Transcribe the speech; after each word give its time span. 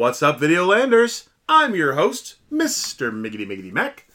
What's 0.00 0.22
up, 0.22 0.40
Videolanders? 0.40 1.28
I'm 1.46 1.74
your 1.74 1.92
host, 1.92 2.36
Mr. 2.50 3.12
Miggity 3.12 3.46
Miggity 3.46 3.70
Mac. 3.70 4.06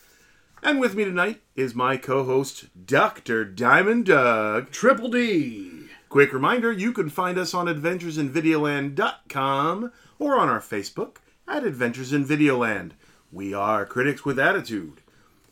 And 0.63 0.79
with 0.79 0.95
me 0.95 1.05
tonight 1.05 1.43
is 1.55 1.75
my 1.75 1.95
co 1.95 2.23
host, 2.23 2.65
Dr. 2.87 3.45
Diamond 3.45 4.07
Doug. 4.07 4.71
Triple 4.71 5.09
D. 5.09 5.85
Quick 6.09 6.33
reminder 6.33 6.71
you 6.71 6.91
can 6.91 7.11
find 7.11 7.37
us 7.37 7.53
on 7.53 7.67
adventuresinvideoland.com 7.67 9.91
or 10.17 10.39
on 10.39 10.49
our 10.49 10.59
Facebook 10.59 11.17
at 11.47 11.63
Adventures 11.63 12.11
in 12.11 12.25
Videoland. 12.25 12.93
We 13.31 13.53
are 13.53 13.85
critics 13.85 14.25
with 14.25 14.39
attitude. 14.39 15.01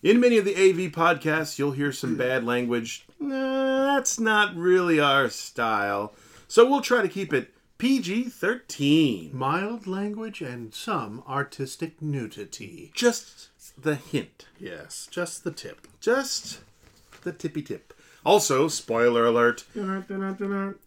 In 0.01 0.19
many 0.19 0.39
of 0.39 0.45
the 0.45 0.55
AV 0.55 0.91
podcasts, 0.91 1.59
you'll 1.59 1.73
hear 1.73 1.91
some 1.91 2.17
bad 2.17 2.43
language. 2.43 3.05
Nah, 3.19 3.97
that's 3.97 4.19
not 4.19 4.55
really 4.55 4.99
our 4.99 5.29
style. 5.29 6.15
So 6.47 6.67
we'll 6.67 6.81
try 6.81 7.03
to 7.03 7.07
keep 7.07 7.33
it 7.33 7.53
PG 7.83 8.29
13. 8.29 9.31
Mild 9.33 9.87
language 9.87 10.41
and 10.41 10.73
some 10.73 11.21
artistic 11.27 12.01
nudity. 12.01 12.93
Just 12.95 13.49
the 13.77 13.95
hint. 13.95 14.45
Yes, 14.57 15.05
just 15.11 15.43
the 15.43 15.51
tip. 15.51 15.85
Just 15.99 16.61
the 17.23 17.33
tippy 17.33 17.61
tip. 17.61 17.93
Also, 18.25 18.69
spoiler 18.69 19.25
alert 19.25 19.65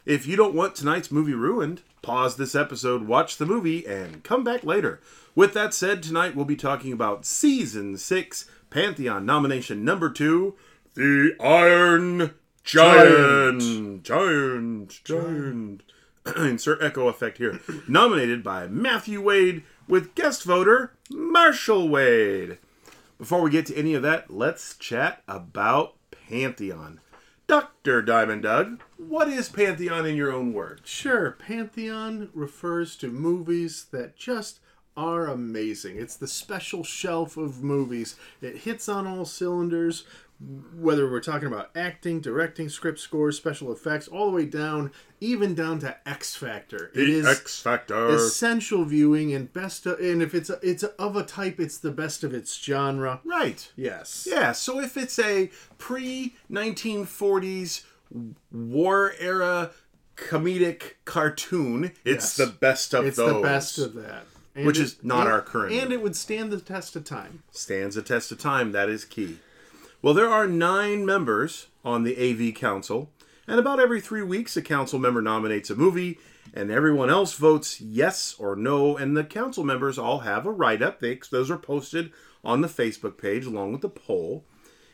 if 0.06 0.27
you 0.27 0.37
don't 0.37 0.54
want 0.54 0.74
tonight's 0.74 1.12
movie 1.12 1.34
ruined, 1.34 1.82
pause 2.01 2.38
this 2.38 2.54
episode, 2.54 3.06
watch 3.06 3.37
the 3.37 3.45
movie, 3.45 3.87
and 3.87 4.24
come 4.24 4.42
back 4.42 4.65
later. 4.65 4.98
With 5.34 5.52
that 5.52 5.74
said, 5.74 6.02
tonight 6.02 6.34
we'll 6.34 6.46
be 6.46 6.56
talking 6.56 6.95
about 6.95 7.26
Season 7.26 7.98
6 7.98 8.48
Pantheon 8.70 9.26
nomination 9.26 9.84
number 9.84 10.09
2 10.09 10.54
The 10.95 11.37
Iron 11.40 12.32
Giant. 12.65 14.02
Giant. 14.02 15.04
Giant. 15.04 15.82
Insert 16.37 16.83
echo 16.83 17.09
effect 17.09 17.39
here. 17.39 17.61
Nominated 17.89 18.43
by 18.43 18.66
Matthew 18.66 19.21
Wade 19.21 19.63
with 19.87 20.15
guest 20.15 20.43
voter 20.43 20.93
Marshall 21.10 21.88
Wade. 21.88 22.59
Before 23.18 23.41
we 23.41 23.51
get 23.51 23.66
to 23.66 23.77
any 23.77 23.95
of 23.95 24.02
that, 24.02 24.30
let's 24.30 24.77
chat 24.77 25.23
about 25.29 25.95
Pantheon. 26.10 27.01
Dr. 27.46 28.02
Diamond 28.02 28.43
Doug, 28.43 28.83
what 28.96 29.29
is 29.29 29.49
Pantheon 29.49 30.05
in 30.05 30.16
your 30.16 30.33
own 30.33 30.52
words? 30.52 30.88
Sure, 30.88 31.30
Pantheon 31.30 32.29
refers 32.35 32.96
to 32.96 33.09
movies 33.09 33.87
that 33.93 34.16
just 34.16 34.59
are 34.96 35.27
amazing. 35.27 35.96
It's 35.96 36.16
the 36.16 36.27
special 36.27 36.83
shelf 36.83 37.37
of 37.37 37.63
movies. 37.63 38.16
It 38.40 38.59
hits 38.59 38.88
on 38.88 39.07
all 39.07 39.24
cylinders, 39.24 40.05
whether 40.38 41.10
we're 41.10 41.20
talking 41.20 41.48
about 41.48 41.70
acting, 41.74 42.20
directing, 42.20 42.68
script 42.68 42.98
scores, 42.98 43.37
special 43.38 43.73
effects, 43.73 44.06
all 44.06 44.26
the 44.30 44.37
way 44.37 44.45
down, 44.45 44.93
even 45.20 45.54
down 45.54 45.78
to 45.78 45.96
X 46.06 46.34
Factor. 46.37 46.90
It 46.95 47.09
is 47.09 47.26
X 47.26 47.59
Factor. 47.60 48.09
essential 48.09 48.84
viewing 48.84 49.32
and 49.32 49.51
best 49.52 49.87
of, 49.87 49.98
and 49.98 50.20
if 50.23 50.34
it's 50.34 50.51
a, 50.51 50.59
it's 50.62 50.82
of 50.82 51.16
a 51.16 51.23
type, 51.23 51.59
it's 51.59 51.78
the 51.78 51.90
best 51.90 52.23
of 52.23 52.34
its 52.34 52.54
genre. 52.62 53.20
Right. 53.24 53.70
Yes. 53.76 54.28
Yeah, 54.30 54.52
so 54.52 54.78
if 54.78 54.96
it's 54.98 55.18
a 55.18 55.51
pre 55.78 56.34
1940s 56.52 57.84
war 58.52 59.15
era 59.18 59.71
comedic 60.16 60.95
cartoon, 61.06 61.93
it's 62.04 62.24
Yes. 62.24 62.37
the 62.37 62.46
best 62.46 62.95
of 62.95 63.06
It's 63.06 63.16
those. 63.16 63.32
the 63.34 63.40
best 63.40 63.78
of 63.78 63.95
that. 63.95 64.26
And 64.54 64.66
Which 64.66 64.78
it- 64.78 64.82
is 64.84 64.97
not 65.03 65.26
our 65.26 65.43
current 65.43 65.72
And 65.72 65.82
movie. 65.84 65.94
it 65.94 66.03
would 66.03 66.16
stand 66.16 66.50
the 66.50 66.60
test 66.60 66.97
of 66.97 67.04
time. 67.04 67.43
stands 67.53 67.94
the 67.97 68.03
test 68.03 68.32
of 68.32 68.38
time. 68.38 68.72
That 68.72 68.88
is 68.88 69.04
key. 69.04 69.38
Well, 70.06 70.15
there 70.15 70.31
are 70.31 70.47
nine 70.47 71.04
members 71.04 71.66
on 71.84 72.04
the 72.04 72.16
AV 72.16 72.54
Council, 72.54 73.10
and 73.49 73.59
about 73.59 73.81
every 73.81 74.00
three 74.00 74.22
weeks, 74.22 74.56
a 74.56 74.62
council 74.62 75.00
member 75.00 75.21
nominates 75.21 75.69
a 75.69 75.75
movie, 75.75 76.21
and 76.54 76.71
everyone 76.71 77.10
else 77.10 77.34
votes 77.34 77.81
yes 77.81 78.37
or 78.38 78.54
no. 78.54 78.97
And 78.97 79.16
the 79.16 79.25
council 79.25 79.65
members 79.65 79.99
all 79.99 80.21
have 80.21 80.47
a 80.47 80.53
write 80.53 80.81
up. 80.81 81.00
Those 81.00 81.50
are 81.50 81.59
posted 81.59 82.12
on 82.44 82.61
the 82.61 82.69
Facebook 82.69 83.19
page 83.19 83.47
along 83.47 83.72
with 83.72 83.81
the 83.81 83.89
poll, 83.89 84.44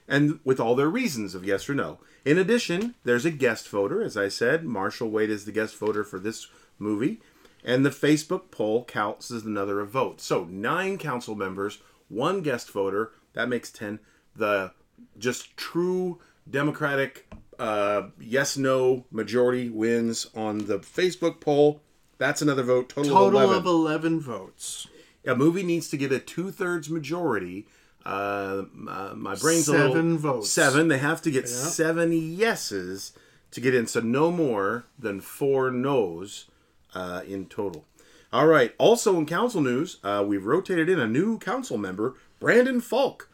and 0.09 0.41
with 0.45 0.59
all 0.59 0.75
their 0.75 0.89
reasons 0.89 1.35
of 1.35 1.45
yes 1.45 1.69
or 1.69 1.75
no. 1.75 1.99
In 2.25 2.39
addition, 2.39 2.95
there's 3.05 3.27
a 3.27 3.31
guest 3.31 3.69
voter. 3.69 4.01
As 4.01 4.17
I 4.17 4.29
said, 4.29 4.65
Marshall 4.65 5.11
Wade 5.11 5.29
is 5.29 5.45
the 5.45 5.53
guest 5.53 5.77
voter 5.77 6.05
for 6.05 6.19
this 6.19 6.47
movie. 6.79 7.21
And 7.63 7.85
the 7.85 7.91
Facebook 7.91 8.51
poll 8.51 8.87
counts 8.87 9.31
as 9.31 9.45
another 9.45 9.85
vote. 9.85 10.23
So 10.23 10.45
nine 10.45 10.97
council 10.97 11.35
members, 11.35 11.81
one 12.09 12.41
guest 12.41 12.71
voter. 12.71 13.13
That 13.35 13.51
makes 13.51 13.71
ten. 13.71 14.01
The 14.35 14.73
just 15.19 15.57
true 15.57 16.19
democratic 16.51 17.27
uh, 17.59 18.09
yes 18.21 18.57
no 18.57 19.05
majority 19.11 19.69
wins 19.69 20.27
on 20.35 20.59
the 20.67 20.79
Facebook 20.79 21.41
poll. 21.41 21.81
That's 22.19 22.43
another 22.43 22.63
vote. 22.63 22.89
Total, 22.89 23.13
Total 23.13 23.27
of 23.41 23.45
eleven. 23.45 23.57
of 23.59 23.67
11 23.67 24.21
votes. 24.21 24.87
a 25.27 25.35
movie 25.35 25.63
needs 25.63 25.89
to 25.91 25.97
get 25.97 26.13
a 26.13 26.19
two 26.19 26.51
thirds 26.51 26.89
majority. 26.91 27.67
Uh, 28.05 28.63
uh, 28.89 29.13
my 29.15 29.35
brain's 29.37 29.69
a 29.69 29.73
Seven 29.73 30.15
little 30.17 30.19
votes. 30.19 30.51
seven. 30.51 30.89
They 30.89 30.99
have 30.99 31.23
to 31.23 31.31
get 31.31 31.49
seven 31.49 32.13
yeses 32.13 33.13
to 33.53 33.61
get 33.61 33.75
in, 33.75 33.87
so 33.87 34.01
no 34.01 34.33
more 34.33 34.85
than 34.99 35.21
four 35.21 35.71
no's 35.71 36.47
uh, 36.95 37.23
in 37.29 37.47
total. 37.47 37.85
All 38.33 38.47
right. 38.47 38.75
Also 38.79 39.17
in 39.19 39.27
council 39.27 39.61
news, 39.61 39.99
uh, 40.03 40.25
we've 40.27 40.47
rotated 40.47 40.89
in 40.89 40.99
a 40.99 41.07
new 41.07 41.39
council 41.39 41.77
member, 41.79 42.15
Brandon 42.41 42.81
Falk, 42.81 43.29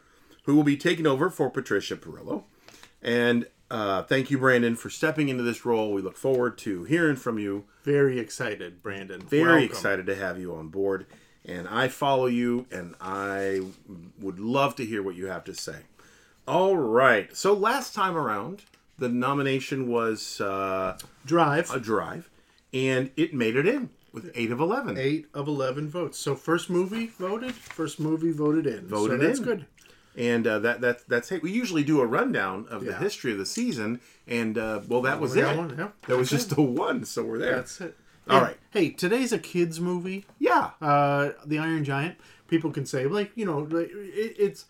who 0.49 0.57
will 0.57 0.65
be 0.65 0.79
taking 0.79 1.07
over 1.07 1.29
for 1.29 1.51
Patricia 1.51 1.95
Perillo. 1.95 2.45
And 3.03 3.47
uh, 3.71 4.03
thank 4.05 4.31
you, 4.31 4.39
Brandon, 4.39 4.77
for 4.77 4.89
stepping 4.89 5.29
into 5.29 5.43
this 5.43 5.67
role. 5.67 5.93
We 5.93 6.01
look 6.01 6.17
forward 6.17 6.57
to 6.59 6.85
hearing 6.85 7.17
from 7.17 7.39
you 7.39 7.67
Very 7.85 8.19
excited, 8.19 8.83
Brandon. 8.83 9.21
very 9.21 9.45
Welcome. 9.47 9.65
excited 9.67 10.07
to 10.07 10.17
have 10.17 10.41
you 10.41 10.55
on 10.55 10.69
board 10.69 11.05
and 11.45 11.69
i 11.69 11.87
follow 11.89 12.27
you 12.27 12.67
and 12.71 12.95
i 13.01 13.61
would 14.21 14.39
love 14.41 14.75
to 14.77 14.85
hear 14.85 15.03
what 15.03 15.15
you 15.15 15.27
have 15.27 15.45
to 15.45 15.55
say 15.55 15.77
all 16.49 16.77
right 16.77 17.35
so 17.37 17.53
last 17.55 17.95
time 17.95 18.17
around 18.17 18.63
the 18.99 19.09
nomination 19.09 19.89
was 19.89 20.41
uh, 20.41 20.99
Drive. 21.25 21.71
a 21.71 21.79
drive 21.79 22.29
and 22.75 23.11
it 23.17 23.33
made 23.33 23.55
it 23.55 23.67
in 23.67 23.89
with 24.13 24.31
8 24.35 24.51
of 24.51 24.61
11 24.61 24.99
Eight 24.99 25.27
of 25.33 25.47
11 25.47 25.89
votes. 25.89 26.19
So 26.19 26.35
first 26.35 26.69
movie 26.71 27.07
voted, 27.07 27.55
first 27.55 28.01
movie 28.01 28.33
voted 28.33 28.67
in. 28.67 28.87
Voted 28.89 29.21
so 29.21 29.27
that's 29.27 29.39
in. 29.39 29.45
good. 29.45 29.67
And 30.19 30.47
uh, 30.47 30.59
that, 30.59 30.81
that 30.83 31.09
that's 31.09 31.31
it 31.33 31.43
we 31.43 31.51
usually 31.53 31.85
do 31.85 32.01
a 32.01 32.07
rundown 32.07 32.67
of 32.69 32.85
the 32.85 32.95
history 32.97 33.33
of 33.33 33.39
the 33.39 33.47
season 33.47 34.01
and 34.27 34.59
uh, 34.59 34.81
well 34.89 35.01
that 35.03 35.19
was 35.21 35.35
we 35.35 35.43
it 35.43 35.57
one, 35.57 35.75
yeah. 35.79 35.89
there 36.09 36.17
was 36.19 36.29
just 36.31 36.55
the 36.57 36.61
one 36.63 37.05
so 37.05 37.25
we're 37.25 37.39
there 37.39 37.57
That's 37.57 37.81
it. 37.81 37.97
All 38.29 38.41
Hey- 38.41 38.45
right. 38.45 38.57
Hey, 38.71 38.91
today's 38.91 39.33
a 39.33 39.39
kids 39.39 39.81
movie. 39.81 40.27
yeah 40.39 40.71
Uh, 40.83 41.31
the 41.47 41.59
Iron 41.59 41.85
Giant. 41.85 42.17
People 42.49 42.71
can 42.71 42.85
say 42.87 43.07
like 43.07 43.31
you 43.37 43.47
know 43.47 43.61
like, 43.61 43.91
it, 43.93 44.35
it's 44.39 44.67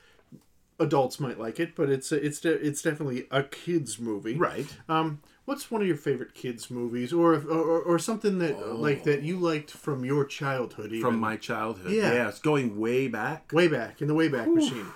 adults 0.80 1.18
might 1.18 1.38
like 1.38 1.58
it, 1.58 1.74
but 1.74 1.88
it's 1.90 2.12
it's 2.12 2.44
it's 2.44 2.82
definitely 2.82 3.26
a 3.30 3.42
kids 3.42 3.98
movie. 3.98 4.34
right 4.36 4.66
Um, 4.88 5.20
what's 5.44 5.70
one 5.70 5.80
of 5.80 5.88
your 5.88 5.96
favorite 5.96 6.34
kids 6.34 6.70
movies, 6.70 7.12
or 7.12 7.34
or, 7.34 7.80
or 7.80 7.98
something 7.98 8.38
that 8.38 8.54
like 8.76 9.02
that 9.04 9.22
you 9.22 9.38
liked 9.38 9.70
from 9.70 10.04
your 10.04 10.24
childhood? 10.24 10.86
Even? 10.92 11.00
from 11.00 11.18
my 11.18 11.36
childhood 11.36 11.90
Yeah. 11.92 12.12
yeah 12.12 12.28
it's 12.28 12.38
going 12.40 12.78
way 12.78 13.08
back 13.08 13.50
way 13.52 13.66
back 13.68 14.00
in 14.02 14.08
the 14.08 14.14
Wayback 14.14 14.52
Machine. 14.54 14.86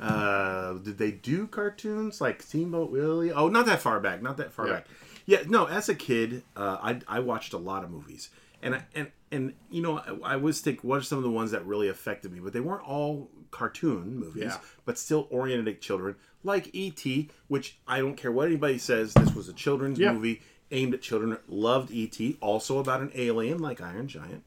Uh, 0.00 0.74
did 0.74 0.98
they 0.98 1.10
do 1.10 1.46
cartoons 1.46 2.20
like 2.20 2.42
Steamboat 2.42 2.90
Willie? 2.90 3.32
Oh, 3.32 3.48
not 3.48 3.66
that 3.66 3.80
far 3.80 4.00
back. 4.00 4.22
Not 4.22 4.36
that 4.36 4.52
far 4.52 4.66
Yeah. 4.66 4.72
back. 4.74 4.86
Yeah, 5.24 5.42
no. 5.46 5.66
As 5.66 5.88
a 5.88 5.94
kid, 5.94 6.42
uh, 6.56 6.78
I 6.82 7.00
I 7.08 7.20
watched 7.20 7.52
a 7.52 7.58
lot 7.58 7.82
of 7.82 7.90
movies, 7.90 8.30
and 8.62 8.74
I, 8.76 8.84
and 8.94 9.10
and 9.32 9.54
you 9.70 9.82
know, 9.82 9.98
I, 9.98 10.34
I 10.34 10.36
was 10.36 10.60
think 10.60 10.84
what 10.84 10.98
are 10.98 11.02
some 11.02 11.18
of 11.18 11.24
the 11.24 11.30
ones 11.30 11.50
that 11.50 11.64
really 11.66 11.88
affected 11.88 12.32
me, 12.32 12.38
but 12.40 12.52
they 12.52 12.60
weren't 12.60 12.86
all 12.86 13.28
cartoon 13.50 14.18
movies, 14.18 14.44
Yeah. 14.44 14.58
but 14.84 14.98
still 14.98 15.26
oriented 15.30 15.66
at 15.74 15.80
children, 15.80 16.14
like 16.44 16.68
E.T., 16.74 17.30
which 17.48 17.78
I 17.88 17.98
don't 17.98 18.16
care 18.16 18.30
what 18.30 18.46
anybody 18.46 18.78
says. 18.78 19.14
This 19.14 19.34
was 19.34 19.48
a 19.48 19.52
children's 19.52 19.98
Yeah. 19.98 20.12
movie 20.12 20.42
aimed 20.70 20.94
at 20.94 21.00
children. 21.02 21.38
Loved 21.48 21.90
E.T. 21.90 22.36
Also 22.40 22.78
about 22.78 23.00
an 23.00 23.10
alien 23.14 23.58
like 23.58 23.80
Iron 23.80 24.06
Giant. 24.08 24.44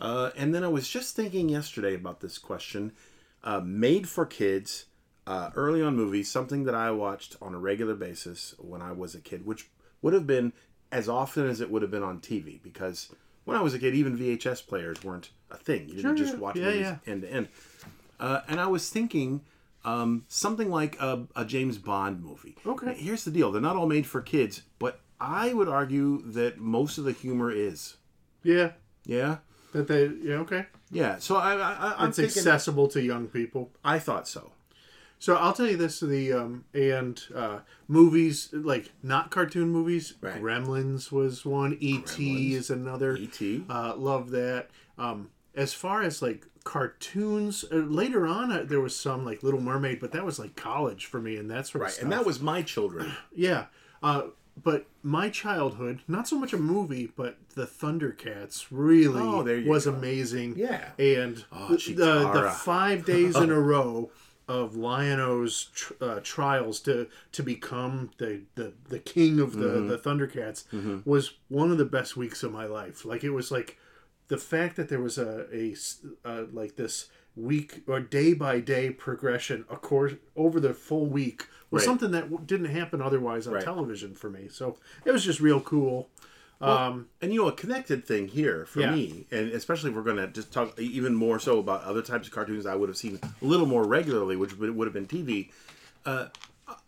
Uh, 0.00 0.30
and 0.36 0.54
then 0.54 0.64
I 0.64 0.68
was 0.68 0.88
just 0.88 1.14
thinking 1.14 1.48
yesterday 1.48 1.94
about 1.94 2.20
this 2.20 2.36
question. 2.36 2.92
Uh, 3.44 3.60
made 3.60 4.08
for 4.08 4.24
kids, 4.24 4.86
uh, 5.26 5.50
early 5.56 5.82
on 5.82 5.96
movies, 5.96 6.30
something 6.30 6.64
that 6.64 6.74
I 6.74 6.90
watched 6.92 7.36
on 7.42 7.54
a 7.54 7.58
regular 7.58 7.94
basis 7.94 8.54
when 8.58 8.80
I 8.82 8.92
was 8.92 9.14
a 9.14 9.20
kid, 9.20 9.44
which 9.44 9.68
would 10.00 10.12
have 10.14 10.26
been 10.26 10.52
as 10.92 11.08
often 11.08 11.46
as 11.48 11.60
it 11.60 11.70
would 11.70 11.82
have 11.82 11.90
been 11.90 12.02
on 12.02 12.20
TV, 12.20 12.62
because 12.62 13.08
when 13.44 13.56
I 13.56 13.60
was 13.62 13.74
a 13.74 13.78
kid, 13.78 13.94
even 13.94 14.16
VHS 14.16 14.66
players 14.66 15.02
weren't 15.02 15.30
a 15.50 15.56
thing. 15.56 15.88
You 15.88 15.94
didn't 15.96 16.16
Sure, 16.16 16.26
just 16.26 16.38
watch 16.38 16.56
Yeah, 16.56 16.64
movies 16.66 16.80
yeah. 16.82 16.96
end 17.06 17.22
to 17.22 17.32
end. 17.32 17.48
Uh, 18.20 18.42
and 18.46 18.60
I 18.60 18.66
was 18.68 18.88
thinking 18.90 19.40
um, 19.84 20.24
something 20.28 20.70
like 20.70 20.96
a, 21.00 21.26
a 21.34 21.44
James 21.44 21.78
Bond 21.78 22.22
movie. 22.22 22.56
Okay. 22.64 22.94
Here's 22.94 23.24
the 23.24 23.32
deal: 23.32 23.50
they're 23.50 23.60
not 23.60 23.74
all 23.74 23.88
made 23.88 24.06
for 24.06 24.20
kids, 24.20 24.62
but 24.78 25.00
I 25.20 25.52
would 25.52 25.68
argue 25.68 26.22
that 26.32 26.58
most 26.58 26.98
of 26.98 27.04
the 27.04 27.12
humor 27.12 27.50
is. 27.50 27.96
Yeah, 28.44 28.72
Yeah. 29.04 29.38
that 29.72 29.88
they 29.88 30.06
yeah 30.06 30.36
okay. 30.36 30.66
Yeah. 30.92 31.18
So 31.18 31.36
I, 31.36 31.54
I, 31.54 31.94
I'm 31.98 32.08
It's 32.10 32.18
thinking. 32.18 32.38
accessible 32.38 32.86
to 32.88 33.02
young 33.02 33.26
people. 33.28 33.70
I 33.84 33.98
thought 33.98 34.28
so. 34.28 34.52
So 35.18 35.36
I'll 35.36 35.52
tell 35.52 35.68
you 35.68 35.76
this: 35.76 36.00
the 36.00 36.32
um, 36.32 36.64
and 36.74 37.20
uh, 37.34 37.60
movies 37.88 38.48
like 38.52 38.90
not 39.02 39.30
cartoon 39.30 39.70
movies. 39.70 40.14
Right. 40.20 40.40
Gremlins 40.42 41.10
was 41.12 41.44
one. 41.44 41.76
E.T. 41.80 42.54
Is 42.54 42.70
another. 42.70 43.16
E.T.. 43.16 43.64
Uh, 43.70 43.94
love 43.96 44.30
that. 44.30 44.70
Um, 44.98 45.30
as 45.54 45.72
far 45.74 46.02
as 46.02 46.22
like 46.22 46.46
cartoons, 46.64 47.64
uh, 47.72 47.76
later 47.76 48.26
on 48.26 48.50
uh, 48.52 48.64
there 48.66 48.80
was 48.80 48.94
some 48.96 49.24
like 49.24 49.42
Little 49.42 49.60
Mermaid, 49.60 50.00
but 50.00 50.12
that 50.12 50.24
was 50.24 50.38
like 50.38 50.56
college 50.56 51.06
for 51.06 51.20
me 51.20 51.36
and 51.36 51.50
that's 51.50 51.70
sort 51.72 51.82
of 51.82 51.86
Right, 51.86 51.92
stuff. 51.92 52.02
and 52.04 52.12
that 52.12 52.26
was 52.26 52.40
my 52.40 52.62
children. 52.62 53.12
yeah. 53.34 53.66
Uh, 54.02 54.22
but 54.60 54.86
my 55.02 55.28
childhood, 55.30 56.00
not 56.08 56.28
so 56.28 56.38
much 56.38 56.52
a 56.52 56.58
movie, 56.58 57.10
but 57.16 57.36
the 57.54 57.66
Thundercats 57.66 58.66
really 58.70 59.20
Oh, 59.20 59.42
was 59.68 59.86
go. 59.86 59.92
amazing. 59.94 60.54
Yeah. 60.56 60.90
And 60.98 61.44
Oh, 61.52 61.68
the, 61.76 62.30
the, 62.32 62.50
five 62.50 63.04
days 63.04 63.36
in 63.36 63.50
a 63.50 63.60
row 63.74 64.10
of 64.48 64.76
Lion-O's 64.76 65.70
tr- 65.74 65.92
uh, 66.00 66.20
trials 66.22 66.80
to 66.80 67.06
to 67.32 67.42
become 67.42 68.10
the, 68.18 68.42
the, 68.56 68.72
the 68.88 68.98
king 68.98 69.40
of 69.40 69.54
the, 69.54 69.66
Mm-hmm. 69.66 69.88
the 69.88 69.98
Thundercats 69.98 71.04
was 71.06 71.34
one 71.48 71.70
of 71.70 71.78
the 71.78 71.84
best 71.84 72.16
weeks 72.16 72.42
of 72.42 72.52
my 72.52 72.66
life. 72.66 73.04
Like 73.04 73.24
it 73.24 73.30
was 73.30 73.50
like 73.50 73.78
the 74.28 74.36
fact 74.38 74.76
that 74.76 74.88
there 74.88 75.00
was 75.00 75.16
a 75.18 75.46
uh, 76.24 76.44
like 76.52 76.76
this 76.76 77.08
week 77.34 77.82
or 77.86 78.00
day 78.00 78.34
by 78.34 78.60
day 78.60 78.90
progression 78.90 79.64
of 79.70 79.80
course 79.80 80.12
over 80.36 80.60
the 80.60 80.74
full 80.74 81.06
week 81.06 81.46
was 81.72 81.80
Right. 81.82 81.86
something 81.86 82.12
that 82.12 82.46
didn't 82.46 82.66
happen 82.66 83.02
otherwise 83.02 83.48
on 83.48 83.54
Right. 83.54 83.64
television 83.64 84.14
for 84.14 84.30
me 84.30 84.46
so 84.48 84.76
it 85.04 85.10
was 85.10 85.24
just 85.24 85.40
real 85.40 85.60
cool 85.60 86.08
um 86.60 87.08
And 87.20 87.32
you 87.32 87.42
know, 87.42 87.48
a 87.48 87.52
connected 87.52 88.06
thing 88.06 88.28
here 88.28 88.64
for 88.66 88.78
Yeah. 88.80 88.92
me, 88.92 89.26
and 89.32 89.50
especially 89.50 89.90
if 89.90 89.96
we're 89.96 90.02
going 90.04 90.18
to 90.18 90.28
just 90.28 90.52
talk 90.52 90.78
even 90.78 91.12
more 91.12 91.40
so 91.40 91.58
about 91.58 91.82
other 91.82 92.02
types 92.02 92.28
of 92.28 92.32
cartoons 92.32 92.66
I 92.66 92.76
would 92.76 92.88
have 92.88 92.96
seen 92.96 93.18
a 93.24 93.44
little 93.44 93.66
more 93.66 93.84
regularly, 93.84 94.36
which 94.36 94.56
would, 94.56 94.70
would 94.76 94.86
have 94.86 94.94
been 94.94 95.08
TV. 95.08 95.50
Uh, 96.06 96.26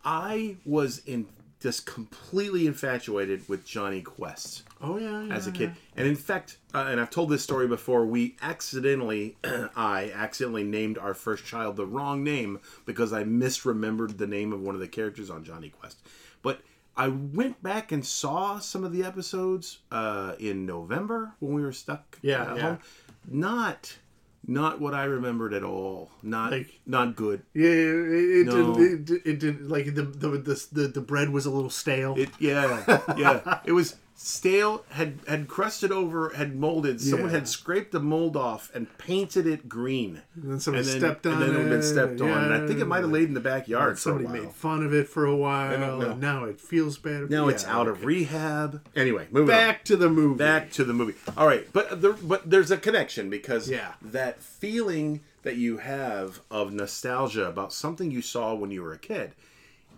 I 0.05 0.55
was 0.65 0.99
in 0.99 1.27
just 1.65 1.87
completely 1.87 2.67
infatuated 2.67 3.41
with 3.49 3.65
Jonny 3.65 3.99
Quest 3.99 4.61
oh 4.83 4.97
yeah, 4.99 5.23
yeah 5.23 5.33
as 5.33 5.47
a 5.47 5.51
kid, 5.51 5.71
and 5.97 6.07
in 6.07 6.15
fact, 6.15 6.57
uh, 6.75 6.85
and 6.91 7.01
I've 7.01 7.09
told 7.09 7.31
this 7.31 7.41
story 7.41 7.67
before. 7.67 8.05
We 8.05 8.35
accidentally, 8.39 9.35
I 9.75 10.11
accidentally 10.13 10.63
named 10.63 10.99
our 10.99 11.15
first 11.15 11.43
child 11.43 11.75
the 11.75 11.87
wrong 11.87 12.23
name 12.23 12.59
because 12.85 13.11
I 13.11 13.23
misremembered 13.23 14.19
the 14.19 14.27
name 14.27 14.53
of 14.53 14.61
one 14.61 14.75
of 14.75 14.79
the 14.79 14.87
characters 14.87 15.31
on 15.31 15.43
Jonny 15.43 15.69
Quest, 15.69 15.97
but. 16.43 16.61
I 16.97 17.09
went 17.09 17.61
back 17.61 17.91
and 17.91 18.05
saw 18.05 18.59
some 18.59 18.85
of 18.85 18.93
the 18.93 19.03
episodes 19.03 19.79
uh, 19.91 20.35
in 20.39 20.65
November 20.65 21.33
when 21.41 21.53
we 21.53 21.61
were 21.61 21.73
stuck 21.73 22.17
Yeah, 22.21 22.49
at 22.51 22.55
yeah. 22.55 22.61
home. 22.61 22.79
Not, 23.27 23.97
not 24.47 24.79
what 24.79 24.93
I 24.93 25.05
remembered 25.05 25.53
at 25.53 25.63
all. 25.63 26.11
Not, 26.21 26.51
Like- 26.51 26.79
not 26.85 27.15
good. 27.15 27.41
yeah 27.53 27.69
it, 27.69 28.39
it, 28.41 28.45
No. 28.45 28.75
did, 28.75 29.09
it, 29.09 29.21
it 29.25 29.39
did 29.39 29.61
like 29.69 29.85
the 29.95 30.03
the, 30.03 30.29
the 30.37 30.67
the 30.71 30.87
the 30.87 31.01
bread 31.01 31.29
was 31.29 31.45
a 31.45 31.51
little 31.51 31.69
stale 31.69 32.15
It, 32.17 32.29
yeah, 32.39 32.99
yeah. 33.17 33.59
It 33.65 33.71
was 33.71 33.95
stale. 34.17 34.83
Had 34.89 35.19
had 35.27 35.47
crusted 35.47 35.91
over. 35.91 36.29
Had 36.29 36.55
molded. 36.55 36.99
Someone 37.01 37.29
Yeah. 37.29 37.35
had 37.39 37.47
scraped 37.47 37.91
the 37.91 37.99
mold 37.99 38.35
off 38.37 38.71
and 38.73 38.87
painted 38.97 39.45
it 39.45 39.67
green. 39.69 40.21
and 40.35 40.51
then 40.51 40.59
somebody 40.59 40.83
and 40.89 40.93
then, 40.93 40.99
stepped 41.11 41.25
on 41.25 41.33
it. 41.33 41.35
and 41.35 41.43
then 41.43 41.55
it 41.55 41.63
had 41.63 41.69
been 41.69 41.83
stepped 41.83 42.21
on. 42.21 42.29
And 42.45 42.53
I 42.53 42.65
think 42.67 42.79
it 42.79 42.85
might 42.85 43.01
have 43.01 43.11
laid 43.11 43.27
in 43.27 43.33
the 43.33 43.39
backyard 43.39 43.99
somebody 43.99 44.27
made 44.27 44.51
fun 44.51 44.83
of 44.85 44.93
it 44.93 45.07
for 45.07 45.25
a 45.25 45.35
while 45.35 46.01
and 46.01 46.19
now 46.21 46.45
it 46.45 46.59
feels 46.59 46.97
bad 46.97 47.29
now 47.29 47.47
it's 47.47 47.65
out 47.65 47.87
okay. 47.87 47.99
of 47.99 48.05
rehab. 48.05 48.81
Anyway, 48.95 49.27
moving 49.31 49.53
on. 49.53 49.59
back 49.59 49.83
to 49.85 49.95
the 49.95 50.09
movie 50.09 50.37
back 50.37 50.71
to 50.71 50.83
the 50.83 50.93
movie. 50.93 51.15
All 51.37 51.47
right, 51.47 51.67
but 51.73 52.01
there, 52.01 52.13
but 52.13 52.49
there's 52.49 52.71
a 52.71 52.77
connection 52.77 53.29
because 53.29 53.69
Yeah. 53.69 53.93
that 54.01 54.41
feeling 54.41 55.21
that 55.43 55.57
you 55.57 55.77
have 55.77 56.41
of 56.49 56.73
nostalgia 56.73 57.47
about 57.47 57.71
something 57.71 58.09
you 58.11 58.21
saw 58.21 58.53
when 58.55 58.71
you 58.71 58.81
were 58.81 58.93
a 58.93 58.97
kid 58.97 59.33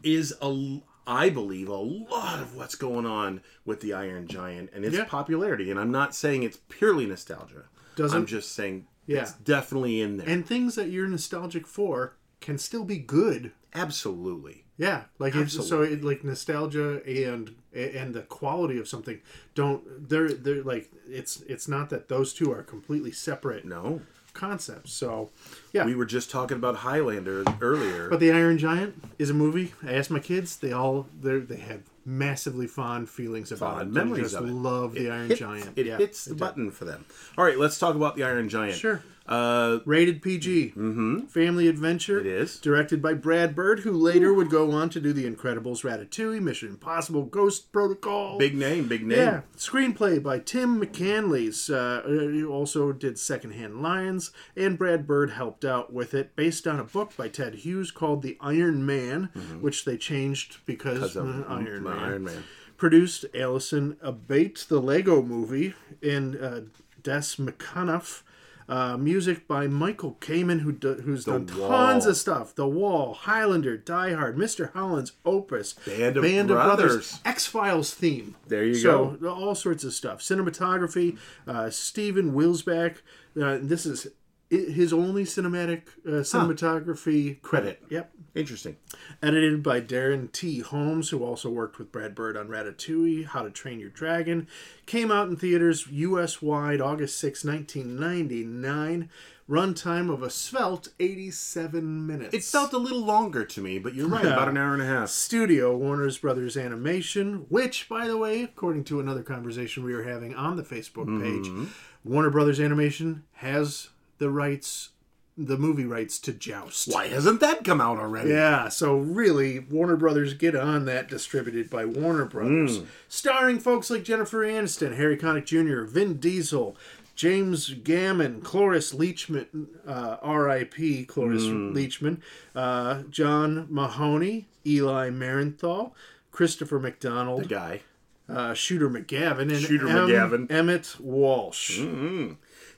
is 0.04 0.34
a 0.42 0.80
I 1.08 1.30
believe 1.30 1.70
a 1.70 1.76
lot 1.76 2.40
of 2.42 2.56
what's 2.56 2.76
going 2.76 3.06
on 3.06 3.42
with 3.66 3.80
the 3.80 3.94
Iron 3.94 4.28
Giant 4.28 4.70
and 4.74 4.84
its 4.84 4.96
Yeah. 4.98 5.06
popularity. 5.06 5.72
And 5.72 5.80
I'm 5.80 5.92
not 5.92 6.14
saying 6.14 6.44
it's 6.44 6.60
purely 6.70 7.06
nostalgia. 7.06 7.64
Doesn't- 7.96 8.16
I'm 8.16 8.26
just 8.26 8.52
saying 8.54 8.88
Yeah. 9.08 9.22
it's 9.22 9.32
definitely 9.34 10.02
in 10.02 10.18
there. 10.18 10.28
and 10.30 10.46
things 10.46 10.76
that 10.76 10.90
you're 10.90 11.08
nostalgic 11.08 11.66
for 11.66 12.14
can 12.42 12.58
still 12.58 12.84
be 12.86 12.98
good 12.98 13.52
Absolutely. 13.74 14.64
Yeah, 14.78 15.06
like 15.20 15.36
it's 15.36 15.68
so 15.68 15.82
it, 15.82 16.04
like 16.04 16.24
nostalgia 16.24 17.02
and 17.06 17.56
and 17.74 18.14
the 18.14 18.22
quality 18.22 18.78
of 18.78 18.88
something 18.88 19.22
don't 19.56 20.08
they're 20.10 20.30
they're 20.30 20.62
like 20.64 20.92
it's 21.08 21.42
it's 21.48 21.68
not 21.68 21.90
that 21.90 22.10
those 22.10 22.34
two 22.34 22.52
are 22.52 22.62
completely 22.64 23.12
separate 23.12 23.66
No. 23.66 24.02
Concepts. 24.38 24.94
So 24.94 25.30
yeah, 25.74 25.86
We 25.86 25.96
were 25.96 26.06
just 26.06 26.32
talking 26.32 26.56
about 26.58 26.78
Highlander 26.78 27.44
earlier. 27.62 28.10
but 28.10 28.20
the 28.20 28.32
Iron 28.32 28.58
Giant 28.58 28.96
is 29.20 29.30
a 29.30 29.34
movie. 29.34 29.74
I 29.86 29.94
asked 29.94 30.12
my 30.12 30.20
kids; 30.20 30.56
they 30.58 30.72
all 30.72 31.08
they 31.22 31.40
they 31.40 31.58
had 31.58 31.84
massively 32.06 32.68
fond 32.68 33.10
feelings 33.10 33.52
about 33.52 33.76
Fond 33.76 33.90
it. 33.90 33.94
They 33.94 34.00
memories 34.00 34.32
just 34.32 34.36
of 34.36 34.48
it. 34.48 34.54
love 34.54 34.94
the 34.94 35.10
Iron 35.10 35.36
Giant. 35.36 35.72
It 35.78 35.86
yeah, 35.88 35.98
hits 35.98 36.24
the 36.26 36.34
they 36.36 36.40
button 36.40 36.72
for 36.72 36.86
them. 36.86 37.06
All 37.38 37.44
right, 37.44 37.58
let's 37.58 37.78
talk 37.78 37.96
about 37.96 38.16
the 38.16 38.24
Iron 38.24 38.48
Giant. 38.48 38.76
Sure. 38.78 39.02
Uh, 39.28 39.80
Rated 39.86 40.22
PG. 40.22 40.70
Mm-hmm. 40.70 41.20
Family 41.28 41.68
adventure. 41.68 42.20
It 42.20 42.26
is. 42.26 42.60
Directed 42.60 43.02
by 43.02 43.14
Brad 43.14 43.56
Bird, 43.56 43.80
who 43.82 43.92
later 43.92 44.34
would 44.34 44.50
go 44.50 44.72
on 44.72 44.90
to 44.92 45.02
do 45.02 45.12
The 45.12 45.30
Incredibles, 45.30 45.84
Ratatouille, 45.84 46.42
Mission 46.42 46.70
Impossible, 46.70 47.24
Ghost 47.24 47.72
Protocol. 47.74 48.38
big 48.38 48.56
name, 48.56 48.88
big 48.88 49.06
name. 49.06 49.18
Yeah, 49.18 49.42
screenplay 49.58 50.24
by 50.24 50.40
Tim 50.40 50.82
McCanlies. 50.82 51.70
Uh, 51.74 52.32
he 52.32 52.44
also 52.44 52.92
did 52.94 53.20
Secondhand 53.20 53.82
Lions, 53.82 54.32
and 54.56 54.78
Brad 54.78 55.06
Bird 55.06 55.32
helped 55.32 55.66
out 55.66 55.92
with 55.92 56.14
it, 56.14 56.36
based 56.36 56.66
on 56.68 56.80
a 56.80 56.84
book 56.86 57.16
by 57.18 57.28
Ted 57.28 57.56
Hughes 57.56 57.92
called 57.92 58.22
The 58.22 58.38
Iron 58.40 58.86
Man, 58.86 59.26
which 59.62 59.84
they 59.86 59.98
changed 59.98 60.58
because 60.66 61.16
Mm-hmm. 61.16 61.42
Of 61.44 61.52
uh, 61.52 61.54
Iron 61.56 61.84
the 61.84 61.90
Man. 61.90 62.00
Iron 62.00 62.24
Man. 62.24 62.44
Produced 62.78 63.26
Allison 63.36 63.98
Abate, 64.02 64.66
the 64.70 64.80
Lego 64.80 65.22
Movie, 65.22 65.74
and 66.02 66.36
uh, 66.36 66.62
Des 67.02 67.36
McAnuff. 67.38 68.22
Uh, 68.70 68.98
music 68.98 69.48
by 69.48 69.66
Michael 69.66 70.18
Kamen, 70.20 70.60
who 70.60 70.74
do, 70.74 70.96
who's 70.96 71.24
done 71.24 71.48
Wall. 71.58 71.70
tons 71.70 72.06
of 72.06 72.18
stuff. 72.18 72.54
The 72.54 72.68
Wall, 72.68 73.14
Highlander, 73.14 73.78
Die 73.78 74.14
Hard, 74.14 74.36
Mr. 74.38 74.74
Holland's 74.74 75.14
Opus, 75.26 75.74
Band 75.86 76.18
of 76.18 76.48
Brothers. 76.48 77.22
X 77.24 77.46
Files 77.46 77.94
theme. 77.94 78.36
There 78.48 78.66
you 78.66 78.82
go. 78.84 79.18
so, 79.22 79.30
all 79.30 79.56
sorts 79.56 79.86
of 79.86 79.94
stuff. 79.94 80.20
Cinematography, 80.20 81.18
uh, 81.48 81.70
Steven 81.70 82.34
Wilzbach. 82.34 82.98
Uh, 83.42 83.58
this 83.62 83.86
is 83.86 84.08
his 84.50 84.92
only 84.94 85.24
cinematic 85.24 85.84
uh, 86.06 86.24
cinematography 86.24 87.42
credit. 87.42 87.82
Yep. 87.90 88.12
Interesting. 88.38 88.78
Edited 89.22 89.64
by 89.64 89.82
Darren 89.82 90.32
T. 90.32 90.60
Holmes, 90.60 91.10
who 91.10 91.24
also 91.24 91.50
worked 91.50 91.78
with 91.80 91.92
Brad 91.92 92.14
Bird 92.16 92.38
on 92.38 92.48
Ratatouille, 92.48 93.26
How 93.28 93.42
to 93.44 93.50
Train 93.50 93.80
Your 93.80 93.90
Dragon. 93.90 94.48
Came 94.86 95.12
out 95.12 95.28
in 95.30 95.36
theaters 95.36 95.88
US 95.88 96.42
wide 96.42 96.80
August 96.82 97.18
6, 97.20 97.44
1999. 97.44 99.10
Runtime 99.50 100.12
of 100.12 100.22
a 100.24 100.30
svelte 100.30 100.90
87 101.00 102.06
minutes. 102.06 102.34
It 102.34 102.44
felt 102.44 102.74
a 102.74 102.78
little 102.78 103.00
longer 103.04 103.46
to 103.46 103.62
me, 103.62 103.80
but 103.80 103.94
you're 103.96 104.10
right, 104.10 104.26
about 104.26 104.50
an 104.50 104.58
hour 104.58 104.74
and 104.74 104.82
a 104.82 104.86
half. 104.86 105.08
Studio 105.28 105.76
Warner's 105.78 106.18
Brothers 106.18 106.58
Animation, 106.58 107.46
which, 107.48 107.88
by 107.88 108.08
the 108.08 108.18
way, 108.18 108.44
according 108.44 108.84
to 108.86 109.00
another 109.00 109.24
conversation 109.24 109.86
we 109.86 109.94
were 109.94 110.04
having 110.04 110.36
on 110.36 110.58
the 110.58 110.64
Facebook 110.64 111.06
page, 111.22 111.48
Mm-hmm. 111.48 111.66
Warner 112.04 112.30
Brothers 112.30 112.60
Animation 112.60 113.24
has 113.36 113.90
the 114.18 114.30
rights, 114.30 114.90
the 115.38 115.58
movie 115.58 115.86
rights 115.86 116.18
to 116.20 116.34
Joust. 116.34 116.92
Why 116.92 117.08
hasn't 117.08 117.40
that 117.42 117.64
come 117.64 117.80
out 117.80 117.98
already? 118.00 118.32
Yeah, 118.32 118.70
so 118.70 118.98
really, 118.98 119.60
Warner 119.60 119.96
Brothers 119.96 120.34
get 120.34 120.56
on 120.56 120.86
that, 120.86 121.08
distributed 121.08 121.70
by 121.70 121.86
Warner 121.86 122.26
Brothers. 122.26 122.80
Starring 123.08 123.60
folks 123.60 123.90
like 123.90 124.04
Jennifer 124.04 124.40
Aniston, 124.46 124.96
Harry 124.98 125.16
Connick 125.18 125.46
Jr., 125.46 125.84
Vin 125.84 126.16
Diesel, 126.18 126.76
James 127.16 127.70
Gammon, 127.74 128.42
Cloris 128.42 128.94
Leachman, 128.94 129.46
uh, 129.88 130.18
R.I.P. 130.22 131.06
Cloris 131.06 131.44
Leachman, 131.44 132.22
uh, 132.56 133.04
John 133.10 133.68
Mahoney, 133.70 134.48
Eli 134.66 135.10
Marienthal, 135.10 135.94
Christopher 136.32 136.80
McDonald, 136.80 137.48
Guy. 137.50 137.82
uh, 138.30 138.54
Shooter 138.54 138.90
McGavin, 138.90 139.52
and 139.52 139.60
Shooter 139.62 139.88
M- 139.88 140.08
McGavin. 140.10 140.52
Emmett 140.52 140.96
Walsh. 141.00 141.80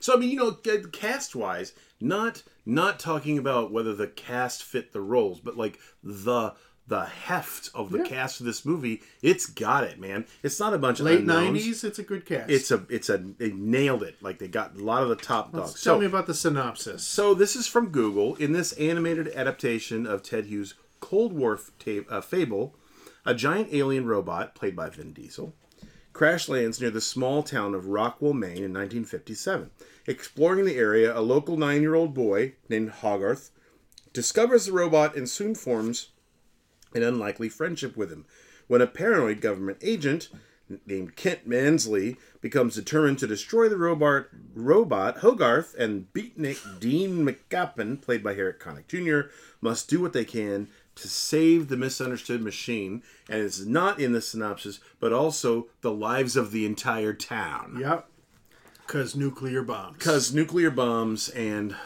So 0.02 0.14
I 0.14 0.16
mean, 0.16 0.30
you 0.30 0.36
know, 0.36 0.52
cast 0.92 1.34
wise, 1.36 1.74
not 2.00 2.42
not 2.66 2.98
talking 2.98 3.38
about 3.38 3.72
whether 3.72 3.94
the 3.94 4.06
cast 4.06 4.62
fit 4.62 4.92
the 4.92 5.00
roles, 5.00 5.40
but 5.40 5.56
like 5.56 5.78
the 6.02 6.54
the 6.86 7.04
heft 7.04 7.70
of 7.72 7.90
the 7.92 7.98
Yeah. 7.98 8.04
cast 8.04 8.40
of 8.40 8.46
this 8.46 8.64
movie, 8.66 9.00
it's 9.22 9.46
got 9.46 9.84
it, 9.84 10.00
man. 10.00 10.24
It's 10.42 10.58
not 10.58 10.74
a 10.74 10.78
bunch 10.78 10.98
of 10.98 11.06
Late 11.06 11.24
'90s, 11.24 11.84
it's 11.84 12.00
a 12.00 12.02
good 12.02 12.26
cast. 12.26 12.50
It's 12.50 12.70
a 12.72 12.84
it's 12.88 13.08
a 13.08 13.18
they 13.18 13.52
nailed 13.52 14.02
it. 14.02 14.16
Like 14.20 14.38
they 14.40 14.48
got 14.48 14.76
a 14.76 14.82
lot 14.82 15.02
of 15.04 15.08
the 15.08 15.14
top 15.16 15.52
dogs. 15.52 15.74
Tell 15.82 15.94
so 15.94 16.00
me 16.00 16.06
about 16.06 16.26
the 16.26 16.34
synopsis. 16.34 17.06
So 17.06 17.32
this 17.34 17.54
is 17.54 17.66
from 17.68 17.90
Google. 17.90 18.34
In 18.36 18.52
this 18.52 18.72
animated 18.72 19.28
adaptation 19.28 20.04
of 20.06 20.22
Ted 20.24 20.46
Hughes' 20.46 20.74
Cold 20.98 21.32
War 21.32 21.54
f- 21.54 21.70
ta- 21.78 22.08
uh, 22.16 22.20
fable, 22.20 22.74
a 23.24 23.34
giant 23.34 23.68
alien 23.72 24.06
robot, 24.06 24.54
played 24.56 24.74
by 24.74 24.88
Vin 24.90 25.12
Diesel, 25.12 25.54
crash 26.12 26.48
lands 26.48 26.80
near 26.80 26.90
the 26.90 27.00
small 27.00 27.42
town 27.42 27.74
of 27.74 27.86
Rockwell, 27.86 28.34
Maine 28.34 28.64
in 28.64 28.72
1957. 28.72 29.70
Exploring 30.06 30.64
the 30.64 30.76
area, 30.76 31.16
a 31.16 31.20
local 31.20 31.56
nine-year-old 31.56 32.14
boy 32.14 32.54
named 32.68 32.90
Hogarth 32.90 33.50
discovers 34.12 34.66
the 34.66 34.72
robot 34.72 35.16
and 35.16 35.28
soon 35.28 35.54
forms 35.54 36.10
an 36.94 37.02
unlikely 37.02 37.48
friendship 37.48 37.96
with 37.96 38.10
him. 38.10 38.24
When 38.66 38.80
a 38.80 38.86
paranoid 38.86 39.40
government 39.40 39.78
agent 39.82 40.28
named 40.86 41.16
Kent 41.16 41.46
Mansley 41.46 42.16
becomes 42.40 42.74
determined 42.74 43.18
to 43.18 43.26
destroy 43.26 43.68
the 43.68 43.76
robot, 43.76 44.26
robot 44.54 45.18
Hogarth, 45.18 45.74
and 45.74 46.12
beatnik 46.12 46.80
Dean 46.80 47.26
McCoppin, 47.26 48.00
played 48.00 48.22
by 48.22 48.34
Harry 48.34 48.54
Connick 48.54 48.86
Jr., 48.86 49.30
must 49.60 49.88
do 49.88 50.00
what 50.00 50.12
they 50.12 50.24
can 50.24 50.68
to 51.00 51.08
save 51.08 51.68
the 51.68 51.76
misunderstood 51.76 52.42
machine. 52.42 53.02
And 53.28 53.42
it's 53.42 53.60
not 53.60 54.00
in 54.00 54.12
the 54.12 54.20
synopsis, 54.20 54.80
but 54.98 55.12
also 55.12 55.68
the 55.80 55.92
lives 55.92 56.36
of 56.36 56.52
the 56.52 56.66
entire 56.66 57.12
town. 57.12 57.78
Yep. 57.80 58.06
Because 58.86 59.14
nuclear 59.14 59.62
bombs. 59.62 59.98
Because 59.98 60.34
nuclear 60.34 60.70
bombs 60.70 61.28
and 61.28 61.76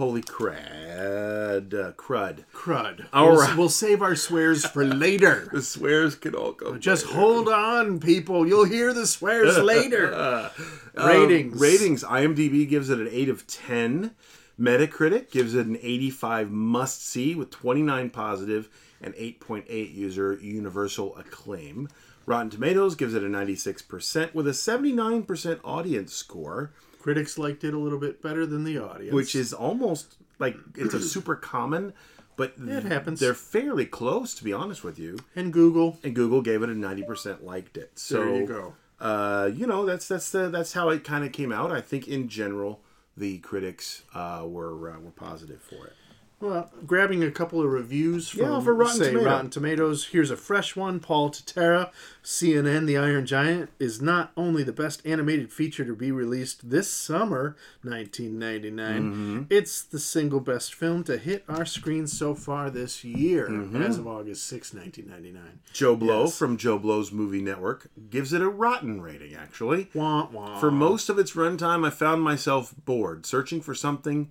holy 0.00 0.22
crud, 0.22 1.74
uh, 1.74 1.92
crud. 1.92 2.44
crud. 2.54 3.06
All 3.12 3.32
we'll, 3.32 3.40
right. 3.40 3.56
we'll 3.56 3.68
save 3.68 4.00
our 4.00 4.16
swears 4.16 4.64
for 4.64 4.84
later. 4.84 5.48
The 5.52 5.62
swears 5.62 6.14
could 6.14 6.34
all 6.34 6.52
go. 6.52 6.78
Just 6.78 7.06
hold 7.06 7.48
on, 7.48 8.00
people. 8.00 8.46
You'll 8.46 8.64
hear 8.64 8.94
the 8.94 9.06
swears 9.06 9.58
later. 9.62 10.50
ratings. 10.96 11.54
Um, 11.54 11.60
ratings. 11.60 12.04
IMDb 12.04 12.68
gives 12.68 12.88
it 12.88 12.98
an 12.98 13.08
8 13.10 13.28
of 13.28 13.46
10. 13.46 14.12
Metacritic 14.60 15.30
gives 15.30 15.54
it 15.54 15.66
an 15.66 15.78
85 15.80 16.50
must 16.50 17.04
see 17.06 17.34
with 17.34 17.50
29 17.50 18.10
positive 18.10 18.68
and 19.00 19.14
8.8 19.14 19.94
user 19.94 20.34
universal 20.42 21.16
acclaim. 21.16 21.88
Rotten 22.26 22.50
Tomatoes 22.50 22.94
gives 22.94 23.14
it 23.14 23.22
a 23.22 23.26
96% 23.26 24.34
with 24.34 24.46
a 24.46 24.50
79% 24.50 25.60
audience 25.64 26.12
score, 26.14 26.72
Critics 27.00 27.38
liked 27.38 27.64
it 27.64 27.72
a 27.72 27.78
little 27.78 27.98
bit 27.98 28.20
better 28.20 28.44
than 28.44 28.62
the 28.64 28.76
audience. 28.76 29.14
which 29.14 29.34
is 29.34 29.54
almost 29.54 30.16
like 30.38 30.54
it's 30.76 30.92
a 30.92 31.00
super 31.00 31.34
common, 31.34 31.94
but 32.36 32.52
It 32.62 32.84
happens. 32.84 33.20
they're 33.20 33.32
fairly 33.32 33.86
close 33.86 34.34
to 34.34 34.44
be 34.44 34.52
honest 34.52 34.84
with 34.84 34.98
you. 34.98 35.18
and 35.34 35.50
Google. 35.50 35.98
And 36.04 36.14
Google 36.14 36.42
gave 36.42 36.62
it 36.62 36.68
a 36.68 36.74
90% 36.74 37.42
liked 37.42 37.78
it. 37.78 37.92
So 37.98 38.22
There 38.22 38.36
you 38.42 38.46
go. 38.46 38.74
uh, 39.00 39.50
you 39.54 39.66
know 39.66 39.86
that's 39.86 40.06
that's 40.08 40.30
the 40.30 40.50
that's 40.50 40.74
how 40.74 40.90
it 40.90 41.02
kind 41.02 41.24
of 41.24 41.32
came 41.32 41.50
out. 41.52 41.72
I 41.72 41.80
think 41.80 42.06
in 42.06 42.28
general 42.28 42.82
the 43.20 43.38
critics 43.38 44.02
uh, 44.14 44.44
were 44.46 44.90
uh, 44.90 44.98
were 44.98 45.10
positive 45.10 45.60
for 45.60 45.86
it. 45.86 45.92
Well, 46.40 46.70
grabbing 46.86 47.22
a 47.22 47.30
couple 47.30 47.60
of 47.62 47.70
reviews 47.70 48.30
from 48.30 48.40
Yeah, 48.40 48.60
for 48.60 48.72
Rotten 48.74 48.96
say, 48.96 49.10
Tomato. 49.12 49.26
Rotten 49.30 49.50
Tomatoes. 49.50 50.06
Here's 50.06 50.30
a 50.30 50.38
fresh 50.38 50.74
one. 50.74 50.98
Paul 50.98 51.30
Tatara, 51.30 51.90
CNN, 52.24 52.86
The 52.86 52.96
Iron 52.96 53.26
Giant, 53.26 53.68
is 53.78 54.00
not 54.00 54.32
only 54.38 54.62
the 54.62 54.72
best 54.72 55.02
animated 55.04 55.52
feature 55.52 55.84
to 55.84 55.94
be 55.94 56.10
released 56.10 56.70
this 56.70 56.90
summer, 56.90 57.56
1999, 57.82 59.02
Mm-hmm. 59.02 59.42
it's 59.50 59.82
the 59.82 59.98
single 59.98 60.40
best 60.40 60.72
film 60.74 61.04
to 61.04 61.18
hit 61.18 61.44
our 61.46 61.66
screens 61.66 62.16
so 62.16 62.34
far 62.34 62.70
this 62.70 63.04
year, 63.04 63.48
Mm-hmm. 63.50 63.82
as 63.82 63.98
of 63.98 64.06
August 64.06 64.46
6, 64.46 64.72
1999. 64.72 65.60
Joe 65.74 65.94
Blow 65.94 66.22
Yes. 66.24 66.38
from 66.38 66.56
Joe 66.56 66.78
Blow's 66.78 67.12
Movie 67.12 67.42
Network 67.42 67.88
gives 68.08 68.32
it 68.32 68.40
a 68.40 68.48
rotten 68.48 69.02
rating. 69.02 69.34
Actually, 69.34 69.90
Wah, 69.94 70.26
wah. 70.32 70.58
for 70.58 70.70
most 70.70 71.10
of 71.10 71.18
its 71.18 71.32
runtime, 71.32 71.86
I 71.86 71.90
found 71.90 72.22
myself 72.22 72.74
bored, 72.86 73.26
searching 73.26 73.60
for 73.60 73.74
something, 73.74 74.30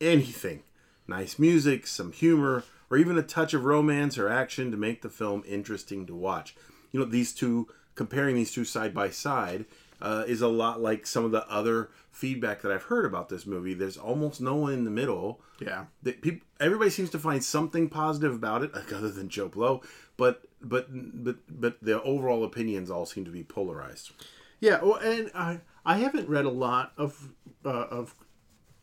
anything, 0.00 0.62
nice 1.08 1.38
music, 1.38 1.86
some 1.86 2.12
humor, 2.12 2.64
or 2.90 2.96
even 2.96 3.18
a 3.18 3.22
touch 3.22 3.54
of 3.54 3.64
romance 3.64 4.18
or 4.18 4.28
action 4.28 4.70
to 4.70 4.76
make 4.76 5.02
the 5.02 5.08
film 5.08 5.42
interesting 5.46 6.06
to 6.06 6.14
watch. 6.14 6.54
You 6.92 7.00
know, 7.00 7.06
these 7.06 7.32
two 7.32 7.68
comparing 7.94 8.36
these 8.36 8.52
two 8.52 8.64
side 8.64 8.94
by 8.94 9.10
side 9.10 9.64
uh, 10.00 10.24
is 10.26 10.42
a 10.42 10.48
lot 10.48 10.80
like 10.80 11.06
some 11.06 11.24
of 11.24 11.30
the 11.30 11.48
other 11.48 11.90
feedback 12.10 12.62
that 12.62 12.70
I've 12.70 12.84
heard 12.84 13.04
about 13.04 13.28
this 13.28 13.46
movie. 13.46 13.74
There's 13.74 13.96
almost 13.96 14.40
no 14.40 14.54
one 14.54 14.72
in 14.72 14.84
the 14.84 14.90
middle. 14.90 15.40
Yeah. 15.60 15.86
That 16.02 16.20
people, 16.22 16.46
everybody 16.60 16.90
seems 16.90 17.10
to 17.10 17.18
find 17.18 17.42
something 17.42 17.88
positive 17.88 18.34
about 18.34 18.62
it, 18.62 18.74
like 18.74 18.92
other 18.92 19.10
than 19.10 19.28
Joe 19.28 19.48
Blow. 19.48 19.82
But 20.16 20.42
but 20.62 20.88
but 20.90 21.36
but 21.48 21.78
the 21.82 22.02
overall 22.02 22.44
opinions 22.44 22.90
all 22.90 23.06
seem 23.06 23.24
to 23.24 23.30
be 23.30 23.44
polarized. 23.44 24.12
Yeah, 24.60 24.82
well, 24.82 24.96
and 24.96 25.30
I 25.34 25.60
I 25.84 25.98
haven't 25.98 26.28
read 26.28 26.44
a 26.44 26.50
lot 26.50 26.92
of 26.96 27.32
uh, 27.64 27.86
of 27.90 28.14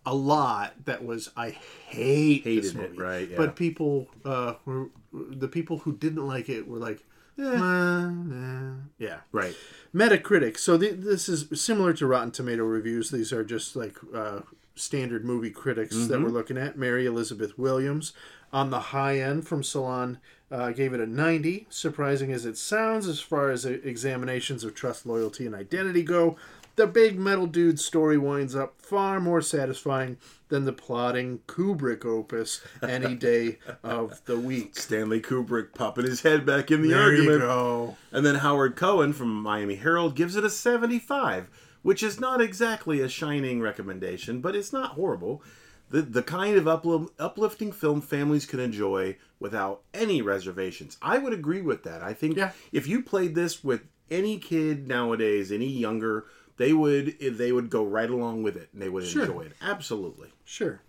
a 0.06 0.14
lot 0.14 0.74
that 0.86 1.04
was 1.06 1.30
I 1.38 1.52
hate 1.52 2.44
this 2.44 2.72
Hated 2.72 2.76
it, 2.84 2.90
movie. 2.92 3.02
right, 3.02 3.30
yeah. 3.30 3.38
But 3.38 3.56
people 3.56 4.08
uh, 4.26 4.56
were 4.66 4.90
the 5.12 5.48
people 5.48 5.80
who 5.80 5.94
didn't 5.96 6.26
like 6.28 6.50
it 6.50 6.68
were 6.68 6.80
like, 6.80 7.04
eh, 7.40 7.44
eh, 7.44 8.72
yeah. 9.00 9.18
Right. 9.32 9.56
Metacritic. 9.94 10.58
So 10.58 10.78
th- 10.78 10.96
this 10.98 11.30
is 11.30 11.48
similar 11.60 11.94
to 11.94 12.08
Rotten 12.08 12.32
Tomato 12.32 12.64
reviews. 12.64 13.12
These 13.12 13.32
are 13.32 13.44
just 13.44 13.76
like 13.76 13.96
uh, 14.14 14.42
standard 14.76 15.24
movie 15.24 15.52
critics 15.52 15.96
that 15.96 16.14
Mm-hmm. 16.16 16.24
we're 16.24 16.30
looking 16.30 16.58
at. 16.58 16.78
Mary 16.78 17.06
Elizabeth 17.06 17.58
Williams 17.58 18.14
on 18.52 18.70
the 18.70 18.80
high 18.80 19.20
end 19.20 19.48
from 19.48 19.64
Salon 19.64 20.20
uh, 20.52 20.72
gave 20.72 20.94
it 20.94 21.00
a 21.00 21.06
90. 21.08 21.68
Surprising 21.70 22.32
as 22.32 22.46
it 22.46 22.58
sounds, 22.58 23.08
as 23.08 23.20
far 23.20 23.50
as 23.52 23.66
examinations 23.66 24.64
of 24.64 24.74
trust, 24.76 25.06
loyalty, 25.06 25.46
and 25.46 25.56
identity 25.56 26.04
go, 26.04 26.36
the 26.76 26.88
big 26.88 27.20
metal 27.20 27.46
dude 27.48 27.80
story 27.80 28.18
winds 28.18 28.56
up 28.56 28.76
far 28.82 29.20
more 29.20 29.42
satisfying 29.42 30.18
than 30.50 30.66
the 30.66 30.74
plotting 30.74 31.40
Kubrick 31.48 32.06
opus 32.06 32.62
any 32.82 33.16
day 33.30 33.58
of 33.84 34.24
the 34.26 34.40
week. 34.40 34.76
Stanley 34.78 35.22
Kubrick 35.22 35.74
popping 35.74 36.06
his 36.06 36.22
head 36.22 36.46
back 36.46 36.72
in 36.72 36.82
the 36.82 36.90
There 36.90 37.02
argument. 37.02 37.32
you 37.34 37.40
go. 37.40 37.98
And 38.12 38.26
then 38.26 38.36
Howard 38.36 38.76
Cohen 38.76 39.14
from 39.14 39.30
Miami 39.42 39.76
Herald 39.76 40.16
gives 40.16 40.36
it 40.36 40.44
a 40.44 40.50
75, 40.50 41.50
which 41.82 42.02
is 42.04 42.20
not 42.20 42.42
exactly 42.42 43.02
a 43.02 43.10
shining 43.10 43.62
recommendation, 43.62 44.42
but 44.42 44.56
it's 44.56 44.74
not 44.74 44.92
horrible. 44.92 45.42
The, 45.90 46.02
the 46.02 46.24
kind 46.24 46.56
of 46.58 46.64
uplo- 46.66 47.10
uplifting 47.20 47.72
film 47.72 48.02
families 48.02 48.46
can 48.48 48.60
enjoy 48.60 49.18
without 49.40 49.82
any 49.94 50.22
reservations. 50.22 50.98
I 51.02 51.20
would 51.20 51.34
agree 51.34 51.62
with 51.62 51.84
that. 51.84 52.02
I 52.02 52.14
think 52.14 52.36
Yeah. 52.38 52.52
if 52.72 52.88
you 52.88 53.04
played 53.04 53.36
this 53.36 53.64
with 53.64 53.82
any 54.10 54.38
kid 54.40 54.88
nowadays, 54.88 55.52
any 55.52 55.68
younger, 55.68 56.26
they 56.58 56.74
would 56.74 57.18
they 57.20 57.52
would 57.52 57.70
go 57.70 57.84
right 57.86 58.10
along 58.10 58.44
with 58.44 58.56
it 58.58 58.70
and 58.74 58.82
they 58.82 58.90
would 58.90 59.06
Sure. 59.06 59.24
enjoy 59.24 59.42
it. 59.42 59.54
Absolutely. 59.62 60.30
Sure. 60.46 60.82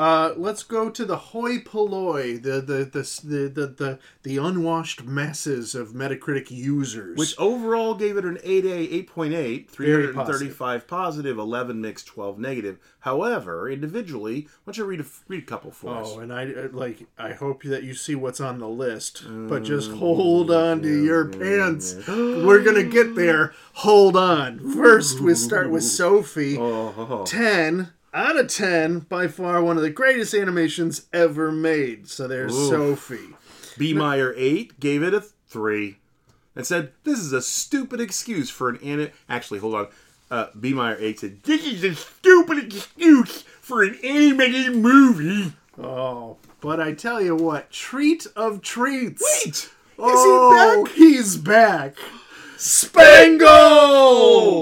Uh, 0.00 0.32
let's 0.38 0.62
go 0.62 0.88
to 0.88 1.04
the 1.04 1.16
hoi 1.18 1.58
polloi, 1.58 2.42
the 2.42 2.62
the, 2.62 2.84
the 2.86 3.02
the 3.22 3.48
the 3.48 3.66
the 3.66 3.98
the 4.22 4.38
unwashed 4.38 5.04
masses 5.04 5.74
of 5.74 5.88
Metacritic 5.88 6.50
users. 6.50 7.18
Which 7.18 7.38
overall 7.38 7.94
gave 7.94 8.16
it 8.16 8.24
an 8.24 8.38
8A, 8.38 9.06
8.8, 9.06 9.68
335 9.68 10.88
positive, 10.88 11.36
11 11.36 11.82
mixed, 11.82 12.06
12 12.06 12.38
negative. 12.38 12.78
However, 13.00 13.68
individually, 13.68 14.48
why 14.64 14.72
don't 14.72 14.78
you 14.78 14.84
read 14.86 15.00
a, 15.00 15.06
read 15.28 15.42
a 15.42 15.46
couple 15.46 15.70
for 15.70 15.94
us? 15.94 16.12
oh, 16.14 16.20
and 16.20 16.32
I 16.32 16.50
uh, 16.50 16.68
like 16.72 17.06
I 17.18 17.34
hope 17.34 17.62
that 17.64 17.82
you 17.82 17.92
see 17.92 18.14
what's 18.14 18.40
on 18.40 18.58
the 18.58 18.68
list, 18.70 19.24
but 19.28 19.64
just 19.64 19.90
hold 19.90 20.50
on 20.50 20.80
to 20.80 21.04
your 21.04 21.26
pants. 21.28 21.96
We're 22.08 22.62
gonna 22.62 22.84
get 22.84 23.16
there. 23.16 23.52
Hold 23.74 24.16
on. 24.16 24.60
First, 24.74 25.20
we 25.20 25.34
start 25.34 25.68
with 25.68 25.84
Sophie. 26.00 26.56
Oh, 26.58 27.24
Ten 27.26 27.92
out 28.12 28.38
of 28.38 28.48
ten, 28.48 29.00
by 29.00 29.28
far 29.28 29.62
one 29.62 29.76
of 29.76 29.82
the 29.82 29.90
greatest 29.90 30.34
animations 30.34 31.06
ever 31.12 31.52
made. 31.52 32.08
So 32.08 32.26
there's 32.26 32.56
Oof. 32.56 32.68
Sophie. 32.70 33.34
B. 33.78 33.94
Meyer 33.94 34.34
8 34.36 34.78
gave 34.78 35.02
it 35.02 35.14
a 35.14 35.20
3 35.20 35.96
and 36.54 36.66
said, 36.66 36.92
This 37.04 37.18
is 37.18 37.32
a 37.32 37.40
stupid 37.40 37.98
excuse 38.00 38.50
for 38.50 38.68
an 38.68 38.78
anim. 38.82 39.10
Actually, 39.28 39.60
hold 39.60 39.74
on. 39.74 39.88
Uh, 40.30 40.46
B. 40.58 40.74
Meyer 40.74 40.96
8 40.98 41.20
said, 41.20 41.42
This 41.44 41.64
is 41.64 41.82
a 41.84 41.94
stupid 41.94 42.58
excuse 42.58 43.42
for 43.42 43.82
an 43.82 43.98
animated 44.04 44.76
movie. 44.76 45.54
Oh, 45.78 46.36
but 46.60 46.78
I 46.78 46.92
tell 46.92 47.22
you 47.22 47.34
what, 47.34 47.70
treat 47.70 48.26
of 48.36 48.60
treats. 48.60 49.22
Wait! 49.44 49.70
Oh, 49.98 50.12
is 50.12 50.24
he 50.24 50.84
back? 50.84 50.94
he's 50.96 51.36
back. 51.38 51.96
Spangle. 52.58 53.46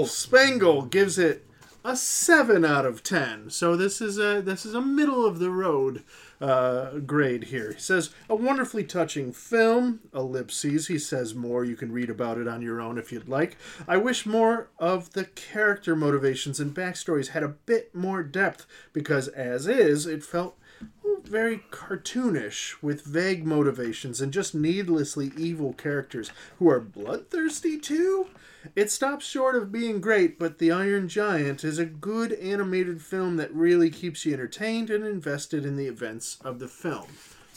Spangle 0.05 0.83
gives 0.83 1.17
it 1.17 1.45
a 1.83 1.95
seven 1.95 2.65
out 2.65 2.85
of 2.85 3.03
ten. 3.03 3.49
So 3.49 3.75
this 3.75 4.01
is 4.01 4.17
a 4.17 4.41
this 4.41 4.65
is 4.65 4.73
a 4.73 4.81
middle 4.81 5.25
of 5.25 5.39
the 5.39 5.49
road 5.49 6.03
uh, 6.41 6.99
grade 6.99 7.45
here. 7.45 7.73
He 7.73 7.79
says 7.79 8.11
a 8.29 8.35
wonderfully 8.35 8.83
touching 8.83 9.31
film. 9.31 10.01
Ellipses. 10.13 10.87
He 10.87 10.99
says 10.99 11.33
more. 11.33 11.63
You 11.63 11.75
can 11.75 11.91
read 11.91 12.09
about 12.09 12.37
it 12.37 12.47
on 12.47 12.61
your 12.61 12.81
own 12.81 12.97
if 12.97 13.11
you'd 13.11 13.29
like. 13.29 13.57
I 13.87 13.97
wish 13.97 14.25
more 14.25 14.69
of 14.77 15.13
the 15.13 15.25
character 15.25 15.95
motivations 15.95 16.59
and 16.59 16.75
backstories 16.75 17.29
had 17.29 17.43
a 17.43 17.49
bit 17.49 17.93
more 17.95 18.23
depth 18.23 18.65
because 18.93 19.27
as 19.29 19.67
is, 19.67 20.05
it 20.05 20.23
felt 20.23 20.57
very 21.23 21.63
cartoonish 21.71 22.81
with 22.81 23.03
vague 23.03 23.45
motivations 23.45 24.21
and 24.21 24.31
just 24.31 24.55
needlessly 24.55 25.31
evil 25.37 25.73
characters 25.73 26.31
who 26.57 26.69
are 26.69 26.79
bloodthirsty 26.79 27.77
too. 27.77 28.27
It 28.75 28.91
stops 28.91 29.25
short 29.25 29.55
of 29.55 29.71
being 29.71 30.01
great, 30.01 30.37
but 30.37 30.57
The 30.57 30.71
Iron 30.71 31.07
Giant 31.07 31.63
is 31.63 31.79
a 31.79 31.85
good 31.85 32.33
animated 32.33 33.01
film 33.01 33.37
that 33.37 33.53
really 33.53 33.89
keeps 33.89 34.25
you 34.25 34.33
entertained 34.33 34.89
and 34.89 35.05
invested 35.05 35.65
in 35.65 35.75
the 35.75 35.87
events 35.87 36.37
of 36.43 36.59
the 36.59 36.67
film. 36.67 37.07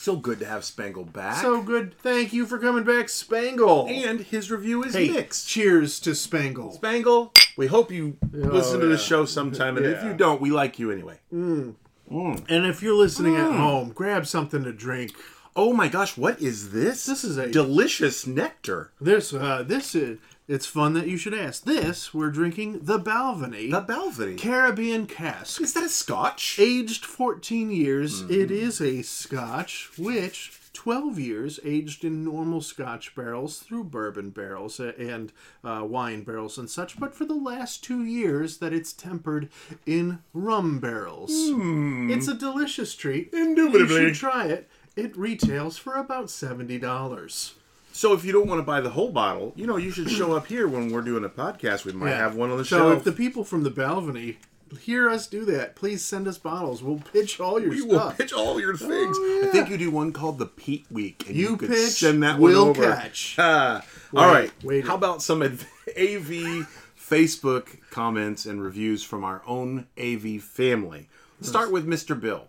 So 0.03 0.17
good 0.17 0.41
to 0.41 0.47
have 0.47 0.65
Spangle 0.65 1.05
back. 1.05 1.41
So 1.43 1.63
good. 1.63 1.97
Thank 1.99 2.33
you 2.33 2.45
for 2.45 2.59
coming 2.59 2.83
back, 2.83 3.09
Spangle. 3.09 3.87
and 3.89 4.21
his 4.21 4.51
review 4.51 4.83
is 4.83 4.95
hey, 4.95 5.11
mixed. 5.11 5.47
cheers 5.47 6.01
to 6.01 6.17
Spangle. 6.17 6.73
Spangle, 6.73 7.33
we 7.57 7.69
hope 7.69 7.93
you 7.93 8.17
oh, 8.35 8.39
listen 8.39 8.81
to 8.81 8.87
the 8.87 8.99
show 8.99 9.25
sometime, 9.25 9.77
and 9.77 9.87
if 9.87 10.03
you 10.03 10.13
don't, 10.13 10.41
we 10.41 10.51
like 10.51 10.81
you 10.81 10.91
anyway. 10.91 11.21
Mm. 11.33 11.77
Mm. 12.11 12.45
And 12.49 12.67
if 12.67 12.83
you're 12.83 12.97
listening 12.97 13.37
at 13.37 13.51
mm. 13.51 13.57
home, 13.57 13.91
grab 13.91 14.27
something 14.27 14.65
to 14.65 14.73
drink. 14.73 15.13
Oh 15.55 15.73
my 15.73 15.87
gosh, 15.87 16.17
what 16.17 16.41
is 16.41 16.73
this? 16.73 17.07
This 17.07 17.23
is 17.23 17.37
a- 17.37 17.51
delicious 17.51 18.27
nectar. 18.27 18.91
This 19.01 19.33
uh, 19.33 19.63
this 19.65 19.95
is 19.95 20.19
It's 20.53 20.67
fun 20.67 20.93
that 20.93 21.09
you 21.09 21.17
should 21.17 21.33
ask. 21.33 21.65
This, 21.65 22.13
we're 22.13 22.31
drinking 22.31 22.81
the 22.83 22.99
Balvenie 22.99 23.71
The 23.71 23.81
Balvenie. 23.81 24.37
Caribbean 24.37 25.07
Cask. 25.07 25.63
Is 25.63 25.73
that 25.73 25.83
a 25.85 25.89
scotch? 25.89 26.59
Aged 26.61 27.07
14 27.07 27.71
years, 27.71 28.23
Mm-hmm. 28.23 28.33
it 28.35 28.51
is 28.51 28.79
a 28.83 29.01
scotch, 29.01 29.89
which 29.97 30.53
12 30.75 31.19
years 31.19 31.59
aged 31.65 32.05
in 32.05 32.23
normal 32.23 32.61
scotch 32.61 33.15
barrels 33.15 33.61
through 33.61 33.85
bourbon 33.85 34.29
barrels 34.29 34.79
and 34.79 35.33
uh, 35.65 35.85
wine 35.89 36.23
barrels 36.23 36.59
and 36.59 36.69
such, 36.69 37.01
but 37.01 37.15
for 37.15 37.25
the 37.25 37.33
last 37.35 37.83
two 37.83 38.05
years 38.05 38.59
that 38.59 38.75
it's 38.75 38.93
tempered 38.93 39.49
in 39.87 40.19
rum 40.35 40.81
barrels. 40.81 41.31
It's 41.35 42.29
a 42.29 42.35
delicious 42.35 42.95
treat. 42.95 43.33
Indubitably. 43.33 44.03
You 44.03 44.09
should 44.09 44.17
try 44.21 44.47
it. 44.49 44.69
It 44.97 45.17
retails 45.17 45.79
for 45.79 45.95
about 45.95 46.27
$70. 46.27 47.53
So 47.93 48.13
if 48.15 48.25
you 48.25 48.33
don't 48.33 48.47
want 48.49 48.59
to 48.59 48.63
buy 48.65 48.81
the 48.81 48.91
whole 48.91 49.11
bottle, 49.13 49.53
you 49.57 49.67
know, 49.67 49.77
you 49.77 49.91
should 49.91 50.11
show 50.11 50.33
up 50.35 50.47
here 50.47 50.67
when 50.67 50.91
we're 50.91 51.03
doing 51.03 51.25
a 51.25 51.29
podcast. 51.29 51.85
We 51.85 51.93
might 51.93 52.11
Yeah. 52.11 52.17
have 52.19 52.35
one 52.35 52.51
on 52.51 52.57
the 52.59 52.65
show. 52.65 52.79
so 52.79 52.89
shelf. 52.91 52.99
if 52.99 53.05
the 53.05 53.13
people 53.13 53.45
from 53.45 53.63
the 53.65 53.71
Balvenie 53.71 54.37
hear 54.81 55.11
us 55.11 55.27
do 55.27 55.45
that, 55.45 55.77
please 55.77 56.03
send 56.03 56.27
us 56.27 56.39
bottles. 56.39 56.83
We'll 56.83 57.03
pitch 57.13 57.39
all 57.39 57.61
your 57.61 57.69
we 57.71 57.83
will 57.83 58.11
pitch 58.13 58.33
all 58.33 58.59
your 58.59 58.75
things. 58.75 59.17
Oh, 59.21 59.41
yeah. 59.43 59.49
I 59.49 59.53
think 59.53 59.69
you 59.69 59.77
do 59.77 59.91
one 59.91 60.13
called 60.13 60.39
the 60.39 60.47
Peat 60.47 60.87
Week. 60.91 61.25
And 61.29 61.37
you, 61.37 61.51
You 61.51 61.57
pitch, 61.59 61.91
send 61.91 62.23
that 62.23 62.39
we'll 62.39 62.69
one 62.69 62.71
over. 62.79 62.95
catch. 62.95 63.37
Ah. 63.39 63.85
all 64.17 64.27
right. 64.33 64.51
wait. 64.65 64.87
How 64.87 64.95
about 64.95 65.21
some 65.23 65.43
AV 65.43 66.67
Facebook 66.99 67.79
comments 67.91 68.47
and 68.47 68.63
reviews 68.63 69.03
from 69.05 69.25
our 69.25 69.43
own 69.47 69.87
AV 69.99 70.39
family? 70.41 71.09
Let's 71.39 71.51
start 71.51 71.71
with 71.71 71.87
Mr. 71.87 72.19
Bill. 72.19 72.47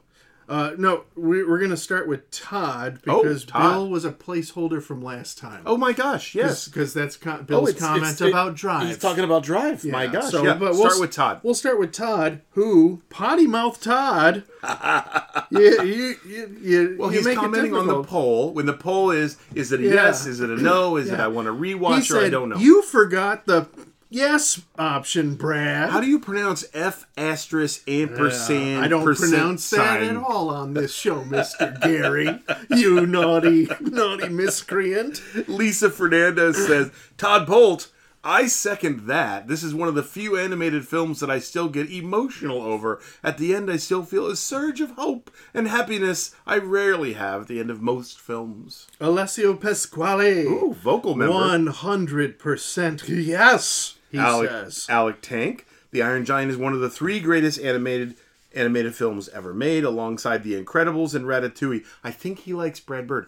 Uh, 0.49 0.71
no, 0.77 1.03
we, 1.15 1.43
we're 1.43 1.57
going 1.57 1.71
to 1.71 1.77
start 1.77 2.07
with 2.07 2.29
Todd 2.31 2.99
Oh, 3.07 3.23
because 3.23 3.45
Todd. 3.45 3.61
Bill 3.73 3.89
was 3.89 4.03
a 4.05 4.11
placeholder 4.11 4.83
from 4.83 5.01
last 5.01 5.37
time. 5.37 5.61
Oh 5.65 5.77
my 5.77 5.93
gosh, 5.93 6.35
yes. 6.35 6.67
because 6.67 6.93
that's 6.93 7.15
co- 7.17 7.37
Oh, 7.39 7.43
Bill's 7.43 7.69
it's- 7.69 7.81
comment 7.81 8.03
it's- 8.03 8.21
it- 8.21 8.29
about 8.29 8.55
drive. 8.55 8.87
He's 8.87 8.97
talking 8.97 9.23
about 9.23 9.43
drive. 9.43 9.85
My 9.85 10.07
gosh. 10.07 10.31
so- 10.31 10.43
yeah. 10.43 10.53
but 10.55 10.73
we'll 10.73 10.89
Start 10.89 10.99
with 10.99 11.11
Todd. 11.11 11.39
We'll 11.43 11.53
start 11.53 11.79
with 11.79 11.91
Todd, 11.93 12.41
who 12.51 13.01
potty 13.09 13.47
mouth 13.47 13.79
Todd. 13.81 14.43
yeah, 14.63 15.81
you, 15.81 16.15
you, 16.25 16.57
you, 16.61 16.95
Well, 16.99 17.11
you 17.13 17.21
he's 17.23 17.35
commenting 17.35 17.75
on 17.75 17.87
the 17.87 18.03
poll. 18.03 18.53
When 18.53 18.65
the 18.65 18.73
poll 18.73 19.11
is, 19.11 19.37
is 19.55 19.71
it 19.71 19.79
a 19.79 19.83
Yeah. 19.83 19.93
yes? 19.93 20.25
Is 20.25 20.39
it 20.41 20.49
a 20.49 20.55
no? 20.57 20.97
Is 20.97 21.09
it 21.09 21.19
I 21.19 21.27
want 21.27 21.47
to 21.47 21.53
He 21.63 21.73
rewatch 21.73 21.97
or 21.99 22.01
said, 22.01 22.23
I 22.25 22.29
don't 22.29 22.49
know? 22.49 22.57
You 22.57 22.81
forgot 22.81 23.45
the 23.45 23.67
yes 24.13 24.61
option, 24.77 25.35
Brad. 25.35 25.89
How 25.89 25.99
do 25.99 26.07
you 26.07 26.19
pronounce 26.19 26.65
F 26.73 27.05
asterisk 27.17 27.89
ampersand? 27.89 28.85
I 28.85 28.87
don't 28.87 29.15
pronounce 29.15 29.69
that 29.71 30.03
at 30.03 30.15
all 30.15 30.49
on 30.49 30.73
this 30.73 30.93
show, 30.93 31.23
Mister 31.25 31.75
Gary. 31.81 32.39
You 32.69 33.05
naughty, 33.05 33.67
naughty 33.81 34.29
miscreant. 34.29 35.21
Lisa 35.47 35.89
Fernandez 35.89 36.57
says, 36.65 36.91
Todd 37.17 37.47
Bolt, 37.47 37.89
I 38.25 38.47
second 38.47 39.07
that. 39.07 39.49
This 39.49 39.63
is 39.63 39.75
one 39.75 39.89
of 39.89 39.95
the 39.95 40.03
few 40.03 40.37
animated 40.37 40.87
films 40.87 41.19
that 41.19 41.29
I 41.29 41.39
still 41.39 41.67
get 41.67 41.91
emotional 41.91 42.61
over. 42.61 43.01
At 43.21 43.37
the 43.37 43.53
end, 43.53 43.69
I 43.69 43.75
still 43.75 44.03
feel 44.03 44.27
a 44.27 44.37
surge 44.37 44.79
of 44.79 44.91
hope 44.91 45.29
and 45.53 45.67
happiness 45.67 46.33
I 46.45 46.59
rarely 46.59 47.13
have 47.13 47.41
at 47.41 47.47
the 47.49 47.59
end 47.59 47.69
of 47.69 47.81
most 47.81 48.21
films. 48.21 48.87
Alessio 49.01 49.55
Pasquale. 49.55 50.45
Ooh, 50.45 50.73
vocal 50.73 51.15
member. 51.15 51.33
One 51.33 51.67
hundred 51.67 52.39
percent 52.39 53.09
yes. 53.09 53.97
He 54.13 54.19
Alec, 54.19 54.49
says. 54.49 54.85
Alec 54.89 55.21
Tank. 55.21 55.65
The 55.91 56.01
Iron 56.01 56.23
Giant 56.23 56.51
is 56.51 56.57
one 56.57 56.73
of 56.73 56.79
the 56.79 56.89
three 56.89 57.19
greatest 57.19 57.59
animated 57.59 58.15
animated 58.55 58.93
films 58.95 59.27
ever 59.29 59.53
made, 59.53 59.83
alongside 59.83 60.43
The 60.43 60.53
Incredibles 60.53 61.15
and 61.15 61.25
Ratatouille. 61.25 61.83
I 62.03 62.11
think 62.11 62.39
he 62.39 62.53
likes 62.53 62.79
Brad 62.79 63.07
Bird. 63.07 63.25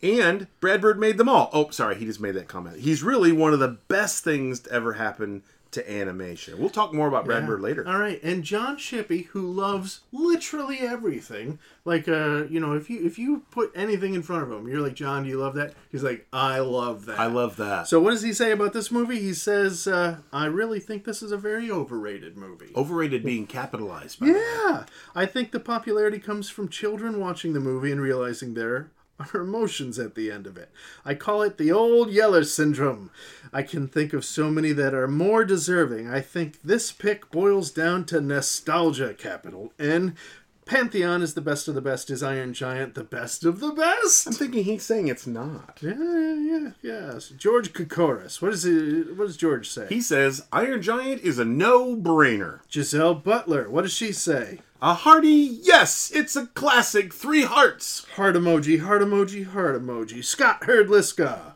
And 0.00 0.46
Brad 0.60 0.80
Bird 0.80 1.00
made 1.00 1.18
them 1.18 1.28
all. 1.28 1.50
Oh, 1.52 1.70
sorry, 1.70 1.96
he 1.96 2.04
just 2.04 2.20
made 2.20 2.34
that 2.36 2.46
comment. 2.46 2.78
He's 2.78 3.02
really 3.02 3.32
one 3.32 3.52
of 3.52 3.58
the 3.58 3.76
best 3.88 4.22
things 4.22 4.60
to 4.60 4.72
ever 4.72 4.94
happen 4.94 5.42
to 5.72 5.90
animation. 5.90 6.58
We'll 6.58 6.70
talk 6.70 6.92
more 6.94 7.08
about 7.08 7.24
Brad 7.24 7.42
Yeah. 7.42 7.46
Bird 7.48 7.60
later. 7.60 7.86
All 7.88 7.98
right, 7.98 8.22
and 8.22 8.42
John 8.44 8.76
Shippey, 8.76 9.26
who 9.26 9.42
loves 9.50 10.00
literally 10.12 10.78
everything, 10.78 11.58
like 11.84 12.06
uh, 12.08 12.44
you 12.48 12.60
know, 12.60 12.72
if 12.74 12.88
you 12.88 13.04
if 13.04 13.18
you 13.18 13.42
put 13.50 13.72
anything 13.74 14.14
in 14.14 14.22
front 14.22 14.42
of 14.44 14.52
him, 14.52 14.68
you're 14.68 14.80
like, 14.80 14.94
John, 14.94 15.24
do 15.24 15.28
you 15.28 15.38
love 15.38 15.54
that? 15.54 15.74
He's 15.90 16.02
like, 16.02 16.26
I 16.32 16.60
love 16.60 17.06
that. 17.06 17.18
I 17.18 17.26
love 17.26 17.56
that. 17.56 17.88
So 17.88 18.00
what 18.00 18.10
does 18.10 18.22
he 18.22 18.32
say 18.32 18.52
about 18.52 18.72
this 18.72 18.90
movie? 18.90 19.18
He 19.20 19.34
says, 19.34 19.86
uh, 19.86 20.18
I 20.32 20.46
really 20.46 20.80
think 20.80 21.04
this 21.04 21.22
is 21.22 21.32
a 21.32 21.36
very 21.38 21.70
overrated 21.70 22.36
movie. 22.36 22.72
Overrated 22.76 23.24
being 23.24 23.46
capitalized. 23.46 24.20
By 24.20 24.26
that. 24.26 24.34
Yeah, 24.34 24.84
I 25.14 25.26
think 25.26 25.50
the 25.52 25.60
popularity 25.60 26.18
comes 26.18 26.48
from 26.48 26.68
children 26.68 27.18
watching 27.18 27.52
the 27.52 27.60
movie 27.60 27.92
and 27.92 28.00
realizing 28.00 28.54
there 28.54 28.90
are 29.34 29.40
emotions 29.40 29.98
at 29.98 30.14
the 30.14 30.30
end 30.30 30.46
of 30.46 30.56
it. 30.56 30.70
I 31.04 31.14
call 31.14 31.42
it 31.42 31.58
the 31.58 31.72
old 31.72 32.10
Yeller 32.10 32.44
syndrome. 32.44 33.10
I 33.52 33.62
can 33.62 33.88
think 33.88 34.12
of 34.12 34.24
so 34.24 34.50
many 34.50 34.72
that 34.72 34.94
are 34.94 35.08
more 35.08 35.44
deserving. 35.44 36.10
I 36.10 36.20
think 36.20 36.62
this 36.62 36.92
pick 36.92 37.30
boils 37.30 37.70
down 37.70 38.04
to 38.06 38.20
nostalgia, 38.20 39.14
capital 39.14 39.72
N. 39.78 40.16
Pantheon 40.64 41.22
is 41.22 41.34
the 41.34 41.40
best 41.40 41.68
of 41.68 41.74
the 41.74 41.80
best. 41.80 42.08
Is 42.10 42.22
Iron 42.22 42.54
Giant 42.54 42.94
the 42.94 43.04
best 43.04 43.44
of 43.44 43.60
the 43.60 43.72
best? 43.72 44.26
I'm 44.26 44.32
thinking 44.32 44.64
he's 44.64 44.84
saying 44.84 45.08
it's 45.08 45.26
not. 45.26 45.78
Yeah, 45.82 45.94
yeah, 45.98 46.34
yeah, 46.34 46.70
yes. 46.82 47.28
George 47.30 47.72
Kokoris. 47.72 48.40
What 48.40 48.52
does 48.52 48.62
he, 48.62 49.02
What 49.02 49.26
does 49.26 49.36
George 49.36 49.68
say? 49.68 49.86
He 49.88 50.00
says 50.00 50.46
Iron 50.52 50.80
Giant 50.80 51.22
is 51.22 51.38
a 51.38 51.44
no-brainer. 51.44 52.60
Giselle 52.70 53.14
Butler. 53.14 53.68
What 53.68 53.82
does 53.82 53.92
she 53.92 54.12
say? 54.12 54.60
A 54.80 54.94
hearty 54.94 55.28
yes. 55.62 56.10
It's 56.14 56.36
a 56.36 56.46
classic. 56.46 57.12
Three 57.12 57.42
hearts. 57.42 58.06
Heart 58.16 58.36
emoji, 58.36 58.80
heart 58.80 59.02
emoji, 59.02 59.46
heart 59.46 59.80
emoji. 59.80 60.24
Scott 60.24 60.62
Herdliska. 60.62 61.54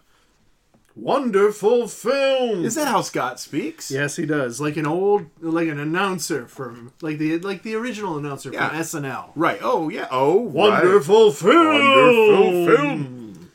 Wonderful 0.96 1.88
film. 1.88 2.64
Is 2.64 2.74
that 2.74 2.88
how 2.88 3.02
Scott 3.02 3.38
speaks? 3.38 3.90
Yes, 3.90 4.16
he 4.16 4.24
does. 4.24 4.60
Like 4.62 4.78
an 4.78 4.86
old, 4.86 5.26
like 5.42 5.68
an 5.68 5.78
announcer 5.78 6.46
from, 6.46 6.92
like 7.02 7.18
the 7.18 7.38
like 7.40 7.62
the 7.62 7.74
original 7.74 8.16
announcer 8.16 8.50
Yeah. 8.50 8.70
from 8.70 8.78
SNL. 8.78 9.30
Right. 9.36 9.58
Oh, 9.62 9.90
yeah. 9.90 10.08
Oh, 10.10 10.44
right. 10.46 10.52
Wonderful 10.54 11.32
film. 11.32 11.54
Wonderful 11.54 12.76
film. 12.76 13.50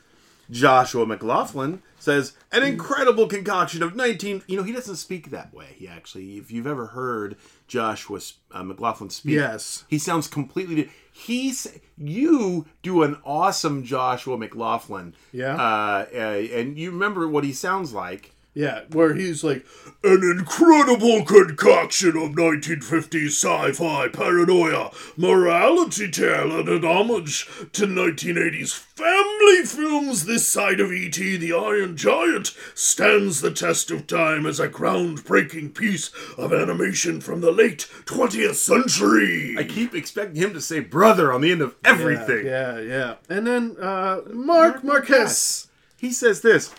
Joshua 0.50 1.04
McLaughlin 1.04 1.82
says 2.02 2.32
an 2.50 2.64
incredible 2.64 3.26
concoction 3.28 3.80
of 3.82 3.94
19 3.94 4.42
you 4.48 4.56
know 4.56 4.64
he 4.64 4.72
doesn't 4.72 4.96
speak 4.96 5.30
that 5.30 5.54
way 5.54 5.68
he 5.76 5.86
actually 5.86 6.36
if 6.36 6.50
you've 6.50 6.66
ever 6.66 6.86
heard 6.88 7.36
joshua 7.68 8.18
uh, 8.50 8.62
mclaughlin 8.64 9.08
speak 9.08 9.34
Yes. 9.36 9.84
he 9.88 9.98
sounds 9.98 10.26
completely 10.26 10.90
he's 11.12 11.68
you 11.96 12.66
do 12.82 13.02
an 13.04 13.16
awesome 13.24 13.84
joshua 13.84 14.36
mclaughlin 14.36 15.14
Yeah. 15.32 15.54
uh, 15.54 16.06
uh, 16.12 16.18
and 16.18 16.76
you 16.76 16.90
remember 16.90 17.28
what 17.28 17.44
he 17.44 17.52
sounds 17.52 17.92
like 17.92 18.32
Yeah, 18.54 18.82
where 18.90 19.14
he's 19.14 19.42
like, 19.42 19.64
An 20.04 20.22
incredible 20.22 21.24
concoction 21.24 22.10
of 22.10 22.32
1950s 22.32 23.28
sci-fi 23.28 24.08
paranoia, 24.08 24.90
morality 25.16 26.10
tale, 26.10 26.58
and 26.60 26.68
an 26.68 26.84
homage 26.84 27.46
to 27.72 27.86
1980s 27.86 28.74
family 28.74 29.64
films. 29.64 30.26
This 30.26 30.46
side 30.46 30.80
of 30.80 30.92
E.T. 30.92 31.36
the 31.38 31.52
Iron 31.54 31.96
Giant 31.96 32.54
stands 32.74 33.40
the 33.40 33.50
test 33.52 33.90
of 33.90 34.06
time 34.06 34.44
as 34.44 34.60
a 34.60 34.68
groundbreaking 34.68 35.74
piece 35.74 36.10
of 36.36 36.52
animation 36.52 37.20
from 37.22 37.40
the 37.40 37.52
late 37.52 37.88
20th 38.04 38.56
century. 38.56 39.54
i 39.58 39.64
keep 39.64 39.94
expecting 39.94 40.42
him 40.42 40.52
to 40.52 40.60
say 40.60 40.80
brother 40.80 41.32
on 41.32 41.40
the 41.40 41.50
end 41.52 41.62
of 41.62 41.74
everything 41.84 42.44
yeah, 42.46 42.78
yeah. 42.78 43.14
And 43.28 43.46
then 43.46 43.76
uh, 43.80 44.20
Mark 44.30 44.84
Marquez. 44.84 45.68
he 45.96 46.12
says 46.12 46.40
this 46.42 46.74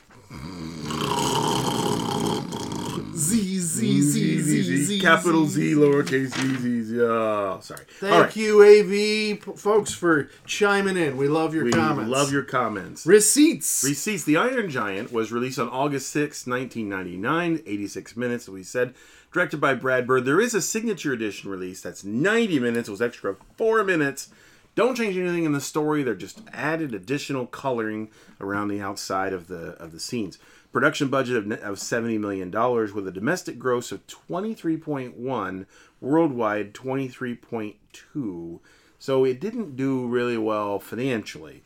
Z 3.84 4.40
Z 4.42 4.64
Z 4.64 4.84
Z 4.86 5.00
capital 5.00 5.46
Z, 5.46 5.74
lowercase 5.76 6.28
z, 6.30 6.58
z, 6.58 6.84
z. 6.84 7.02
Oh, 7.02 7.60
sorry. 7.62 7.84
Thank 8.00 8.36
you, 8.36 8.62
AV 8.64 9.58
folks, 9.60 9.94
for 9.94 10.30
chiming 10.46 10.98
in. 10.98 11.18
We 11.18 11.28
love 11.28 11.54
your 11.54 11.66
We 11.66 11.72
comments. 11.72 12.10
love 12.12 12.32
your 12.32 12.44
comments. 12.44 13.06
receipts. 13.06 13.84
Receipts. 13.84 14.24
The 14.24 14.38
Iron 14.38 14.70
Giant 14.70 15.12
was 15.12 15.32
released 15.32 15.60
on 15.60 15.70
August 15.70 16.10
6, 16.10 16.48
1999, 16.48 17.62
86 17.66 18.18
minutes, 18.18 18.48
we 18.50 18.64
said. 18.64 18.94
Directed 19.32 19.60
by 19.60 19.74
Brad 19.74 20.06
Bird. 20.06 20.26
There 20.26 20.40
is 20.40 20.54
a 20.54 20.62
signature 20.62 21.12
edition 21.12 21.50
release 21.50 21.82
that's 21.82 22.04
90 22.04 22.60
minutes. 22.60 22.88
It 22.88 22.92
was 22.92 23.02
extra 23.02 23.36
four 23.58 23.84
minutes. 23.84 24.30
Don't 24.76 24.96
change 24.96 25.18
anything 25.18 25.44
in 25.44 25.54
the 25.54 25.62
story. 25.62 26.04
They're 26.04 26.14
just 26.16 26.42
added 26.52 26.94
additional 26.94 27.46
coloring 27.48 28.10
around 28.40 28.68
the 28.70 28.82
outside 28.82 29.34
of 29.34 29.48
the 29.48 29.76
of 29.82 29.92
the 29.92 30.00
scenes. 30.00 30.38
Production 30.74 31.08
budget 31.08 31.38
of, 31.38 31.52
of 31.62 31.80
70 31.80 32.18
million 32.18 32.50
dollars 32.50 32.94
with 32.94 33.08
a 33.08 33.12
domestic 33.12 33.60
gross 33.60 33.92
of 33.92 34.08
23.1, 34.08 35.66
worldwide 36.02 36.74
23.2. 36.74 38.60
So 38.98 39.24
it 39.24 39.40
didn't 39.40 39.76
do 39.76 40.08
really 40.08 40.38
well 40.38 40.80
financially. 40.80 41.62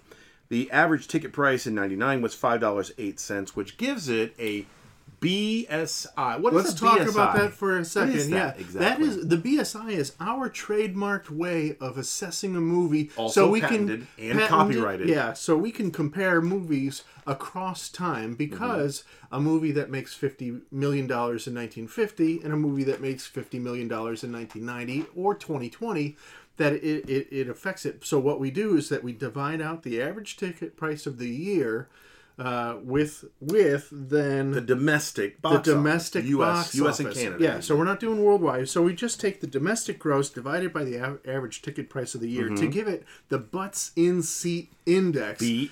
The 0.49 0.69
average 0.71 1.07
ticket 1.07 1.31
price 1.31 1.65
in 1.65 1.73
99 1.73 2.21
was 2.21 2.35
$5.08, 2.35 3.49
which 3.51 3.77
gives 3.77 4.09
it 4.09 4.35
a 4.37 4.65
BSI. 5.19 6.39
What 6.39 6.53
is 6.53 6.65
Let's 6.65 6.79
talk 6.79 6.99
BSI? 6.99 7.11
about 7.11 7.35
that 7.37 7.53
for 7.53 7.77
a 7.77 7.83
second. 7.83 8.15
is 8.15 8.29
yeah, 8.29 8.53
exactly? 8.55 9.07
that 9.07 9.17
is 9.17 9.27
the 9.27 9.37
BSI 9.37 9.91
is 9.91 10.13
our 10.19 10.47
trademarked 10.49 11.31
way 11.31 11.75
of 11.81 11.97
assessing 11.97 12.55
a 12.55 12.61
movie, 12.61 13.09
Also 13.17 13.45
so 13.45 13.49
we 13.49 13.61
patented 13.61 14.05
can 14.17 14.39
and 14.39 14.49
copyrighted. 14.49 15.09
Yeah, 15.09 15.33
so 15.33 15.57
we 15.57 15.71
can 15.71 15.89
compare 15.89 16.39
movies 16.39 17.03
across 17.25 17.89
time 17.89 18.35
because 18.35 18.99
mm-hmm. 18.99 19.35
a 19.35 19.39
movie 19.39 19.71
that 19.71 19.89
makes 19.89 20.13
fifty 20.13 20.59
million 20.71 21.07
dollars 21.07 21.47
in 21.47 21.53
nineteen 21.55 21.87
fifty 21.87 22.39
and 22.43 22.53
a 22.53 22.57
movie 22.57 22.83
that 22.83 23.01
makes 23.01 23.25
fifty 23.25 23.57
million 23.57 23.87
dollars 23.87 24.23
in 24.23 24.31
nineteen 24.31 24.65
ninety 24.65 25.05
or 25.15 25.33
twenty 25.33 25.69
twenty. 25.69 26.15
That 26.57 26.73
it, 26.73 27.07
it, 27.07 27.27
it 27.31 27.49
affects 27.49 27.85
it. 27.85 28.03
So 28.03 28.19
what 28.19 28.39
we 28.39 28.49
do 28.49 28.75
is 28.77 28.89
that 28.89 29.03
we 29.03 29.13
divide 29.13 29.61
out 29.61 29.83
the 29.83 30.01
average 30.01 30.37
ticket 30.37 30.75
price 30.75 31.05
of 31.05 31.19
the 31.19 31.29
year 31.29 31.87
uh, 32.39 32.77
with 32.83 33.25
with 33.41 33.87
then 33.91 34.51
the 34.51 34.61
domestic 34.61 35.41
the 35.41 35.57
domestic 35.57 36.23
office. 36.25 36.31
US, 36.31 36.39
box 36.39 36.75
US 36.75 36.85
office. 36.87 36.99
and 36.99 37.13
Canada. 37.15 37.43
Yeah, 37.43 37.59
so 37.61 37.75
we're 37.75 37.83
not 37.85 37.99
doing 37.99 38.23
worldwide. 38.23 38.69
So 38.69 38.81
we 38.83 38.93
just 38.93 39.19
take 39.19 39.41
the 39.41 39.47
domestic 39.47 39.97
gross 39.99 40.29
divided 40.29 40.71
by 40.71 40.83
the 40.83 40.99
av- 41.01 41.19
average 41.27 41.61
ticket 41.61 41.89
price 41.89 42.13
of 42.15 42.21
the 42.21 42.29
year 42.29 42.45
Mm-hmm. 42.45 42.55
to 42.55 42.67
give 42.67 42.87
it 42.87 43.03
the 43.29 43.39
butts 43.39 43.91
in 43.95 44.21
seat 44.21 44.71
index 44.87 45.39
to 45.39 45.69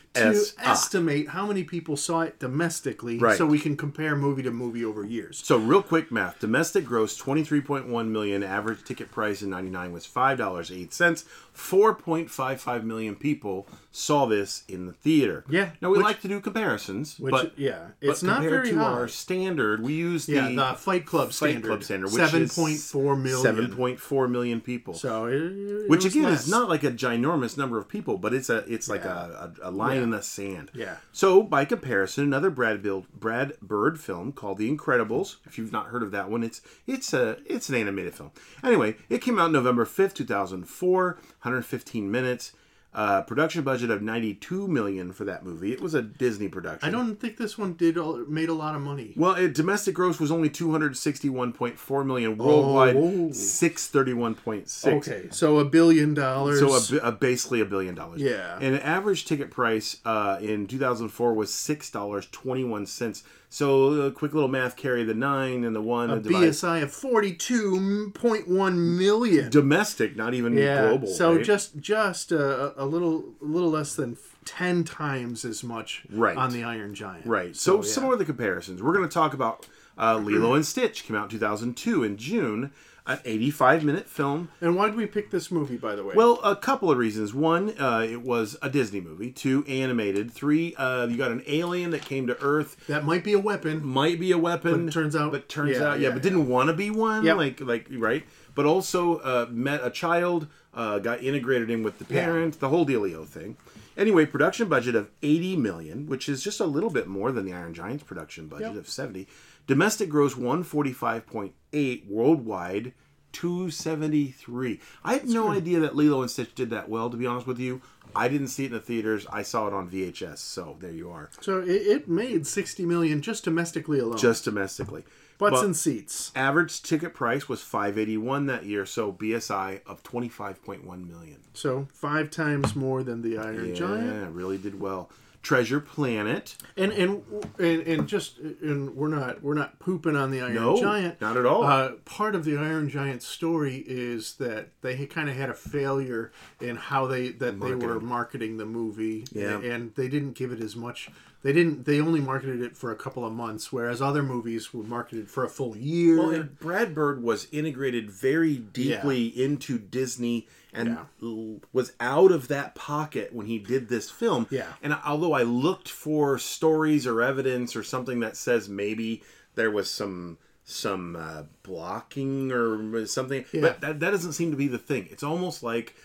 estimate 0.60 1.30
how 1.30 1.46
many 1.48 1.64
people 1.64 1.98
saw 1.98 2.22
it 2.22 2.38
domestically, 2.40 3.18
Right. 3.18 3.38
so 3.38 3.46
we 3.46 3.60
can 3.60 3.76
compare 3.78 4.16
movie 4.16 4.44
to 4.44 4.52
movie 4.52 4.84
over 4.86 5.04
years. 5.06 5.42
So 5.44 5.58
real 5.58 5.82
quick 5.82 6.12
math: 6.12 6.40
domestic 6.40 6.86
gross 6.86 7.18
twenty 7.18 7.44
three 7.44 7.62
point 7.62 7.88
one 7.88 8.12
million. 8.12 8.44
Average 8.44 8.84
ticket 8.84 9.12
price 9.12 9.42
in 9.42 9.50
ninety 9.50 9.72
nine 9.72 9.92
was 9.92 10.06
five 10.06 10.38
dollars 10.38 10.72
eight 10.72 10.94
cents. 10.94 11.26
Four 11.54 11.96
point 11.96 12.30
five 12.30 12.60
five 12.62 12.84
million 12.84 13.16
people 13.16 13.68
saw 13.92 14.26
this 14.26 14.64
in 14.68 14.88
the 14.88 14.92
theater. 14.92 15.46
Yeah, 15.50 15.70
Now 15.82 15.90
we 15.90 15.98
which- 15.98 16.04
like 16.04 16.22
to 16.22 16.28
do 16.28 16.42
comparisons, 16.42 17.18
Which 17.18 17.32
but 17.32 17.58
yeah, 17.58 17.88
but 18.02 18.10
it's 18.10 18.24
not 18.24 18.42
compared 18.42 18.64
very 18.66 18.70
to 18.72 18.80
high. 18.80 18.84
our 18.92 19.08
standard, 19.08 19.82
we 19.82 19.94
use 19.94 20.26
the, 20.26 20.34
yeah, 20.34 20.50
the 20.50 20.78
Fight 20.78 21.06
Club 21.06 21.28
Fight 21.30 21.34
standard, 21.36 21.68
Club 21.70 21.84
standard, 21.84 22.08
which 22.12 22.16
seven 22.22 22.42
is 22.44 22.54
point 22.56 22.78
four 22.80 23.16
million. 23.16 23.42
Seven 23.42 23.74
point 23.74 24.00
four 24.02 24.28
million 24.28 24.60
people. 24.60 24.96
So 24.96 25.28
it, 25.28 25.36
it 25.36 25.90
which 25.90 26.04
again 26.04 26.24
less. 26.24 26.44
is 26.46 26.52
not 26.52 26.68
like 26.68 26.84
a 26.84 26.92
ginormous 26.92 27.58
number 27.58 27.78
of 27.78 27.88
people, 27.88 28.18
but 28.18 28.34
it's 28.34 28.50
a 28.50 28.58
it's 28.72 28.90
like 28.90 29.05
a, 29.06 29.54
a, 29.64 29.70
a 29.70 29.72
line 29.72 30.02
in 30.02 30.10
the 30.10 30.22
sand. 30.22 30.72
Yeah. 30.74 30.98
So 31.12 31.44
by 31.44 31.66
comparison, 31.66 32.24
another 32.24 32.50
Brad 32.50 32.82
Bill, 32.82 33.06
Brad 33.14 33.60
Bird 33.62 34.00
film 34.00 34.32
called 34.32 34.58
The 34.58 34.76
Incredibles. 34.76 35.38
If 35.46 35.58
you've 35.58 35.72
not 35.72 35.88
heard 35.88 36.04
of 36.04 36.12
that 36.12 36.30
one, 36.30 36.44
it's 36.44 36.62
it's 36.88 37.14
a 37.14 37.38
it's 37.46 37.70
an 37.70 37.76
animated 37.76 38.14
film. 38.14 38.32
Anyway, 38.64 38.96
it 39.10 39.22
came 39.22 39.40
out 39.40 39.52
November 39.52 39.86
fifth, 39.86 40.14
two 40.16 40.26
thousand 40.26 40.66
four. 40.66 41.20
115 41.46 42.10
minutes. 42.10 42.54
Uh, 42.96 43.22
production 43.24 43.62
budget 43.62 43.92
of 43.92 44.02
92 44.02 44.70
million 44.70 45.12
for 45.12 45.26
that 45.26 45.44
movie. 45.46 45.74
It 45.74 45.82
was 45.82 45.94
a 45.94 46.02
Disney 46.02 46.48
production. 46.48 46.88
I 46.88 46.92
don't 46.92 47.18
think 47.20 47.36
this 47.36 47.58
one 47.58 47.74
did 47.74 47.98
all, 47.98 48.18
made 48.28 48.48
a 48.48 48.54
lot 48.54 48.74
of 48.74 48.82
money. 48.82 49.14
Well, 49.18 49.34
it, 49.36 49.54
domestic 49.54 49.94
gross 49.96 50.18
was 50.18 50.32
only 50.32 50.50
261.4 50.50 52.06
million. 52.06 52.38
Worldwide, 52.38 52.96
Oh. 52.96 53.32
631.6. 53.34 54.88
Okay, 54.98 55.28
so 55.32 55.60
a 55.60 55.66
billion 55.66 56.14
dollars. 56.14 56.60
So 56.60 56.98
a, 56.98 57.10
a 57.10 57.12
basically 57.12 57.62
a 57.62 57.66
billion 57.66 57.96
dollars. 57.96 58.22
Yeah. 58.22 58.56
And 58.62 58.76
an 58.76 58.82
average 58.82 59.26
ticket 59.26 59.52
price 59.52 59.98
uh, 60.06 60.38
in 60.42 60.68
2004 60.68 61.34
was 61.34 61.54
six 61.54 61.90
dollars 61.92 62.28
twenty 62.32 62.64
one 62.64 62.86
cents. 62.86 63.24
So 63.56 64.02
a 64.02 64.12
quick 64.12 64.34
little 64.34 64.50
math: 64.50 64.76
carry 64.76 65.06
the 65.06 65.14
nine 65.14 65.64
and 65.64 65.74
the 65.74 65.82
one. 65.82 66.10
a 66.10 66.20
BSI 66.20 66.84
of 66.84 66.92
forty-two 66.92 68.12
point 68.14 68.50
one 68.50 68.98
million. 68.98 69.50
domestic, 69.50 70.18
not 70.18 70.34
even 70.34 70.58
yeah. 70.58 70.82
global. 70.90 71.08
so 71.08 71.38
right? 71.38 71.46
just 71.46 71.78
just 71.78 72.34
a, 72.34 72.74
a 72.76 72.84
little 72.84 73.34
a 73.42 73.46
little 73.46 73.70
less 73.70 73.96
than 73.96 74.18
ten 74.44 74.84
times 74.84 75.46
as 75.46 75.64
much 75.64 76.04
Right. 76.12 76.36
on 76.36 76.52
the 76.52 76.66
Iron 76.66 76.94
Giant. 76.96 77.26
right. 77.26 77.56
So, 77.56 77.78
yeah. 77.78 77.90
some 77.90 78.12
of 78.12 78.20
the 78.20 78.26
comparisons. 78.26 78.84
We're 78.84 78.94
going 78.94 79.08
to 79.08 79.14
talk 79.14 79.34
about 79.34 79.66
uh, 79.98 80.18
Lilo 80.18 80.54
and 80.54 80.66
Stitch. 80.66 81.06
Came 81.06 81.16
out 81.16 81.24
in 81.24 81.30
2002 81.30 82.04
in 82.04 82.18
June. 82.18 82.74
An 83.08 83.20
85 83.24 83.84
minute 83.84 84.10
film. 84.10 84.50
And 84.62 84.76
why 84.76 84.88
did 84.88 84.96
we 84.96 85.06
pick 85.06 85.30
this 85.30 85.52
movie, 85.52 85.78
by 85.78 85.96
the 85.96 86.04
way? 86.04 86.16
Well, 86.16 86.40
a 86.44 86.56
couple 86.56 86.90
of 86.90 86.98
reasons. 86.98 87.36
One, 87.36 87.70
uh, 87.80 88.00
it 88.10 88.24
was 88.24 88.58
a 88.64 88.70
Disney 88.70 89.00
movie. 89.00 89.32
Two, 89.32 89.64
animated. 89.68 90.32
Three, 90.32 90.74
uh, 90.76 91.06
you 91.06 91.16
got 91.16 91.30
an 91.30 91.44
alien 91.46 91.92
that 91.92 92.02
came 92.02 92.26
to 92.26 92.42
Earth 92.42 92.76
that 92.88 93.06
might 93.06 93.24
be 93.24 93.34
a 93.34 93.40
weapon. 93.40 93.86
might 93.86 94.20
be 94.20 94.32
a 94.32 94.40
weapon. 94.40 94.86
But 94.86 94.94
turns 94.94 95.16
out- 95.16 95.32
but 95.32 95.48
turns 95.48 95.78
yeah, 95.78 95.84
out, 95.84 96.00
yeah, 96.00 96.08
yeah, 96.08 96.14
but 96.16 96.24
didn't 96.24 96.48
want 96.48 96.70
to 96.70 96.74
be 96.74 96.90
one. 96.90 97.24
Yep. 97.24 97.38
Like, 97.38 97.62
like 97.62 97.88
right. 97.92 98.24
But 98.56 98.66
also 98.66 99.18
uh, 99.18 99.46
met 99.52 99.82
a 99.84 99.92
child, 99.92 100.48
uh, 100.74 100.98
got 100.98 101.22
integrated 101.22 101.70
in 101.70 101.84
with 101.84 102.00
the 102.00 102.06
parent, 102.06 102.60
the 102.60 102.70
whole 102.70 102.88
dealio 102.88 103.24
thing. 103.28 103.56
Anyway, 103.98 104.26
production 104.26 104.68
budget 104.68 104.96
of 104.96 105.10
eighty 105.22 105.56
million, 105.56 106.08
which 106.08 106.28
is 106.28 106.44
just 106.44 106.60
a 106.60 106.66
little 106.66 106.90
bit 106.90 107.08
more 107.08 107.32
than 107.32 107.46
the 107.46 107.54
Iron 107.54 107.74
Giant's 107.74 108.04
production 108.04 108.48
budget 108.48 108.70
Yep. 108.70 108.78
of 108.78 108.90
seventy. 108.90 109.28
Domestic 109.68 110.10
gross 110.10 110.36
one 110.36 110.64
forty 110.64 110.94
five 110.94 111.26
point 111.26 111.54
eight 111.74 112.06
worldwide. 112.08 112.94
273. 113.36 114.80
I 115.04 115.14
had 115.14 115.28
no 115.28 115.52
idea 115.52 115.82
that 115.82 115.94
Lilo 115.94 116.22
and 116.22 116.32
Stitch 116.32 116.56
did 116.56 116.70
that 116.70 116.88
well, 116.88 117.10
to 117.10 117.18
be 117.18 117.26
honest 117.26 117.46
with 117.46 117.60
you. 117.60 117.82
I 118.16 118.30
didn't 118.30 118.48
see 118.48 118.64
it 118.64 118.68
in 118.68 118.72
the 118.74 118.80
theaters. 118.80 119.28
I 119.30 119.42
saw 119.42 119.68
it 119.68 119.74
on 119.74 119.90
VHS, 119.90 120.38
so 120.38 120.78
there 120.80 120.92
you 120.92 121.10
are. 121.12 121.30
So 121.42 121.60
it, 121.60 121.68
it 121.68 122.08
made 122.08 122.48
sixty 122.48 122.86
million 122.86 123.22
just 123.22 123.44
domestically 123.44 124.00
alone. 124.00 124.18
Just 124.18 124.46
domestically. 124.46 125.04
butts 125.38 125.58
but- 125.58 125.66
and 125.66 125.76
seats. 125.76 126.32
Average 126.34 126.82
ticket 126.82 127.14
price 127.14 127.50
was 127.50 127.62
581 127.62 128.46
that 128.46 128.64
year, 128.64 128.86
so 128.86 129.12
BSI 129.12 129.82
of 129.86 130.02
25.1 130.04 130.86
million. 130.86 131.42
So 131.54 131.88
five 131.94 132.32
times 132.32 132.74
more 132.74 133.04
than 133.04 133.22
the 133.22 133.38
Iron 133.38 133.76
Giant. 133.76 134.06
Yeah, 134.06 134.30
really 134.32 134.58
did 134.58 134.80
well. 134.80 135.10
Treasure 135.46 135.80
Planet. 135.80 136.56
And 136.76 136.92
and 136.92 137.22
and 137.60 137.82
and 137.84 138.08
just 138.08 138.40
and 138.40 138.96
we're 138.96 139.10
not 139.10 139.44
we're 139.44 139.54
not 139.54 139.78
pooping 139.78 140.16
on 140.16 140.32
the 140.32 140.42
Iron 140.42 140.56
No, 140.56 140.82
Giant. 140.82 141.22
not 141.22 141.38
at 141.38 141.46
all. 141.46 141.64
Uh, 141.64 141.92
part 142.04 142.34
of 142.34 142.46
the 142.46 142.58
Iron 142.58 142.90
Giant 142.90 143.22
story 143.22 143.84
is 143.86 144.34
that 144.38 144.70
they 144.82 145.06
kind 145.06 145.30
of 145.30 145.36
had 145.36 145.52
a 145.52 145.54
failure 145.54 146.32
in 146.60 146.76
how 146.78 147.06
they 147.06 147.30
that 147.30 147.62
they 147.62 147.76
were 147.76 148.00
marketing 148.00 148.58
the 148.58 148.66
movie. 148.66 149.26
Yeah. 149.32 149.60
and 149.60 149.94
they 149.94 150.08
didn't 150.08 150.34
give 150.34 150.52
it 150.52 150.60
as 150.60 150.76
much. 150.76 151.10
They 151.44 151.54
didn't. 151.54 151.86
They 151.86 152.02
only 152.02 152.22
marketed 152.22 152.64
it 152.64 152.76
for 152.76 152.92
a 152.92 152.96
couple 152.96 153.24
of 153.24 153.32
months, 153.32 153.72
whereas 153.72 154.02
other 154.02 154.24
movies 154.24 154.74
were 154.74 154.82
marketed 154.84 155.30
for 155.30 155.44
a 155.44 155.50
full 155.50 155.78
year. 155.78 156.18
Well, 156.18 156.32
and 156.32 156.58
Brad 156.58 156.96
Bird 156.96 157.22
was 157.22 157.48
integrated 157.52 158.10
very 158.10 158.58
deeply 158.58 159.28
into 159.28 159.78
Disney 159.78 160.48
and 160.76 160.90
Yeah. 160.90 161.06
l- 161.24 161.60
was 161.74 161.94
out 162.00 162.32
of 162.32 162.48
that 162.50 162.76
pocket 162.76 163.34
when 163.34 163.46
he 163.48 163.58
did 163.60 163.90
this 163.90 164.10
film. 164.12 164.48
Yeah. 164.50 164.74
And 164.84 164.94
although 165.06 165.34
I 165.34 165.44
looked 165.44 165.90
for 165.90 166.38
stories 166.38 167.08
or 167.08 167.22
evidence 167.22 167.76
or 167.76 167.84
something 167.84 168.20
that 168.20 168.36
says 168.38 168.68
maybe 168.70 169.24
there 169.56 169.72
was 169.72 169.90
some 169.90 170.38
some 170.68 171.16
uh, 171.16 171.44
blocking 171.62 172.52
or 172.52 173.06
something, 173.06 173.46
but 173.54 173.80
that, 173.82 174.00
that 174.00 174.10
doesn't 174.10 174.34
seem 174.34 174.50
to 174.52 174.58
be 174.58 174.68
the 174.68 174.80
thing. 174.80 175.08
It's 175.12 175.22
almost 175.22 175.62
like 175.62 175.96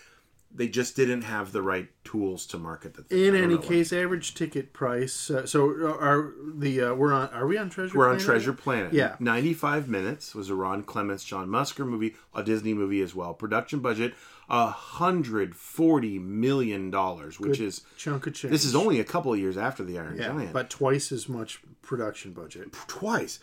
they 0.53 0.67
just 0.67 0.95
didn't 0.95 1.21
have 1.23 1.51
the 1.53 1.61
right 1.61 1.87
tools 2.03 2.45
to 2.47 2.57
market 2.57 2.95
the 2.95 3.03
thing. 3.03 3.25
In 3.25 3.35
any 3.35 3.57
case, 3.57 3.93
average 3.93 4.33
ticket 4.33 4.73
price. 4.73 5.29
Uh, 5.29 5.45
so 5.45 5.69
are 5.69 6.33
the 6.55 6.81
uh, 6.81 6.93
we're 6.93 7.13
on? 7.13 7.29
Are 7.29 7.47
we 7.47 7.57
on 7.57 7.69
Treasure? 7.69 7.97
We're 7.97 8.09
on 8.09 8.19
Treasure 8.19 8.53
Planet. 8.53 8.93
Yeah. 8.93 9.15
95 9.19 9.87
minutes 9.87 10.35
was 10.35 10.49
a 10.49 10.55
Ron 10.55 10.83
Clements, 10.83 11.23
John 11.23 11.47
Musker 11.47 11.87
movie, 11.87 12.15
a 12.35 12.43
Disney 12.43 12.73
movie 12.73 13.01
as 13.01 13.15
well. 13.15 13.33
Production 13.33 13.79
budget, 13.79 14.13
$140 14.49 16.21
million, 16.21 16.91
which 17.39 17.59
is, 17.59 17.81
Chunk 17.97 18.27
of 18.27 18.33
change. 18.33 18.51
this 18.51 18.65
is 18.65 18.75
only 18.75 18.99
a 18.99 19.03
couple 19.03 19.33
of 19.33 19.39
years 19.39 19.57
after 19.57 19.83
The 19.83 19.97
Iron 19.99 20.17
yeah, 20.17 20.27
Giant. 20.27 20.53
but 20.53 20.69
twice 20.69 21.11
as 21.11 21.29
much 21.29 21.61
production 21.81 22.33
budget. 22.33 22.71
twice. 22.87 23.39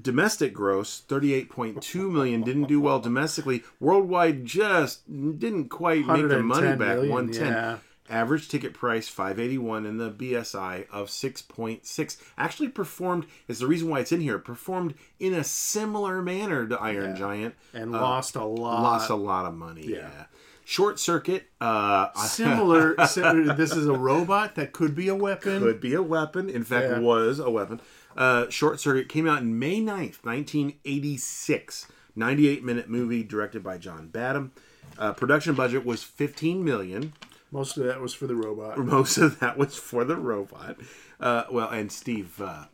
Domestic 0.00 0.52
gross, 0.54 1.02
38.2 1.08 2.10
million, 2.10 2.42
didn't 2.42 2.64
do 2.68 2.80
well 2.80 3.00
domestically. 3.00 3.62
Worldwide 3.80 4.44
just 4.44 5.06
didn't 5.08 5.68
quite 5.68 6.06
make 6.06 6.28
the 6.28 6.42
money 6.42 6.68
back, 6.68 6.78
million, 6.96 7.08
110. 7.10 7.46
yeah. 7.52 7.76
Average 8.08 8.48
ticket 8.48 8.74
price 8.74 9.08
581 9.08 9.86
and 9.86 10.00
the 10.00 10.10
BSI 10.10 10.86
of 10.90 11.08
6.6 11.08 12.16
actually 12.36 12.68
performed 12.68 13.26
is 13.46 13.60
the 13.60 13.68
reason 13.68 13.88
why 13.88 14.00
it's 14.00 14.10
in 14.10 14.20
here. 14.20 14.38
Performed 14.40 14.94
in 15.20 15.32
a 15.32 15.44
similar 15.44 16.20
manner 16.20 16.66
to 16.66 16.76
Iron 16.80 17.14
Giant 17.14 17.54
and 17.72 17.92
lost 17.92 18.34
a 18.34 18.44
lot. 18.44 18.82
lost 18.82 19.10
a 19.10 19.14
lot 19.14 19.46
of 19.46 19.54
money. 19.54 19.86
Yeah. 19.86 20.24
Short 20.64 20.98
Circuit 20.98 21.44
uh 21.60 22.12
Similar. 22.16 22.96
si- 23.06 23.20
this 23.54 23.72
is 23.76 23.86
a 23.86 23.92
robot 23.96 24.56
that 24.56 24.72
could 24.72 24.96
be 24.96 25.06
a 25.06 25.14
weapon. 25.14 25.60
could 25.60 25.80
be 25.80 25.94
a 25.94 26.02
weapon. 26.02 26.48
In 26.50 26.64
fact, 26.64 26.86
Yeah. 26.90 26.98
was 26.98 27.38
a 27.38 27.48
weapon. 27.50 27.80
Uh, 28.16 28.48
Short 28.50 28.80
Circuit 28.80 29.08
came 29.08 29.28
out 29.28 29.40
in 29.42 29.58
May 29.58 29.80
9th, 29.80 30.24
1986. 30.24 31.86
98 32.16 32.64
minute 32.64 32.88
movie 32.90 33.22
directed 33.22 33.62
by 33.62 33.78
John 33.78 34.08
Badham. 34.08 34.52
Uh, 34.98 35.12
production 35.12 35.54
budget 35.54 35.84
was 35.86 36.02
15 36.02 36.64
million. 36.64 37.12
Most 37.52 37.76
of 37.76 37.84
that 37.86 38.00
was 38.00 38.12
for 38.14 38.26
the 38.26 38.34
robot. 38.34 38.78
Most 38.84 39.16
of 39.16 39.38
that 39.40 39.56
was 39.56 39.76
for 39.76 40.04
the 40.04 40.16
robot. 40.16 40.76
Uh, 41.18 41.44
well, 41.50 41.68
and 41.68 41.90
Steve 41.90 42.40
uh, 42.40 42.64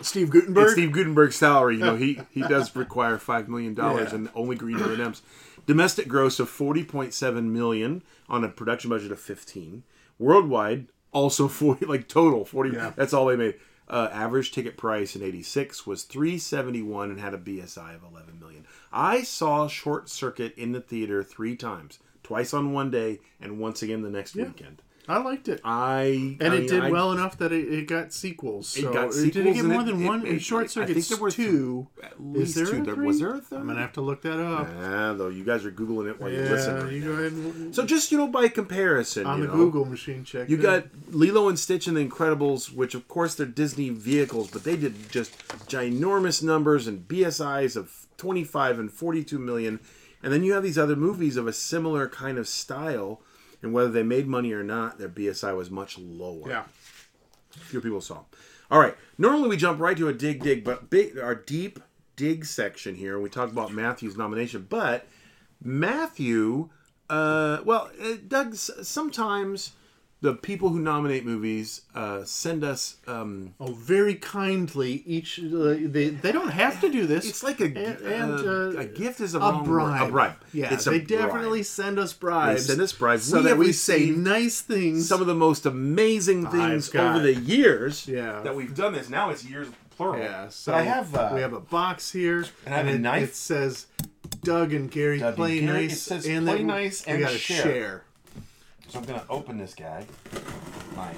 Steve 0.00 0.30
Guttenberg. 0.30 0.70
Steve 0.70 0.92
Guttenberg's 0.92 1.36
salary, 1.36 1.76
you 1.76 1.80
know, 1.84 1.96
he 2.04 2.20
he 2.30 2.42
does 2.42 2.74
require 2.76 3.18
five 3.18 3.48
million 3.48 3.74
dollars 3.74 4.10
Yeah. 4.10 4.16
and 4.16 4.28
only 4.34 4.56
green 4.56 4.80
M 4.80 5.00
M's. 5.00 5.22
Domestic 5.66 6.08
gross 6.08 6.38
of 6.38 6.48
forty 6.48 6.84
point 6.84 7.12
seven 7.14 7.52
million 7.52 8.02
on 8.28 8.44
a 8.44 8.48
production 8.48 8.90
budget 8.90 9.12
of 9.12 9.20
fifteen. 9.20 9.82
Worldwide, 10.18 10.86
also 11.12 11.48
forty, 11.48 11.86
like 11.86 12.06
total 12.08 12.44
forty. 12.44 12.70
Yeah. 12.70 12.92
That's 12.96 13.12
all 13.12 13.26
they 13.26 13.36
made. 13.36 13.54
Uh, 13.90 14.08
average 14.12 14.52
ticket 14.52 14.76
price 14.76 15.16
in 15.16 15.22
86 15.22 15.86
was 15.86 16.02
371 16.04 17.10
and 17.10 17.20
had 17.20 17.34
a 17.34 17.38
BSI 17.38 17.94
of 17.94 18.02
11 18.02 18.38
million. 18.38 18.66
I 18.92 19.22
saw 19.22 19.66
Short 19.68 20.08
Circuit 20.08 20.54
in 20.56 20.72
the 20.72 20.80
theater 20.80 21.22
three 21.22 21.56
times, 21.56 21.98
twice 22.22 22.52
on 22.52 22.72
one 22.72 22.90
day 22.90 23.20
and 23.40 23.58
once 23.58 23.82
again 23.82 24.02
the 24.02 24.10
next 24.10 24.34
weekend. 24.34 24.82
I 25.08 25.18
liked 25.22 25.48
it. 25.48 25.60
I 25.64 26.36
And 26.40 26.52
I 26.52 26.56
it 26.56 26.58
mean, 26.60 26.68
did 26.68 26.82
I- 26.84 26.90
well 26.90 27.12
enough 27.12 27.38
that 27.38 27.50
it, 27.50 27.72
it 27.72 27.86
got 27.86 28.12
sequels. 28.12 28.76
It 28.76 28.82
So 28.82 28.92
got 28.92 29.12
did 29.12 29.34
it 29.36 29.54
get 29.54 29.64
more 29.64 29.80
it- 29.80 29.86
than 29.86 30.02
it- 30.02 30.06
one? 30.06 30.26
it- 30.26 30.42
Short 30.42 30.76
I 30.76 30.84
think 30.84 31.06
there 31.08 31.16
were 31.18 31.30
two. 31.30 31.86
At 32.02 32.12
Is 32.12 32.18
least 32.20 32.54
there 32.56 32.66
two. 32.66 32.82
a 32.82 32.84
There-? 32.84 32.94
Was 32.96 33.18
there 33.20 33.34
a 33.34 33.40
third? 33.40 33.60
I'm 33.60 33.66
gonna 33.68 33.80
have 33.80 33.94
to 33.94 34.00
look 34.02 34.20
that 34.22 34.38
up. 34.38 34.68
Ah, 34.82 35.14
though 35.14 35.28
you 35.28 35.44
guys 35.44 35.64
are 35.64 35.72
googling 35.72 36.10
it 36.10 36.20
while 36.20 36.30
you 36.30 36.42
yeah, 36.42 36.50
listen. 36.50 36.74
right 36.84 36.92
you 36.92 37.00
now. 37.00 37.06
go 37.06 37.12
ahead 37.14 37.32
and, 37.32 37.74
So 37.74 37.84
just 37.86 38.12
you 38.12 38.18
know, 38.18 38.28
by 38.28 38.48
comparison, 38.48 39.24
on 39.26 39.38
you 39.40 39.46
the 39.46 39.52
know, 39.52 39.56
Google 39.58 39.84
machine. 39.86 40.24
Check. 40.24 40.50
You 40.50 40.56
got 40.58 40.84
Lilo 41.10 41.48
and 41.48 41.58
Stitch 41.58 41.86
and 41.86 41.96
the 41.96 42.04
Incredibles, 42.06 42.72
which 42.74 42.94
of 42.94 43.08
course 43.08 43.34
they're 43.34 43.46
Disney 43.46 43.88
vehicles, 43.88 44.50
but 44.50 44.64
they 44.64 44.76
did 44.76 45.10
just 45.10 45.32
ginormous 45.68 46.42
numbers 46.42 46.86
and 46.86 47.06
BSIs 47.08 47.76
of 47.76 48.06
25 48.18 48.78
and 48.78 48.92
42 48.92 49.38
million. 49.38 49.80
And 50.22 50.32
then 50.32 50.42
you 50.42 50.52
have 50.54 50.62
these 50.64 50.78
other 50.78 50.96
movies 50.96 51.36
of 51.36 51.46
a 51.46 51.52
similar 51.52 52.08
kind 52.08 52.38
of 52.38 52.48
style, 52.48 53.20
and 53.62 53.72
whether 53.72 53.90
they 53.90 54.02
made 54.02 54.26
money 54.26 54.52
or 54.52 54.62
not, 54.62 54.98
their 54.98 55.08
BSI 55.08 55.56
was 55.56 55.70
much 55.70 55.98
lower. 55.98 56.48
yeah. 56.48 56.64
Fewer 57.50 57.80
people 57.82 58.00
saw. 58.00 58.20
All 58.70 58.78
right. 58.78 58.94
Normally 59.16 59.48
we 59.48 59.56
jump 59.56 59.80
right 59.80 59.96
to 59.96 60.08
a 60.08 60.12
dig 60.12 60.42
dig, 60.42 60.62
but 60.64 60.90
big 60.90 61.18
our 61.18 61.34
deep 61.34 61.80
dig 62.16 62.44
section 62.44 62.94
here, 62.94 63.14
and 63.14 63.22
we 63.22 63.30
talk 63.30 63.50
about 63.50 63.72
Matthew's 63.72 64.16
nomination. 64.16 64.66
But 64.68 65.06
Matthew, 65.62 66.68
uh, 67.08 67.58
well, 67.64 67.90
uh, 68.02 68.14
Doug, 68.26 68.54
sometimes 68.54 69.72
the 70.20 70.34
people 70.34 70.70
who 70.70 70.80
nominate 70.80 71.24
movies 71.24 71.82
uh, 71.94 72.24
send 72.24 72.64
us. 72.64 72.96
Um, 73.06 73.54
Oh, 73.60 73.72
very 73.72 74.14
kindly. 74.16 75.02
Each 75.06 75.38
uh, 75.38 75.76
they 75.80 76.10
they 76.10 76.32
don't 76.32 76.48
have 76.50 76.80
to 76.80 76.90
do 76.90 77.06
this. 77.06 77.28
it's 77.28 77.42
like 77.42 77.60
a 77.60 77.66
and, 77.66 77.76
and, 77.76 78.32
uh, 78.32 78.78
uh, 78.78 78.82
a 78.82 78.84
gift 78.86 79.20
is 79.20 79.34
a, 79.34 79.38
a 79.40 79.62
bribe. 79.62 80.08
A 80.08 80.10
bribe. 80.10 80.34
Yeah, 80.52 80.72
it's 80.74 80.84
they 80.86 80.98
bribe. 81.00 81.08
definitely 81.08 81.62
send 81.62 81.98
us 81.98 82.12
bribes. 82.12 82.66
They 82.66 82.72
send 82.72 82.80
us 82.82 82.92
bribes. 82.92 83.24
so 83.24 83.38
We 83.38 83.42
that 83.44 83.58
we 83.58 83.72
say 83.72 84.10
nice 84.10 84.60
things. 84.60 85.08
some 85.08 85.20
of 85.20 85.26
the 85.28 85.34
most 85.34 85.66
amazing 85.66 86.46
things 86.48 86.92
over 86.94 87.20
the 87.20 87.34
years 87.34 88.08
Yeah. 88.08 88.40
that 88.42 88.54
we've 88.56 88.74
done 88.74 88.92
this. 88.94 89.08
Now 89.08 89.30
it's 89.30 89.44
years 89.44 89.68
plural. 89.90 90.18
yeah. 90.20 90.48
So 90.48 90.72
but 90.72 90.78
I 90.78 90.82
have. 90.82 91.14
Uh, 91.14 91.30
we 91.34 91.40
have 91.42 91.52
a 91.52 91.60
box 91.60 92.10
here, 92.12 92.44
and 92.66 92.74
I 92.74 92.78
have 92.78 92.86
a 92.88 92.90
it, 92.94 93.00
knife. 93.00 93.30
It 93.30 93.36
says 93.36 93.86
Doug 94.42 94.72
and 94.72 94.90
Gary 94.90 95.18
Doug 95.18 95.28
and 95.28 95.36
play 95.36 95.60
Gary. 95.60 95.82
nice. 95.86 95.92
It 95.92 96.00
says 96.00 96.26
and 96.26 96.46
play 96.46 96.62
nice 96.62 97.06
we 97.06 97.12
and 97.12 97.22
gotta 97.22 97.38
share. 97.38 97.62
share. 97.62 98.04
So 98.88 98.98
I'm 98.98 99.04
gonna 99.04 99.24
open 99.28 99.58
this 99.58 99.74
guy. 99.74 100.06
My 100.96 101.12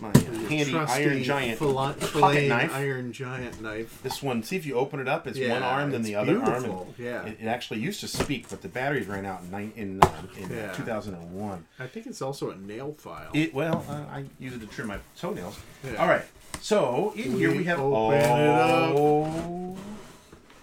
my 0.00 0.12
handy 0.48 0.74
iron 0.74 1.22
giant 1.22 1.58
fila- 1.58 1.94
pocket 1.94 2.48
knife. 2.48 2.74
Iron 2.74 3.12
giant 3.12 3.60
knife. 3.60 4.00
This 4.02 4.22
one, 4.22 4.42
see 4.42 4.56
if 4.56 4.64
you 4.64 4.74
open 4.76 4.98
it 4.98 5.08
up, 5.08 5.26
it's 5.26 5.38
one 5.38 5.62
arm 5.62 5.90
then 5.90 6.02
the 6.02 6.14
other 6.14 6.36
arm. 6.38 6.44
beautiful, 6.44 6.94
And 6.96 7.04
yeah. 7.06 7.22
It, 7.26 7.36
it 7.42 7.46
actually 7.46 7.80
used 7.80 8.00
to 8.00 8.08
speak, 8.08 8.48
but 8.48 8.62
the 8.62 8.68
batteries 8.68 9.06
ran 9.06 9.26
out 9.26 9.42
in 9.42 9.50
nine, 9.50 9.72
in, 9.76 10.00
uh, 10.02 10.10
in 10.38 10.48
Yeah. 10.50 10.72
2001. 10.72 11.66
I 11.78 11.86
think 11.86 12.06
it's 12.06 12.22
also 12.22 12.48
a 12.50 12.56
nail 12.56 12.94
file. 12.96 13.28
It 13.34 13.52
well, 13.52 13.84
uh, 13.90 13.92
I 14.10 14.24
use 14.38 14.54
it 14.54 14.60
to 14.60 14.66
trim 14.66 14.88
my 14.88 14.98
toenails. 15.18 15.58
Yeah. 15.84 15.96
All 15.96 16.08
right. 16.08 16.24
So 16.62 17.12
in 17.14 17.36
here 17.36 17.50
We 17.50 17.58
we 17.58 17.64
have 17.64 17.80
open 17.80 18.18
it 18.20 18.24
up. 18.26 18.94
oh, 18.96 19.76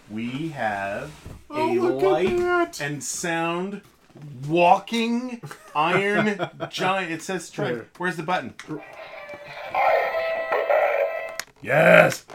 we 0.10 0.50
have 0.50 1.12
Oh, 1.50 1.72
a 1.80 1.92
light 1.92 2.82
and 2.82 3.04
sound 3.04 3.82
walking 4.48 5.42
iron 5.76 6.50
giant. 6.70 7.12
It 7.12 7.22
says 7.22 7.50
try. 7.50 7.70
Here. 7.70 7.88
Where's 7.98 8.16
the 8.18 8.24
button? 8.24 8.54
Yes. 11.62 12.26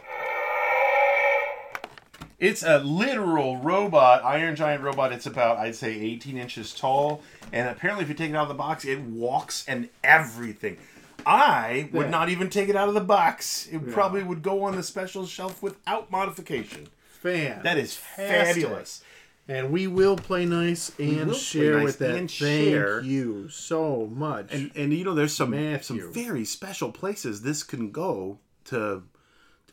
It's 2.39 2.65
a 2.65 2.81
literal 2.81 3.59
robot, 3.59 4.25
Iron 4.25 4.57
Giant 4.57 4.83
robot. 4.83 5.13
It's 5.13 5.27
about, 5.27 5.59
I'd 5.59 5.77
say, 5.77 5.93
18 6.01 6.37
inches 6.37 6.75
tall. 6.75 7.23
And 7.53 7.69
apparently, 7.69 8.03
if 8.03 8.09
you 8.09 8.17
take 8.17 8.31
it 8.31 8.35
out 8.37 8.43
of 8.43 8.49
the 8.49 8.55
box, 8.55 8.85
it 8.85 9.01
walks 9.01 9.65
and 9.69 9.89
everything. 10.03 10.79
I 11.25 11.89
would 11.93 12.07
Yeah. 12.07 12.11
not 12.11 12.31
even 12.31 12.51
take 12.51 12.69
it 12.69 12.75
out 12.75 12.89
of 12.89 12.95
the 12.95 13.01
box. 13.01 13.69
It 13.71 13.93
probably 13.93 14.25
would 14.25 14.43
go 14.43 14.65
on 14.65 14.75
the 14.75 14.83
special 14.83 15.25
shelf 15.25 15.63
without 15.63 16.11
modification. 16.11 16.89
Fan. 17.21 17.63
That 17.63 17.79
is 17.79 17.95
Fantastic. 17.95 18.65
fabulous. 18.65 19.05
And 19.55 19.71
we 19.71 19.87
will 19.87 20.17
play 20.17 20.47
nice 20.47 20.93
and 20.99 21.27
will 21.29 21.35
share 21.35 21.75
nice 21.77 21.85
with 21.85 21.99
that. 21.99 22.11
and 22.17 22.31
Thank 22.31 22.31
share. 22.31 23.01
you 23.03 23.49
so 23.49 24.07
much. 24.07 24.53
And 24.53 24.71
and 24.75 24.93
you 24.93 25.05
know, 25.05 25.15
there's 25.15 25.35
some 25.37 25.51
Matthew. 25.51 26.01
some 26.01 26.13
very 26.13 26.45
special 26.45 26.91
places 26.93 27.43
this 27.43 27.63
can 27.63 27.91
go 27.91 28.39
to. 28.67 29.03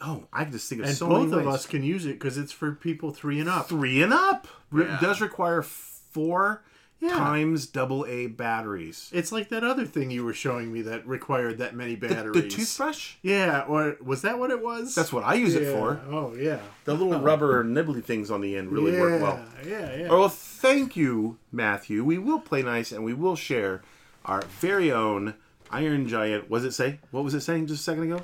Oh, 0.01 0.25
I 0.31 0.43
can 0.43 0.53
just 0.53 0.69
think 0.69 0.81
of 0.81 0.87
And 0.87 0.95
so 0.97 1.07
both 1.07 1.29
many 1.29 1.41
of 1.41 1.45
ways. 1.47 1.55
us 1.55 1.65
can 1.65 1.83
use 1.83 2.05
it 2.05 2.13
because 2.19 2.37
it's 2.37 2.51
for 2.53 2.71
people 2.71 3.11
three 3.11 3.39
and 3.39 3.49
up. 3.49 3.67
three 3.69 4.01
and 4.01 4.13
up. 4.13 4.47
Re- 4.71 4.85
Yeah. 4.85 4.99
Does 5.01 5.19
require 5.21 5.61
four 5.61 6.63
Yeah. 6.99 7.11
times 7.11 7.65
double 7.65 8.05
A 8.07 8.27
batteries. 8.27 9.09
It's 9.13 9.31
like 9.31 9.47
that 9.49 9.63
other 9.63 9.85
thing 9.85 10.11
you 10.11 10.25
were 10.25 10.33
showing 10.33 10.73
me 10.73 10.81
that 10.81 11.07
required 11.07 11.59
that 11.59 11.73
many 11.73 11.95
batteries. 11.95 12.43
the 12.43 12.49
toothbrush. 12.49 13.15
Yeah, 13.21 13.61
or 13.61 13.95
was 14.03 14.21
that 14.23 14.37
what 14.37 14.51
it 14.51 14.61
was? 14.61 14.95
That's 14.95 15.13
what 15.13 15.23
I 15.23 15.35
use 15.35 15.55
it 15.55 15.73
for. 15.73 16.01
Oh 16.09 16.35
yeah. 16.35 16.59
The 16.83 16.93
little 16.93 17.13
oh. 17.13 17.21
rubber 17.21 17.63
nibbly 17.63 18.03
things 18.03 18.29
on 18.29 18.41
the 18.41 18.57
end 18.57 18.71
really 18.71 18.93
yeah, 18.93 18.99
work 18.99 19.21
well. 19.21 19.45
Yeah, 19.65 19.95
yeah. 19.95 20.07
Oh, 20.09 20.19
well, 20.19 20.29
thank 20.29 20.97
you, 20.97 21.37
Matthew. 21.53 22.03
We 22.03 22.17
will 22.17 22.39
play 22.39 22.63
nice 22.63 22.91
and 22.91 23.05
we 23.05 23.13
will 23.13 23.37
share 23.37 23.81
our 24.25 24.41
very 24.59 24.91
own 24.91 25.35
Iron 25.71 26.07
Giant. 26.07 26.49
Was 26.49 26.65
it 26.65 26.73
say? 26.73 26.99
What 27.11 27.23
was 27.23 27.33
it 27.33 27.41
saying 27.41 27.67
just 27.67 27.81
a 27.81 27.83
second 27.83 28.11
ago? 28.11 28.23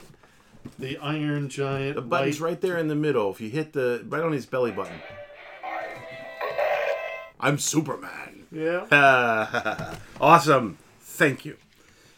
The 0.79 0.97
Iron 0.97 1.47
Giant. 1.47 1.95
The 1.95 2.01
button's 2.01 2.41
light- 2.41 2.49
right 2.49 2.61
there 2.61 2.77
in 2.77 2.87
the 2.87 2.95
middle. 2.95 3.31
If 3.31 3.39
you 3.39 3.49
hit 3.49 3.73
the 3.73 4.03
right 4.09 4.23
on 4.23 4.33
his 4.33 4.45
belly 4.45 4.71
button. 4.71 4.99
I'm 7.39 7.59
Superman. 7.59 8.24
Yeah. 8.55 9.97
awesome. 10.21 10.77
Thank 11.01 11.43
you. 11.43 11.57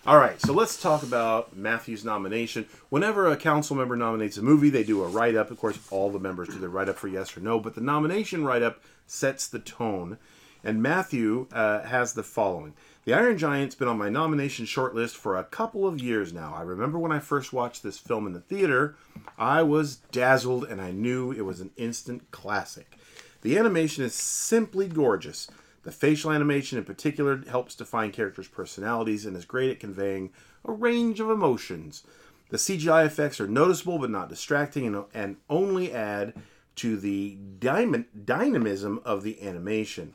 All 0.06 0.18
right, 0.18 0.40
so 0.40 0.54
let's 0.54 0.82
talk 0.82 1.04
about 1.04 1.58
Matthew's 1.58 2.06
nomination. 2.06 2.68
Whenever 2.90 3.28
a 3.28 3.36
council 3.36 3.76
member 3.76 3.98
nominates 3.98 4.38
a 4.38 4.42
movie, 4.42 4.70
they 4.70 4.84
do 4.84 5.04
a 5.04 5.08
write 5.08 5.36
up. 5.36 5.52
Of 5.52 5.60
course, 5.60 5.80
all 5.90 6.12
the 6.12 6.20
members 6.20 6.48
do 6.48 6.60
their 6.60 6.70
write 6.70 6.88
up 6.88 6.98
for 6.98 7.08
yes 7.08 7.36
or 7.36 7.42
no, 7.42 7.60
but 7.60 7.76
the 7.76 7.82
nomination 7.82 8.46
write 8.46 8.62
up 8.62 8.82
sets 9.06 9.48
the 9.48 9.60
tone. 9.60 10.18
And 10.64 10.82
Matthew 10.82 11.48
uh, 11.52 11.82
has 11.84 12.14
the 12.14 12.24
following 12.24 12.74
The 13.06 13.14
Iron 13.14 13.38
Giant's 13.38 13.76
been 13.76 13.88
on 13.88 13.98
my 13.98 14.10
nomination 14.10 14.66
shortlist 14.66 15.16
for 15.16 15.36
a 15.36 15.44
couple 15.44 15.86
of 15.86 16.02
years 16.02 16.32
now. 16.32 16.54
I 16.56 16.62
remember 16.62 17.00
when 17.00 17.12
I 17.12 17.20
first 17.20 17.52
watched 17.52 17.84
this 17.84 17.98
film 17.98 18.28
in 18.28 18.34
the 18.34 18.40
theater, 18.40 18.96
I 19.38 19.64
was 19.64 19.98
dazzled 20.12 20.66
and 20.66 20.80
I 20.80 20.92
knew 20.92 21.32
it 21.32 21.46
was 21.46 21.62
an 21.62 21.72
instant 21.78 22.32
classic. 22.32 22.98
The 23.42 23.58
animation 23.58 24.04
is 24.04 24.14
simply 24.14 24.88
gorgeous. 24.88 25.50
The 25.88 25.94
facial 25.94 26.34
animation 26.34 26.78
in 26.78 26.84
particular 26.84 27.42
helps 27.48 27.74
define 27.74 28.12
characters' 28.12 28.50
personalities 28.50 29.26
and 29.26 29.38
is 29.38 29.46
great 29.46 29.72
at 29.72 29.80
conveying 29.80 30.32
a 30.66 30.74
range 30.74 31.22
of 31.22 31.30
emotions. 31.30 32.04
The 32.50 32.58
CGI 32.58 33.06
effects 33.06 33.40
are 33.40 33.48
noticeable 33.48 33.98
but 33.98 34.10
not 34.10 34.28
distracting 34.28 34.86
and, 34.86 35.06
and 35.14 35.38
only 35.50 35.94
add 35.94 36.34
to 36.76 36.98
the 36.98 37.38
dyma- 37.60 38.04
dynamism 38.26 39.00
of 39.06 39.24
the 39.24 39.42
animation. 39.42 40.14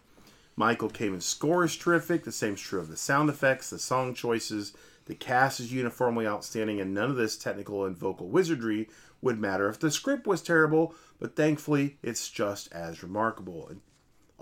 Michael 0.56 0.90
Kamen's 0.90 1.24
score 1.24 1.64
is 1.64 1.74
terrific. 1.74 2.24
The 2.24 2.32
same 2.32 2.52
is 2.52 2.60
true 2.60 2.78
of 2.80 2.88
the 2.88 2.96
sound 2.98 3.30
effects, 3.30 3.70
the 3.70 3.78
song 3.78 4.12
choices. 4.12 4.74
The 5.06 5.14
cast 5.14 5.58
is 5.58 5.72
uniformly 5.72 6.26
outstanding, 6.26 6.82
and 6.82 6.92
none 6.92 7.08
of 7.08 7.16
this 7.16 7.38
technical 7.38 7.86
and 7.86 7.96
vocal 7.96 8.28
wizardry 8.28 8.90
would 9.22 9.40
matter 9.40 9.70
if 9.70 9.80
the 9.80 9.90
script 9.90 10.26
was 10.26 10.42
terrible, 10.42 10.94
but 11.18 11.34
thankfully 11.34 11.96
it's 12.02 12.28
just 12.28 12.70
as 12.74 13.02
remarkable. 13.02 13.68
And 13.68 13.80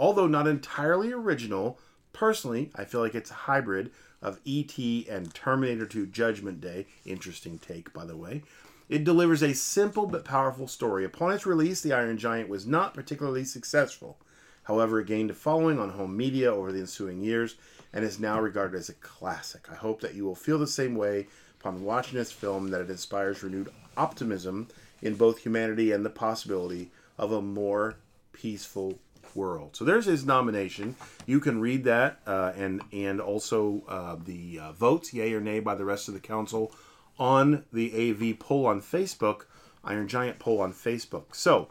although 0.00 0.26
not 0.26 0.48
entirely 0.48 1.12
original, 1.12 1.78
personally, 2.14 2.70
I 2.74 2.84
feel 2.84 3.02
like 3.02 3.14
it's 3.14 3.30
a 3.30 3.34
hybrid 3.34 3.90
of 4.22 4.40
E.T. 4.44 5.06
and 5.08 5.32
Terminator 5.34 5.86
2 5.86 6.06
Judgment 6.06 6.60
Day. 6.60 6.86
Interesting 7.04 7.58
take, 7.58 7.92
by 7.92 8.06
the 8.06 8.16
way. 8.16 8.42
It 8.88 9.04
delivers 9.04 9.42
a 9.42 9.54
simple 9.54 10.06
but 10.06 10.24
powerful 10.24 10.66
story. 10.66 11.04
Upon 11.04 11.32
its 11.32 11.46
release, 11.46 11.82
The 11.82 11.92
Iron 11.92 12.16
Giant 12.16 12.48
was 12.48 12.66
not 12.66 12.94
particularly 12.94 13.44
successful. 13.44 14.18
However, 14.64 15.00
it 15.00 15.06
gained 15.06 15.30
a 15.30 15.34
following 15.34 15.78
on 15.78 15.90
home 15.90 16.16
media 16.16 16.52
over 16.52 16.72
the 16.72 16.80
ensuing 16.80 17.20
years 17.20 17.56
and 17.92 18.04
is 18.04 18.18
now 18.18 18.40
regarded 18.40 18.78
as 18.78 18.88
a 18.88 18.94
classic. 18.94 19.70
I 19.70 19.74
hope 19.74 20.00
that 20.00 20.14
you 20.14 20.24
will 20.24 20.34
feel 20.34 20.58
the 20.58 20.66
same 20.66 20.94
way 20.94 21.26
upon 21.60 21.84
watching 21.84 22.18
this 22.18 22.32
film, 22.32 22.68
that 22.68 22.80
it 22.80 22.90
inspires 22.90 23.42
renewed 23.42 23.68
optimism 23.96 24.68
in 25.02 25.14
both 25.14 25.38
humanity 25.38 25.92
and 25.92 26.06
the 26.06 26.10
possibility 26.10 26.90
of 27.18 27.32
a 27.32 27.42
more 27.42 27.96
peaceful 28.32 28.98
world. 29.36 29.76
So 29.76 29.84
there's 29.84 30.06
his 30.06 30.24
nomination. 30.24 30.96
You 31.26 31.40
can 31.40 31.60
read 31.60 31.84
that 31.84 32.20
uh, 32.26 32.52
and 32.56 32.82
and 32.92 33.20
also 33.20 33.82
uh, 33.88 34.16
the 34.24 34.58
uh, 34.60 34.72
votes, 34.72 35.12
yay 35.14 35.32
or 35.32 35.40
nay, 35.40 35.60
by 35.60 35.74
the 35.74 35.84
rest 35.84 36.08
of 36.08 36.14
the 36.14 36.20
council 36.20 36.72
on 37.18 37.64
the 37.72 38.10
AV 38.10 38.38
poll 38.38 38.66
on 38.66 38.80
Facebook, 38.80 39.42
Iron 39.84 40.08
Giant 40.08 40.38
poll 40.38 40.60
on 40.60 40.72
Facebook. 40.72 41.34
So, 41.34 41.68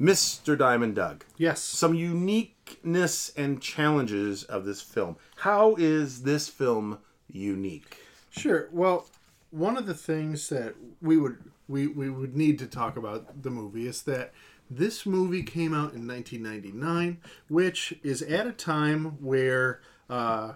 Mr. 0.00 0.58
Diamond 0.58 0.94
Doug, 0.96 1.24
Yes. 1.38 1.60
some 1.62 1.94
uniqueness 1.94 3.32
and 3.36 3.60
challenges 3.62 4.44
of 4.44 4.64
this 4.64 4.82
film. 4.82 5.16
How 5.36 5.74
is 5.76 6.22
this 6.22 6.48
film 6.48 6.98
unique? 7.30 7.98
Sure. 8.30 8.68
Well, 8.72 9.06
one 9.50 9.76
of 9.76 9.86
the 9.86 9.94
things 9.94 10.48
that 10.48 10.74
we 11.00 11.16
would 11.16 11.38
we, 11.66 11.86
we 11.86 12.10
would 12.10 12.36
need 12.36 12.58
to 12.58 12.66
talk 12.66 12.96
about 12.98 13.42
the 13.42 13.50
movie 13.50 13.86
is 13.86 14.02
that 14.02 14.32
this 14.76 15.04
movie 15.06 15.42
came 15.42 15.72
out 15.74 15.94
in 15.94 16.06
1999, 16.06 17.18
which 17.48 17.94
is 18.02 18.22
at 18.22 18.46
a 18.46 18.52
time 18.52 19.16
where 19.22 19.80
uh, 20.10 20.52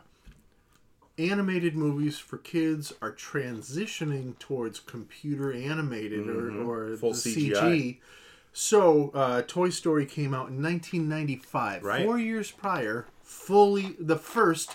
animated 1.19 1.75
movies 1.75 2.19
for 2.19 2.39
kids 2.39 2.93
are 3.03 3.13
transitioning 3.13 4.39
towards 4.39 4.79
computer 4.81 5.53
animated 5.53 6.29
or, 6.29 6.49
or 6.63 6.79
Mm-hmm. 6.89 6.97
Full 6.97 7.13
the 7.13 7.17
CGI. 7.19 7.53
CG. 7.55 7.99
So, 8.53 9.11
uh, 9.15 9.43
Toy 9.47 9.69
Story 9.71 10.07
came 10.07 10.35
out 10.35 10.49
in 10.49 10.61
1995, 10.63 11.83
Right. 11.85 12.05
four 12.05 12.19
years 12.19 12.51
prior, 12.51 13.07
fully 13.23 13.95
the 14.01 14.17
first 14.17 14.73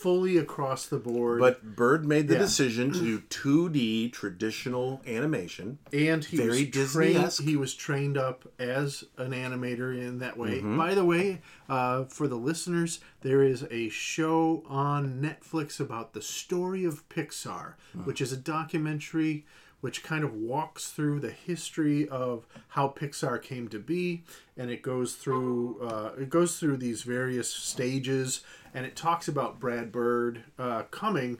fully 0.00 0.36
across 0.38 0.86
the 0.86 0.98
board. 0.98 1.40
But 1.40 1.76
Bird 1.76 2.06
made 2.06 2.28
the 2.28 2.34
Yeah. 2.34 2.40
decision 2.40 2.92
to 2.92 3.00
do 3.00 3.20
2D 3.20 4.12
traditional 4.12 5.02
animation. 5.06 5.78
and 5.92 6.24
he 6.24 6.36
Very 6.36 6.48
was 6.48 6.58
trained. 6.58 6.72
Disney-esque. 6.72 7.42
He 7.42 7.56
was 7.56 7.74
trained 7.74 8.16
up 8.16 8.50
as 8.58 9.04
an 9.18 9.32
animator 9.32 9.96
in 9.96 10.18
that 10.20 10.36
way. 10.36 10.58
Mm-hmm. 10.58 10.78
By 10.78 10.94
the 10.94 11.04
way, 11.04 11.42
uh, 11.68 12.04
for 12.04 12.26
the 12.28 12.36
listeners, 12.36 13.00
there 13.20 13.42
is 13.42 13.66
a 13.70 13.88
show 13.90 14.62
on 14.66 15.20
Netflix 15.20 15.78
about 15.80 16.12
the 16.14 16.22
story 16.22 16.84
of 16.84 17.06
Pixar, 17.08 17.74
which 18.04 18.20
is 18.20 18.32
a 18.32 18.36
documentary 18.36 19.44
which 19.80 20.02
kind 20.02 20.24
of 20.24 20.34
walks 20.34 20.90
through 20.90 21.20
the 21.20 21.30
history 21.30 22.08
of 22.08 22.46
how 22.68 22.88
Pixar 22.88 23.40
came 23.42 23.68
to 23.68 23.78
be, 23.78 24.22
and 24.56 24.70
it 24.70 24.82
goes 24.82 25.14
through 25.14 25.80
uh, 25.82 26.12
it 26.18 26.30
goes 26.30 26.58
through 26.58 26.76
these 26.76 27.02
various 27.02 27.50
stages, 27.50 28.42
and 28.74 28.86
it 28.86 28.96
talks 28.96 29.28
about 29.28 29.60
Brad 29.60 29.90
Bird 29.90 30.44
uh, 30.58 30.82
coming 30.90 31.38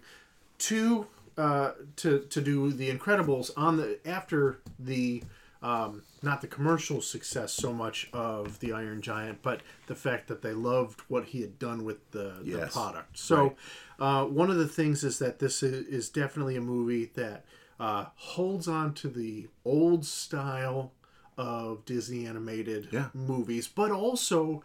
to 0.59 1.07
uh, 1.37 1.72
to 1.96 2.20
to 2.20 2.40
do 2.40 2.72
the 2.72 2.90
Incredibles 2.90 3.50
on 3.57 3.76
the 3.76 3.98
after 4.07 4.61
the 4.79 5.22
um, 5.62 6.03
not 6.22 6.40
the 6.40 6.46
commercial 6.46 7.00
success 7.00 7.53
so 7.53 7.72
much 7.72 8.09
of 8.12 8.59
the 8.61 8.72
Iron 8.72 9.03
Giant, 9.03 9.42
but 9.42 9.61
the 9.87 9.94
fact 9.94 10.29
that 10.29 10.42
they 10.42 10.53
loved 10.53 11.00
what 11.09 11.26
he 11.26 11.42
had 11.42 11.59
done 11.59 11.85
with 11.85 12.11
the, 12.12 12.37
the 12.42 12.66
product. 12.66 13.18
So 13.18 13.57
uh, 13.98 14.24
one 14.24 14.50
of 14.50 14.57
the 14.57 14.68
things 14.68 15.05
is 15.05 15.18
that 15.18 15.38
this 15.38 15.62
is, 15.62 15.87
is 15.87 16.09
definitely 16.09 16.57
a 16.57 16.62
movie 16.62 17.11
that 17.14 17.44
uh, 17.80 18.06
holds 18.14 18.68
on 18.68 18.94
to 18.94 19.08
the 19.08 19.48
old 19.64 20.04
style 20.06 20.92
of 21.36 21.84
Disney 21.86 22.26
animated 22.26 22.88
Yeah. 22.92 23.08
movies, 23.14 23.66
but 23.66 23.90
also 23.90 24.62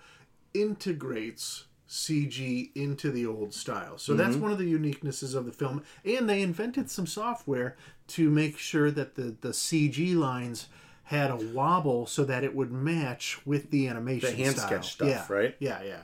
integrates 0.53 1.65
CG 1.87 2.71
into 2.75 3.11
the 3.11 3.25
old 3.25 3.53
style. 3.53 3.97
So 3.97 4.15
that's 4.15 4.35
one 4.35 4.51
of 4.51 4.57
the 4.57 4.71
uniquenesses 4.71 5.35
of 5.35 5.45
the 5.45 5.51
film. 5.51 5.83
And 6.03 6.27
they 6.29 6.41
invented 6.41 6.89
some 6.89 7.05
software 7.05 7.77
to 8.07 8.29
make 8.29 8.57
sure 8.57 8.89
that 8.91 9.15
the, 9.15 9.35
the 9.41 9.49
CG 9.49 10.15
lines 10.15 10.67
had 11.03 11.29
a 11.29 11.35
wobble 11.35 12.07
so 12.07 12.23
that 12.25 12.43
it 12.43 12.55
would 12.55 12.71
match 12.71 13.39
with 13.45 13.69
the 13.69 13.87
animation 13.87 14.31
The 14.35 14.43
hand 14.43 14.55
style. 14.57 14.67
sketch 14.67 14.91
stuff, 14.93 15.07
yeah. 15.07 15.25
right? 15.29 15.55
Yeah, 15.59 15.83
yeah. 15.83 16.01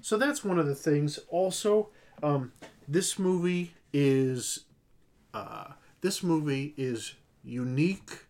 So 0.00 0.16
that's 0.16 0.44
one 0.44 0.58
of 0.60 0.66
the 0.66 0.74
things. 0.76 1.18
Also, 1.28 1.88
um, 2.22 2.52
this 2.86 3.18
movie 3.18 3.72
is 3.92 4.60
uh, 5.34 5.72
this 6.06 6.22
movie 6.22 6.72
is 6.76 7.14
unique 7.42 8.26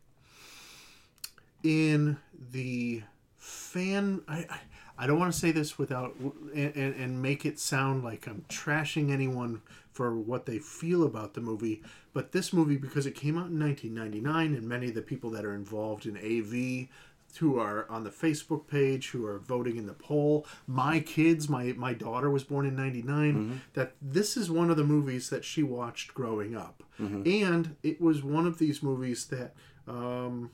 in 1.63 2.17
the 2.53 3.03
fan. 3.37 4.23
I, 4.27 4.47
I, 4.49 4.61
I 4.97 5.07
don't 5.07 5.19
want 5.19 5.31
to 5.31 5.39
say 5.39 5.51
this 5.51 5.77
without 5.77 6.15
and, 6.19 6.75
and, 6.75 6.95
and 6.95 7.21
make 7.21 7.45
it 7.45 7.59
sound 7.59 8.03
like 8.03 8.27
I'm 8.27 8.47
trashing 8.49 9.11
anyone 9.11 9.61
for 9.93 10.17
what 10.17 10.47
they 10.47 10.59
feel 10.59 11.03
about 11.03 11.35
the 11.35 11.43
movie, 11.43 11.83
but 12.15 12.33
this 12.33 12.51
movie 12.51 12.79
because 12.79 13.05
it 13.05 13.15
came 13.15 13.37
out 13.37 13.51
in 13.51 13.61
1999 13.61 14.55
and 14.55 14.67
many 14.67 14.87
of 14.87 14.95
the 14.95 15.03
people 15.03 15.29
that 15.33 15.45
are 15.45 15.55
involved 15.55 16.07
in 16.07 16.17
AV 16.17 16.89
who 17.37 17.59
are 17.59 17.87
on 17.91 18.05
the 18.05 18.11
Facebook 18.11 18.67
page, 18.67 19.11
who 19.11 19.25
are 19.27 19.39
voting 19.39 19.77
in 19.77 19.87
the 19.87 19.93
poll. 19.95 20.47
My 20.67 21.01
kids, 21.01 21.49
my 21.49 21.73
my 21.77 21.93
daughter 21.95 22.31
was 22.31 22.45
born 22.45 22.67
in 22.67 22.77
'99. 22.77 23.61
That 23.75 23.95
this 24.01 24.37
is 24.37 24.51
one 24.51 24.71
of 24.71 24.77
the 24.77 24.85
movies 24.85 25.31
that 25.31 25.45
she 25.45 25.63
watched 25.63 26.15
growing 26.15 26.57
up, 26.57 26.83
and 27.27 27.77
it 27.83 28.01
was 28.01 28.23
one 28.23 28.47
of 28.47 28.59
these 28.59 28.83
movies 28.83 29.27
that 29.27 29.55
um, 29.87 30.51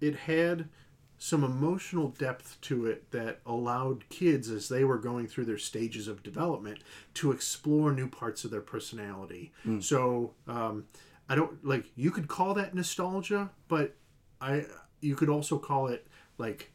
it 0.00 0.16
had 0.16 0.68
some 1.16 1.44
emotional 1.44 2.08
depth 2.08 2.60
to 2.60 2.86
it 2.86 3.10
that 3.12 3.38
allowed 3.46 4.06
kids 4.08 4.50
as 4.50 4.68
they 4.68 4.82
were 4.84 4.98
going 4.98 5.26
through 5.28 5.44
their 5.44 5.56
stages 5.56 6.08
of 6.08 6.22
development 6.24 6.80
to 7.14 7.30
explore 7.30 7.92
new 7.92 8.08
parts 8.08 8.44
of 8.44 8.50
their 8.50 8.60
personality 8.60 9.52
so 9.80 10.34
um, 10.48 10.84
i 11.28 11.34
don't 11.36 11.64
like 11.64 11.86
you 11.94 12.10
could 12.10 12.26
call 12.26 12.52
that 12.52 12.74
nostalgia 12.74 13.48
but 13.68 13.94
i 14.40 14.64
you 15.00 15.14
could 15.14 15.28
also 15.28 15.56
call 15.56 15.86
it 15.86 16.06
like 16.38 16.70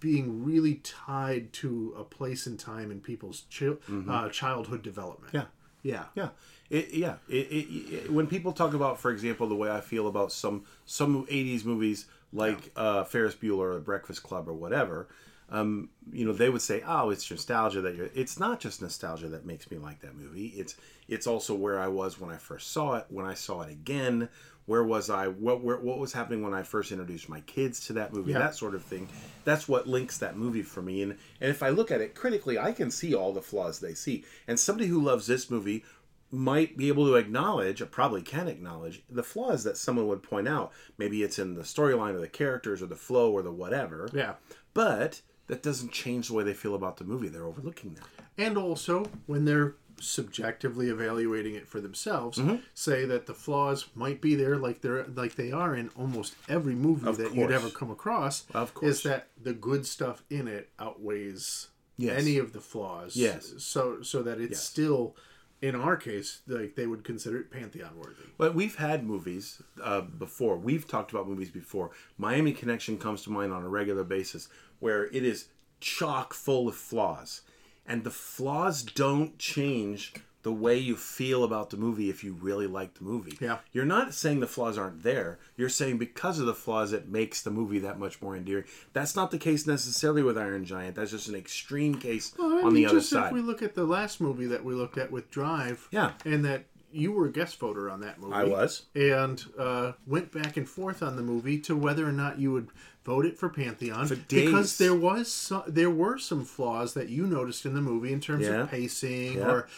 being 0.00 0.44
really 0.44 0.76
tied 0.76 1.52
to 1.52 1.94
a 1.98 2.04
place 2.04 2.46
and 2.46 2.58
time 2.58 2.90
in 2.90 3.00
people's 3.00 3.42
chil- 3.50 3.78
uh, 4.08 4.28
childhood 4.30 4.82
development 4.82 5.32
Yeah. 5.34 5.44
yeah 5.82 6.04
Yeah, 6.14 6.28
it, 6.70 6.94
yeah. 6.94 7.16
It, 7.28 7.46
it, 7.50 7.94
it, 7.94 8.12
when 8.12 8.26
people 8.26 8.52
talk 8.52 8.72
about, 8.74 8.98
for 8.98 9.10
example, 9.10 9.46
the 9.48 9.54
way 9.56 9.70
I 9.70 9.80
feel 9.80 10.06
about 10.08 10.32
some 10.32 10.64
some 10.86 11.26
'80s 11.26 11.64
movies 11.64 12.06
like 12.32 12.70
uh, 12.76 13.04
Ferris 13.04 13.34
Bueller 13.34 13.74
or 13.74 13.80
Breakfast 13.80 14.22
Club 14.22 14.48
or 14.48 14.54
whatever, 14.54 15.08
um, 15.50 15.90
you 16.12 16.24
know, 16.24 16.32
they 16.32 16.48
would 16.48 16.62
say, 16.62 16.80
"Oh, 16.86 17.10
it's 17.10 17.28
nostalgia 17.30 17.80
that 17.80 17.96
you're." 17.96 18.08
It's 18.14 18.38
not 18.38 18.60
just 18.60 18.80
nostalgia 18.80 19.28
that 19.28 19.44
makes 19.44 19.68
me 19.70 19.78
like 19.78 20.00
that 20.00 20.14
movie. 20.16 20.46
It's 20.56 20.76
it's 21.08 21.26
also 21.26 21.54
where 21.54 21.80
I 21.80 21.88
was 21.88 22.20
when 22.20 22.30
I 22.30 22.36
first 22.36 22.70
saw 22.70 22.94
it. 22.94 23.06
When 23.08 23.26
I 23.26 23.34
saw 23.34 23.62
it 23.62 23.70
again, 23.72 24.28
where 24.70 24.84
was 24.84 25.10
I? 25.10 25.26
What 25.26 25.62
where, 25.64 25.78
what 25.78 25.98
was 25.98 26.12
happening 26.12 26.42
when 26.42 26.54
I 26.54 26.62
first 26.62 26.92
introduced 26.92 27.28
my 27.28 27.40
kids 27.40 27.84
to 27.86 27.92
that 27.94 28.12
movie? 28.14 28.32
Yeah. 28.32 28.38
That 28.38 28.54
sort 28.54 28.74
of 28.76 28.84
thing. 28.84 29.08
That's 29.44 29.66
what 29.68 29.88
links 29.88 30.18
that 30.18 30.36
movie 30.36 30.62
for 30.62 30.80
me. 30.80 31.02
And 31.02 31.12
and 31.40 31.50
if 31.50 31.62
I 31.62 31.70
look 31.70 31.90
at 31.90 32.00
it 32.00 32.14
critically, 32.14 32.56
I 32.58 32.72
can 32.72 32.90
see 32.90 33.12
all 33.14 33.32
the 33.32 33.42
flaws 33.42 33.80
they 33.80 33.94
see. 33.94 34.24
And 34.46 34.58
somebody 34.60 34.86
who 34.88 35.02
loves 35.02 35.26
this 35.26 35.50
movie 35.50 35.84
might 36.30 36.76
be 36.76 36.86
able 36.86 37.06
to 37.06 37.16
acknowledge, 37.16 37.82
or 37.82 37.86
probably 37.86 38.22
can 38.22 38.46
acknowledge, 38.46 39.02
the 39.10 39.24
flaws 39.24 39.64
that 39.64 39.76
someone 39.76 40.06
would 40.06 40.22
point 40.22 40.46
out. 40.46 40.70
Maybe 40.96 41.24
it's 41.24 41.40
in 41.40 41.54
the 41.54 41.62
storyline 41.62 42.14
or 42.14 42.20
the 42.20 42.28
characters 42.28 42.80
or 42.80 42.86
the 42.86 42.94
flow 42.94 43.32
or 43.32 43.42
the 43.42 43.50
whatever. 43.50 44.08
yeah 44.14 44.34
But 44.72 45.22
that 45.48 45.64
doesn't 45.64 45.90
change 45.90 46.28
the 46.28 46.34
way 46.34 46.44
they 46.44 46.54
feel 46.54 46.76
about 46.76 46.98
the 46.98 47.04
movie. 47.04 47.26
They're 47.28 47.44
overlooking 47.44 47.94
that. 47.94 48.06
and 48.38 48.56
also 48.56 49.10
when 49.26 49.44
they're 49.44 49.74
subjectively 50.00 50.88
evaluating 50.88 51.54
it 51.54 51.68
for 51.68 51.80
themselves 51.80 52.38
Mm-hmm. 52.38 52.56
say 52.74 53.04
that 53.04 53.26
the 53.26 53.34
flaws 53.34 53.86
might 53.94 54.20
be 54.20 54.34
there 54.34 54.56
like 54.56 54.80
they're 54.80 55.04
like 55.14 55.34
they 55.36 55.52
are 55.52 55.74
in 55.76 55.90
almost 55.96 56.34
every 56.48 56.74
movie 56.74 57.06
Of 57.06 57.16
that 57.18 57.34
you'd 57.34 57.50
ever 57.50 57.68
come 57.70 57.90
across 57.90 58.46
Of 58.54 58.74
course. 58.74 58.96
is 58.98 59.02
that 59.04 59.28
the 59.40 59.52
good 59.52 59.86
stuff 59.86 60.22
in 60.30 60.48
it 60.48 60.70
outweighs 60.78 61.68
Yes. 61.96 62.18
any 62.22 62.38
of 62.38 62.52
the 62.54 62.60
flaws 62.60 63.14
Yes. 63.16 63.52
so 63.58 64.00
so 64.02 64.22
that 64.22 64.40
it's 64.40 64.52
Yes. 64.52 64.62
still 64.64 65.16
in 65.60 65.74
our 65.74 65.96
case 65.96 66.40
like 66.46 66.74
they 66.74 66.86
would 66.86 67.04
consider 67.04 67.38
it 67.38 67.50
pantheon 67.50 67.94
worthy 67.96 68.24
But 68.38 68.54
we've 68.54 68.76
had 68.76 69.04
movies 69.06 69.60
uh, 69.82 70.00
before. 70.00 70.56
We've 70.56 70.88
talked 70.88 71.10
about 71.12 71.28
movies 71.28 71.50
before. 71.50 71.90
Miami 72.16 72.52
Connection 72.52 72.96
comes 72.96 73.22
to 73.24 73.30
mind 73.30 73.52
on 73.52 73.62
a 73.62 73.68
regular 73.68 74.02
basis, 74.04 74.48
where 74.78 75.04
it 75.06 75.22
is 75.22 75.48
chock 75.80 76.32
full 76.32 76.68
of 76.68 76.74
flaws, 76.74 77.42
and 77.86 78.04
the 78.04 78.10
flaws 78.10 78.82
don't 78.82 79.38
change 79.38 80.12
the 80.42 80.52
way 80.52 80.78
you 80.78 80.96
feel 80.96 81.44
about 81.44 81.68
the 81.68 81.76
movie 81.76 82.08
if 82.08 82.24
you 82.24 82.32
really 82.32 82.66
like 82.66 82.94
the 82.94 83.04
movie. 83.04 83.36
Yeah. 83.42 83.58
You're 83.72 83.84
not 83.84 84.14
saying 84.14 84.40
the 84.40 84.46
flaws 84.46 84.78
aren't 84.78 85.02
there. 85.02 85.38
You're 85.58 85.68
saying 85.68 85.98
because 85.98 86.38
of 86.38 86.46
the 86.46 86.54
flaws, 86.54 86.94
it 86.94 87.08
makes 87.10 87.42
the 87.42 87.50
movie 87.50 87.78
that 87.80 87.98
much 87.98 88.22
more 88.22 88.34
endearing. 88.34 88.64
That's 88.94 89.14
not 89.14 89.30
the 89.30 89.36
case 89.38 89.66
necessarily 89.66 90.22
with 90.22 90.38
Iron 90.38 90.64
Giant. 90.64 90.96
That's 90.96 91.10
just 91.10 91.28
an 91.28 91.34
extreme 91.34 91.94
case 91.96 92.32
Well, 92.38 92.54
I 92.54 92.62
on 92.62 92.72
mean, 92.72 92.84
the 92.84 92.86
other 92.86 92.98
just 93.00 93.10
side. 93.10 93.26
If 93.26 93.32
we 93.34 93.42
look 93.42 93.60
at 93.62 93.74
the 93.74 93.84
last 93.84 94.18
movie 94.18 94.46
that 94.46 94.64
we 94.64 94.72
looked 94.72 94.96
at 94.96 95.10
with 95.12 95.30
Drive, 95.30 95.86
Yeah. 95.90 96.12
and 96.24 96.42
that 96.46 96.64
you 96.92 97.12
were 97.12 97.26
a 97.26 97.32
guest 97.32 97.58
voter 97.58 97.88
on 97.90 98.00
that 98.00 98.20
movie. 98.20 98.34
I 98.34 98.44
was. 98.44 98.82
and 98.94 99.42
uh, 99.58 99.92
went 100.06 100.32
back 100.32 100.56
and 100.56 100.68
forth 100.68 101.02
on 101.02 101.16
the 101.16 101.22
movie 101.22 101.58
to 101.60 101.76
whether 101.76 102.06
or 102.06 102.12
not 102.12 102.38
you 102.38 102.52
would 102.52 102.68
vote 103.04 103.24
it 103.24 103.38
for 103.38 103.48
Pantheon 103.48 104.06
For 104.06 104.16
because 104.16 104.78
there 104.78 104.94
was 104.94 105.30
some, 105.32 105.62
there 105.66 105.90
were 105.90 106.18
some 106.18 106.44
flaws 106.44 106.94
that 106.94 107.08
you 107.08 107.26
noticed 107.26 107.64
in 107.64 107.74
the 107.74 107.80
movie 107.80 108.12
in 108.12 108.20
terms 108.20 108.46
Yeah. 108.46 108.62
of 108.62 108.70
pacing 108.70 109.34
Yeah. 109.38 109.50
or 109.50 109.68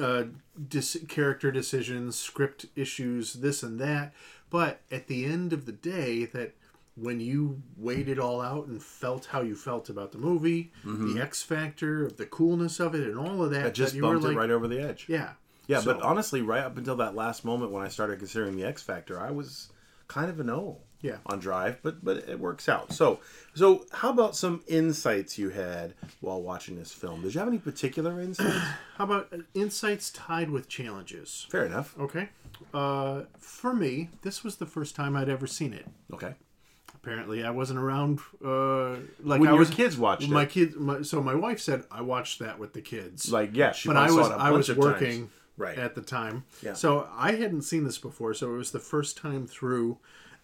uh, 0.00 0.24
dis- 0.68 0.98
character 1.08 1.50
decisions, 1.50 2.16
script 2.18 2.66
issues, 2.76 3.34
this 3.34 3.62
and 3.62 3.78
that. 3.80 4.12
But 4.50 4.80
at 4.90 5.06
the 5.06 5.24
end 5.24 5.52
of 5.54 5.64
the 5.66 5.72
day, 5.72 6.26
that 6.26 6.54
when 6.96 7.20
you 7.20 7.62
weighed 7.76 8.08
it 8.08 8.18
all 8.18 8.40
out 8.40 8.66
and 8.66 8.82
felt 8.82 9.26
how 9.26 9.40
you 9.42 9.54
felt 9.56 9.88
about 9.88 10.12
the 10.12 10.18
movie, 10.18 10.72
the 10.84 11.18
X 11.20 11.42
factor 11.42 12.04
of 12.06 12.16
the 12.16 12.26
coolness 12.26 12.78
of 12.80 12.94
it, 12.94 13.06
and 13.06 13.18
all 13.18 13.42
of 13.42 13.50
that, 13.50 13.56
Mm-hmm. 13.56 13.64
That 13.64 13.74
just 13.74 13.92
that 13.92 13.96
you 13.96 14.02
bumped 14.02 14.22
were 14.22 14.28
like, 14.28 14.36
it 14.36 14.40
right 14.40 14.50
over 14.50 14.68
the 14.68 14.80
edge. 14.80 15.06
yeah, 15.08 15.32
Yeah, 15.66 15.80
So- 15.80 15.94
but 15.94 16.02
honestly, 16.02 16.42
right 16.42 16.62
up 16.62 16.76
until 16.76 16.96
that 16.96 17.14
last 17.14 17.44
moment 17.44 17.72
when 17.72 17.82
I 17.82 17.88
started 17.88 18.18
considering 18.18 18.56
the 18.56 18.64
X 18.64 18.82
Factor, 18.82 19.18
I 19.20 19.30
was 19.30 19.68
kind 20.08 20.30
of 20.30 20.38
a 20.40 20.44
no. 20.44 20.78
Yeah. 21.02 21.18
on 21.26 21.38
Drive, 21.38 21.78
but 21.82 22.02
but 22.02 22.16
it 22.28 22.40
works 22.40 22.68
out. 22.68 22.92
So 22.92 23.20
so 23.54 23.84
how 23.92 24.08
about 24.10 24.34
some 24.34 24.62
insights 24.66 25.38
you 25.38 25.50
had 25.50 25.94
while 26.20 26.40
watching 26.42 26.76
this 26.78 26.90
film? 26.90 27.20
Did 27.22 27.34
you 27.34 27.38
have 27.38 27.48
any 27.48 27.58
particular 27.58 28.18
insights? 28.20 28.64
How 28.96 29.04
about 29.04 29.28
uh, 29.32 29.36
insights 29.54 30.10
tied 30.10 30.50
with 30.50 30.68
challenges? 30.68 31.46
Fair 31.50 31.66
enough. 31.66 31.94
Okay. 32.00 32.30
Uh, 32.72 33.22
for 33.38 33.74
me, 33.74 34.08
this 34.22 34.42
was 34.42 34.56
the 34.56 34.66
first 34.66 34.96
time 34.96 35.14
I'd 35.16 35.28
ever 35.28 35.46
seen 35.46 35.74
it. 35.74 35.86
Okay. 36.12 36.34
Apparently, 36.94 37.44
I 37.44 37.50
wasn't 37.50 37.78
around. 37.78 38.18
Uh, 38.44 38.96
like 39.22 39.38
When 39.40 39.48
I 39.48 39.52
was, 39.52 39.70
kids 39.70 39.96
watched 39.96 40.28
my 40.28 40.42
it. 40.42 40.50
kids. 40.50 40.74
My, 40.76 41.02
so 41.02 41.22
my 41.22 41.34
wife 41.34 41.60
said 41.60 41.84
I 41.90 42.00
watched 42.00 42.38
that 42.40 42.58
with 42.58 42.72
the 42.72 42.80
kids. 42.80 43.30
Like 43.30 43.50
yeah, 43.52 43.72
she 43.72 43.88
but 43.88 43.96
I 43.96 44.06
was 44.10 44.26
saw 44.26 44.32
it 44.34 44.38
a 44.38 44.42
I 44.42 44.50
was 44.50 44.74
working 44.74 45.18
times. 45.18 45.30
Right. 45.56 45.78
at 45.78 45.94
the 45.94 46.02
time. 46.02 46.44
Yeah. 46.62 46.74
So 46.74 47.08
I 47.16 47.32
hadn't 47.32 47.62
seen 47.62 47.84
this 47.84 47.98
before, 47.98 48.34
so 48.34 48.52
it 48.54 48.56
was 48.58 48.72
the 48.72 48.78
first 48.78 49.16
time 49.16 49.46
through. 49.46 49.98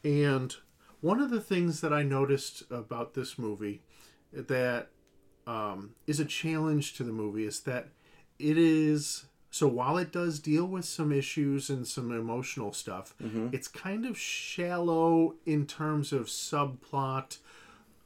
And 0.04 0.54
one 1.00 1.20
of 1.20 1.30
the 1.30 1.40
things 1.40 1.80
that 1.82 1.92
I 1.92 2.02
noticed 2.02 2.62
about 2.70 3.14
this 3.14 3.38
movie 3.38 3.82
that 4.32 4.88
um, 5.46 5.90
is 6.06 6.18
a 6.20 6.24
challenge 6.24 6.94
to 6.94 7.04
the 7.04 7.12
movie 7.12 7.44
is 7.44 7.60
that 7.60 7.88
it 8.38 8.56
is 8.56 9.26
so 9.50 9.68
while 9.68 9.98
it 9.98 10.10
does 10.12 10.38
deal 10.38 10.64
with 10.64 10.86
some 10.86 11.12
issues 11.12 11.68
and 11.68 11.86
some 11.86 12.10
emotional 12.10 12.72
stuff, 12.72 13.14
Mm-hmm. 13.22 13.48
it's 13.52 13.68
kind 13.68 14.06
of 14.06 14.16
shallow 14.18 15.34
in 15.44 15.66
terms 15.66 16.10
of 16.12 16.26
subplot 16.26 17.36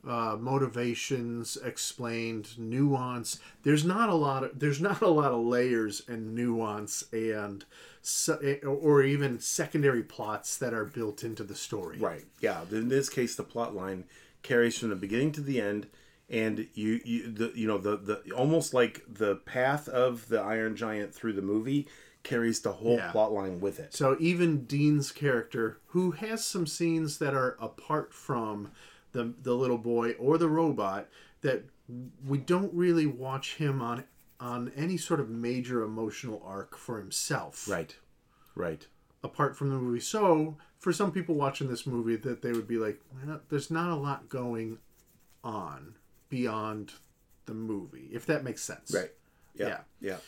uh, 0.07 0.37
motivations 0.39 1.57
explained 1.65 2.57
nuance 2.59 3.39
there's 3.63 3.85
not 3.85 4.09
a 4.09 4.15
lot 4.15 4.45
of 4.45 4.59
there's 4.59 4.81
not 4.81 5.01
a 5.03 5.09
lot 5.09 5.33
of 5.33 5.41
layers 5.45 6.03
and 6.09 6.35
nuance 6.35 7.05
and 7.13 7.65
se- 8.03 8.61
or 8.61 9.03
even 9.03 9.41
secondary 9.41 10.03
plots 10.03 10.57
that 10.59 10.73
are 10.73 10.85
built 10.85 11.25
into 11.25 11.43
the 11.45 11.55
story 11.55 11.99
Right. 11.99 12.25
Yeah. 12.41 12.63
In 12.71 12.89
this 12.89 13.09
case, 13.09 13.35
the 13.37 13.43
plot 13.43 13.75
line 13.75 14.05
carries 14.43 14.79
from 14.79 14.91
the 14.91 14.97
beginning 14.97 15.33
to 15.33 15.41
the 15.41 15.61
end, 15.61 15.89
and 16.31 16.69
you 16.75 17.01
you 17.05 17.31
the 17.33 17.53
you 17.55 17.67
know 17.67 17.79
the 17.79 17.97
the 17.97 18.33
almost 18.33 18.75
like 18.75 19.03
the 19.09 19.37
path 19.37 19.89
of 19.89 20.29
the 20.29 20.41
Iron 20.41 20.77
Giant 20.77 21.15
through 21.15 21.33
the 21.33 21.43
movie 21.43 21.89
carries 22.23 22.61
the 22.61 22.73
whole 22.73 22.97
Yeah. 22.97 23.11
plot 23.13 23.33
line 23.33 23.61
with 23.61 23.79
it. 23.81 23.95
So 23.95 24.17
even 24.21 24.65
Dean's 24.67 25.11
character, 25.13 25.79
who 25.89 26.11
has 26.13 26.45
some 26.45 26.67
scenes 26.67 27.19
that 27.19 27.35
are 27.35 27.57
apart 27.61 28.13
from 28.13 28.71
the 29.17 29.33
the 29.43 29.55
little 29.55 29.79
boy 29.79 30.13
or 30.13 30.37
the 30.39 30.49
robot, 30.49 31.09
that 31.41 31.65
we 32.27 32.39
don't 32.39 32.73
really 32.75 33.07
watch 33.07 33.57
him 33.57 33.81
on 33.81 34.05
on 34.39 34.71
any 34.77 34.97
sort 34.99 35.19
of 35.21 35.31
major 35.31 35.83
emotional 35.83 36.43
arc 36.45 36.77
for 36.77 36.99
himself, 36.99 37.67
Right. 37.69 37.97
Right. 38.55 38.87
apart 39.25 39.57
from 39.57 39.71
the 39.71 39.77
movie. 39.77 40.01
So 40.01 40.57
for 40.79 40.93
some 40.93 41.11
people 41.11 41.35
watching 41.35 41.69
this 41.69 41.87
movie, 41.87 42.17
that 42.17 42.43
they 42.43 42.53
would 42.53 42.69
be 42.69 42.77
like, 42.77 43.01
"There's 43.49 43.71
not 43.71 43.91
a 43.91 43.95
lot 43.97 44.29
going 44.29 44.79
on 45.43 45.95
beyond 46.29 46.93
the 47.47 47.55
movie," 47.55 48.11
if 48.13 48.27
that 48.27 48.45
makes 48.45 48.63
sense. 48.63 48.93
Right. 48.95 49.13
Yeah. 49.55 49.81
Yeah. 50.01 50.19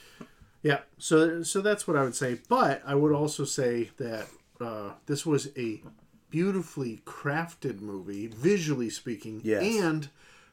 Yeah, 0.63 0.81
so 0.99 1.43
so 1.43 1.61
that's 1.61 1.87
what 1.87 1.97
I 1.97 2.03
would 2.03 2.17
say. 2.17 2.41
But 2.49 2.83
I 2.85 2.95
would 2.97 3.13
also 3.13 3.45
say 3.45 3.91
that 3.99 4.27
uh, 4.61 4.93
this 5.07 5.25
was 5.25 5.51
a 5.57 5.83
beautifully 6.31 7.03
crafted 7.05 7.81
movie, 7.81 8.27
visually 8.27 8.91
speaking, 8.91 9.41
Yes. 9.45 9.63
and 9.63 10.09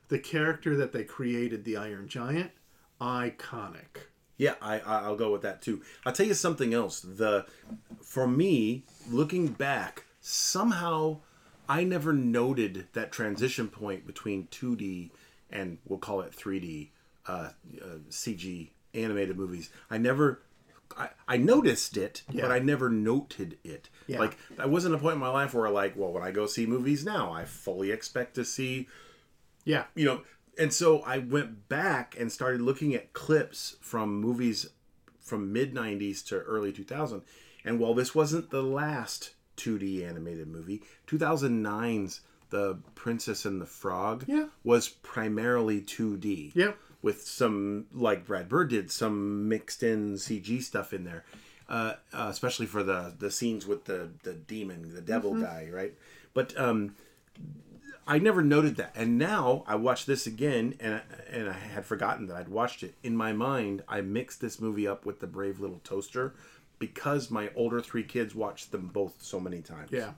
the 0.10 0.20
character 0.20 0.76
that 0.78 0.92
they 0.94 1.04
created, 1.04 1.64
the 1.66 1.78
Iron 1.78 2.08
Giant, 2.08 2.52
iconic. 3.02 4.08
Yeah, 4.38 4.56
I 4.62 4.80
I'll 4.80 5.16
go 5.16 5.32
with 5.32 5.42
that 5.44 5.62
too. 5.62 5.82
I'll 6.06 6.12
tell 6.14 6.26
you 6.28 6.34
something 6.34 6.74
else. 6.74 7.00
The 7.00 7.46
for 8.02 8.28
me, 8.28 8.84
looking 9.10 9.48
back, 9.48 10.04
somehow 10.20 11.20
I 11.70 11.84
never 11.84 12.12
noted 12.14 12.88
that 12.94 13.12
transition 13.12 13.70
point 13.70 14.06
between 14.06 14.48
2D 14.48 15.12
and 15.50 15.78
we'll 15.86 16.00
call 16.00 16.22
it 16.22 16.32
3D 16.34 16.90
uh, 17.28 17.50
uh, 17.82 17.86
CG 18.10 18.70
animated 18.94 19.38
movies. 19.38 19.70
I 19.90 19.98
never. 19.98 20.42
I, 20.98 21.10
I 21.28 21.38
noticed 21.38 21.98
it, 21.98 22.24
but 22.32 22.52
I 22.52 22.60
never 22.60 22.90
noted 22.90 23.58
it. 23.64 23.90
Yeah. 24.08 24.20
Like 24.20 24.38
that 24.58 24.70
wasn't 24.70 24.96
a 24.96 24.98
point 24.98 25.16
in 25.16 25.20
my 25.20 25.30
life 25.30 25.54
where 25.54 25.70
like, 25.70 25.96
well, 25.96 26.12
when 26.14 26.24
I 26.24 26.32
go 26.32 26.46
see 26.46 26.66
movies 26.66 27.04
now, 27.06 27.32
I 27.32 27.46
fully 27.46 27.92
expect 27.92 28.36
to 28.36 28.46
see 28.46 28.88
Yeah, 29.66 29.86
you 29.96 30.06
know 30.06 30.22
and 30.58 30.72
so 30.72 31.02
i 31.02 31.18
went 31.18 31.68
back 31.68 32.16
and 32.18 32.32
started 32.32 32.62
looking 32.62 32.96
at 32.96 33.12
clips 33.12 33.76
from 33.82 34.22
movies 34.22 34.70
from 35.20 35.52
mid 35.52 35.74
90s 35.74 36.26
to 36.28 36.36
early 36.40 36.72
2000 36.72 37.22
and 37.66 37.78
while 37.78 37.94
this 37.94 38.16
wasn't 38.16 38.50
the 38.52 38.64
last 38.64 39.34
2d 39.58 40.08
animated 40.08 40.48
movie 40.48 40.82
2009's 41.08 42.22
the 42.52 42.78
princess 42.94 43.44
and 43.44 43.60
the 43.62 43.66
frog 43.66 44.24
Yeah. 44.28 44.46
was 44.64 44.88
primarily 44.88 45.82
2d 45.82 46.56
Yep. 46.56 46.78
With 47.06 47.26
some 47.26 47.86
like 47.94 48.26
brad 48.26 48.50
bird 48.50 48.70
did 48.70 48.92
some 48.92 49.48
mixed 49.48 49.82
in 49.84 50.16
cg 50.16 50.62
stuff 50.62 50.92
in 50.92 51.04
there 51.04 51.24
uh, 51.70 51.94
uh, 52.14 52.28
especially 52.30 52.66
for 52.66 52.84
the 52.84 53.14
the 53.18 53.32
scenes 53.32 53.66
with 53.66 53.86
the 53.86 54.10
the 54.24 54.34
demon 54.34 54.94
the 54.94 55.02
devil 55.02 55.34
guy 55.36 55.68
right 55.72 55.94
but 56.34 56.58
um 56.60 56.96
I 58.08 58.20
never 58.20 58.44
noted 58.44 58.76
that, 58.76 58.92
and 58.96 59.18
now 59.18 59.64
I 59.66 59.76
watched 59.76 60.06
this 60.06 60.28
again, 60.28 60.76
and 60.80 61.02
and 61.32 61.50
I 61.50 61.54
had 61.54 61.86
forgotten 61.88 62.28
that 62.28 62.38
I'd 62.38 62.50
watched 62.50 62.84
it. 62.84 62.94
In 63.02 63.18
my 63.18 63.34
mind, 63.34 63.84
I 63.88 64.02
mixed 64.02 64.42
this 64.42 64.62
movie 64.62 64.88
up 64.88 65.08
with 65.08 65.22
the 65.22 65.28
Brave 65.28 65.60
Little 65.60 65.82
Toaster 65.84 66.36
because 66.78 67.32
my 67.32 67.50
older 67.56 67.82
three 67.82 68.04
kids 68.04 68.36
watched 68.36 68.72
them 68.72 68.92
both 68.94 69.16
so 69.24 69.40
many 69.40 69.62
times. 69.62 69.90
yeah. 69.92 70.12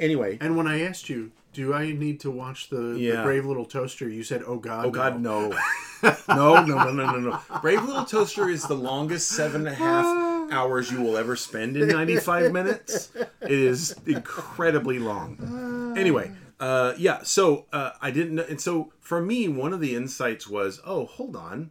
Anyway, 0.00 0.38
And 0.40 0.56
when 0.56 0.66
I 0.66 0.80
asked 0.80 1.08
you, 1.08 1.30
do 1.52 1.74
I 1.74 1.92
need 1.92 2.20
to 2.20 2.30
watch 2.30 2.68
the, 2.68 2.76
the 2.76 3.20
Brave 3.22 3.44
Little 3.44 3.64
Toaster? 3.64 4.08
You 4.08 4.22
said, 4.22 4.42
"Oh 4.46 4.58
God, 4.58 4.86
oh 4.86 4.90
God, 4.90 5.20
no, 5.20 5.48
no, 6.02 6.64
no, 6.64 6.64
no, 6.64 6.92
no, 6.92 6.92
no, 6.92 7.18
no. 7.18 7.40
Brave 7.60 7.82
Little 7.84 8.04
Toaster 8.04 8.48
is 8.48 8.64
the 8.64 8.74
longest 8.74 9.28
seven 9.28 9.66
and 9.66 9.68
a 9.68 9.74
half 9.74 10.52
hours 10.52 10.90
you 10.90 11.00
will 11.00 11.16
ever 11.16 11.36
spend 11.36 11.76
in 11.76 11.88
ninety 11.88 12.16
five 12.16 12.52
minutes. 12.52 13.12
It 13.14 13.50
is 13.50 13.96
incredibly 14.06 14.98
long. 14.98 15.94
Anyway, 15.96 16.32
uh, 16.60 16.94
yeah. 16.96 17.20
So 17.22 17.66
uh, 17.72 17.92
I 18.00 18.10
didn't, 18.10 18.36
know, 18.36 18.46
and 18.48 18.60
so 18.60 18.92
for 19.00 19.20
me, 19.20 19.48
one 19.48 19.72
of 19.72 19.80
the 19.80 19.96
insights 19.96 20.46
was, 20.46 20.80
oh, 20.84 21.06
hold 21.06 21.34
on. 21.34 21.70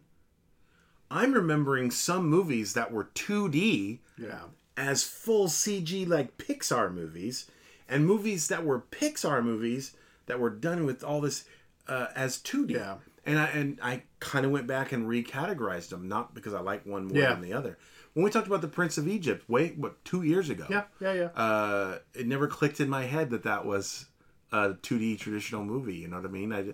I'm 1.12 1.32
remembering 1.32 1.90
some 1.90 2.26
movies 2.28 2.74
that 2.74 2.92
were 2.92 3.04
2D 3.14 3.98
Yeah, 4.16 4.42
as 4.76 5.02
full 5.02 5.48
CG 5.48 6.06
like 6.06 6.38
Pixar 6.38 6.92
movies, 6.94 7.50
and 7.90 8.06
movies 8.06 8.48
that 8.48 8.64
were 8.64 8.80
Pixar 8.80 9.42
movies 9.44 9.94
that 10.26 10.38
were 10.40 10.50
done 10.50 10.86
with 10.86 11.02
all 11.04 11.20
this 11.20 11.44
uh, 11.88 12.06
as 12.14 12.38
2D. 12.38 12.70
Yeah. 12.70 12.96
And 13.26 13.38
I 13.38 13.46
and 13.48 13.78
I 13.82 14.02
kind 14.20 14.46
of 14.46 14.52
went 14.52 14.66
back 14.66 14.92
and 14.92 15.06
recategorized 15.06 15.90
them, 15.90 16.08
not 16.08 16.34
because 16.34 16.54
I 16.54 16.60
like 16.60 16.86
one 16.86 17.08
more 17.08 17.18
Yeah. 17.18 17.32
than 17.34 17.42
the 17.42 17.52
other. 17.52 17.76
When 18.14 18.24
we 18.24 18.30
talked 18.30 18.46
about 18.46 18.60
the 18.60 18.68
Prince 18.68 18.98
of 18.98 19.06
Egypt, 19.06 19.44
wait, 19.48 19.76
what, 19.78 20.04
two 20.04 20.22
years 20.22 20.50
ago? 20.50 20.66
yeah, 20.70 20.84
yeah, 21.00 21.12
yeah. 21.12 21.24
Uh, 21.40 21.98
it 22.14 22.26
never 22.26 22.48
clicked 22.48 22.80
in 22.80 22.88
my 22.88 23.04
head 23.04 23.30
that 23.30 23.44
that 23.44 23.64
was 23.66 24.06
a 24.50 24.70
2D 24.74 25.18
traditional 25.18 25.64
movie. 25.64 25.94
You 25.96 26.08
know 26.08 26.16
what 26.16 26.24
I 26.26 26.28
mean? 26.28 26.52
I, 26.52 26.72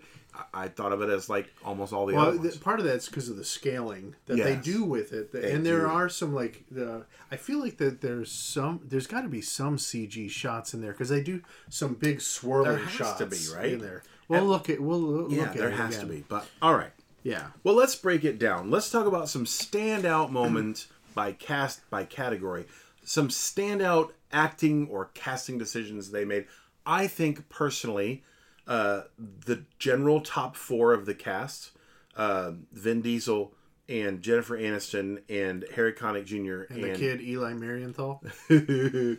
I 0.53 0.69
thought 0.69 0.93
of 0.93 1.03
it 1.03 1.09
as 1.09 1.29
like 1.29 1.53
almost 1.65 1.93
all 1.93 2.07
the 2.07 2.15
Well, 2.15 2.29
other 2.29 2.39
ones. 2.39 2.57
part 2.59 2.79
of 2.81 2.87
that's 2.87 3.09
because 3.09 3.29
of 3.29 3.37
the 3.37 3.45
scaling 3.45 4.15
that 4.27 4.37
they 4.37 4.57
do 4.57 4.85
with 4.85 5.13
it, 5.13 5.33
They 5.33 5.53
and 5.53 5.65
there 5.65 5.81
do. 5.81 5.87
are 5.87 6.09
some 6.09 6.35
like 6.35 6.65
the. 6.71 7.05
I 7.31 7.37
feel 7.37 7.61
like 7.61 7.79
that 7.79 8.01
there's 8.01 8.31
some. 8.31 8.81
There's 8.85 9.07
got 9.07 9.23
to 9.23 9.29
be 9.29 9.41
some 9.41 9.77
CG 9.77 10.31
shots 10.31 10.75
in 10.75 10.81
there 10.81 10.93
because 10.93 11.09
they 11.09 11.23
do 11.23 11.43
some 11.69 11.95
big 11.95 12.21
swirling 12.21 12.71
There 12.77 12.79
has 12.85 12.93
shots 12.93 13.19
to 13.19 13.27
be, 13.27 13.39
right? 13.57 13.73
in 13.75 13.79
there. 13.81 14.03
We'll 14.29 14.45
look 14.45 14.69
at. 14.71 14.81
We'll 14.81 15.01
look 15.01 15.31
yeah, 15.31 15.45
at 15.45 15.55
there 15.57 15.71
has 15.71 15.99
to 15.99 16.07
be. 16.07 16.25
But 16.29 16.47
all 16.61 16.75
right. 16.75 16.93
Yeah, 17.23 17.49
Well, 17.65 17.75
let's 17.75 17.97
break 17.97 18.23
it 18.25 18.39
down. 18.39 18.71
Let's 18.71 18.89
talk 18.89 19.05
about 19.07 19.29
some 19.29 19.47
standout 19.47 20.31
moments 20.31 20.87
by 21.13 21.33
cast 21.33 21.89
by 21.91 22.05
category. 22.05 22.67
Some 23.03 23.29
standout 23.29 24.11
acting 24.33 24.87
or 24.89 25.07
casting 25.15 25.59
decisions 25.59 26.11
they 26.13 26.25
made. 26.25 26.47
I 26.85 27.09
think 27.09 27.49
personally, 27.49 28.23
uh, 28.67 29.03
the 29.19 29.65
general 29.79 30.21
top 30.21 30.57
four 30.57 30.93
of 30.93 31.07
the 31.07 31.15
cast, 31.15 31.71
uh, 32.17 32.53
Vin 32.73 33.01
Diesel 33.03 33.53
and 33.89 34.21
Jennifer 34.21 34.59
Aniston 34.59 35.23
and 35.29 35.65
Harry 35.75 35.93
Connick 35.93 36.25
Jr. 36.27 36.73
and, 36.73 36.83
the 36.83 36.95
kid 36.95 37.21
Eli 37.21 37.53
Marienthal. 37.53 38.21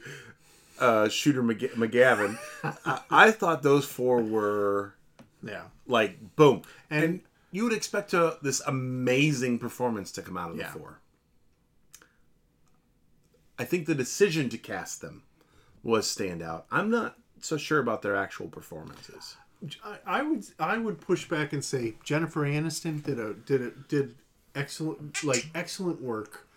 uh, 0.79 1.07
Shooter 1.09 1.41
McG- 1.43 1.71
McGavin. 1.75 2.37
I-, 2.85 3.01
I 3.09 3.31
thought 3.31 3.63
those 3.63 3.85
four 3.85 4.21
were 4.21 4.93
Yeah, 5.41 5.63
like 5.87 6.35
boom, 6.35 6.63
and, 6.89 7.03
And- 7.03 7.21
you 7.51 7.63
would 7.63 7.71
expect 7.73 8.13
a, 8.13 8.37
this 8.41 8.59
amazing 8.67 9.57
performance 9.59 10.11
to 10.13 10.21
come 10.21 10.35
out 10.37 10.51
of 10.51 10.57
Yeah. 10.57 10.69
the 10.71 10.79
four. 10.79 10.99
I 13.57 13.63
think 13.63 13.87
the 13.87 13.95
decision 13.95 14.49
to 14.49 14.57
cast 14.57 15.01
them 15.01 15.23
was 15.81 16.05
standout. 16.13 16.63
I'm 16.69 16.91
not 16.91 17.17
so 17.41 17.57
sure 17.57 17.79
about 17.79 18.01
their 18.01 18.15
actual 18.15 18.47
performances. 18.47 19.37
I, 19.83 19.97
I 20.05 20.21
would. 20.21 20.45
I 20.59 20.77
would 20.77 21.01
push 21.01 21.27
back 21.27 21.51
and 21.53 21.63
say 21.65 21.95
Jennifer 22.03 22.41
Aniston 22.41 23.01
did 23.03 23.19
a 23.19 23.33
did 23.33 23.61
a 23.61 23.71
did 23.87 24.15
excellent 24.55 25.23
like 25.23 25.49
excellent 25.55 26.01
work 26.01 26.47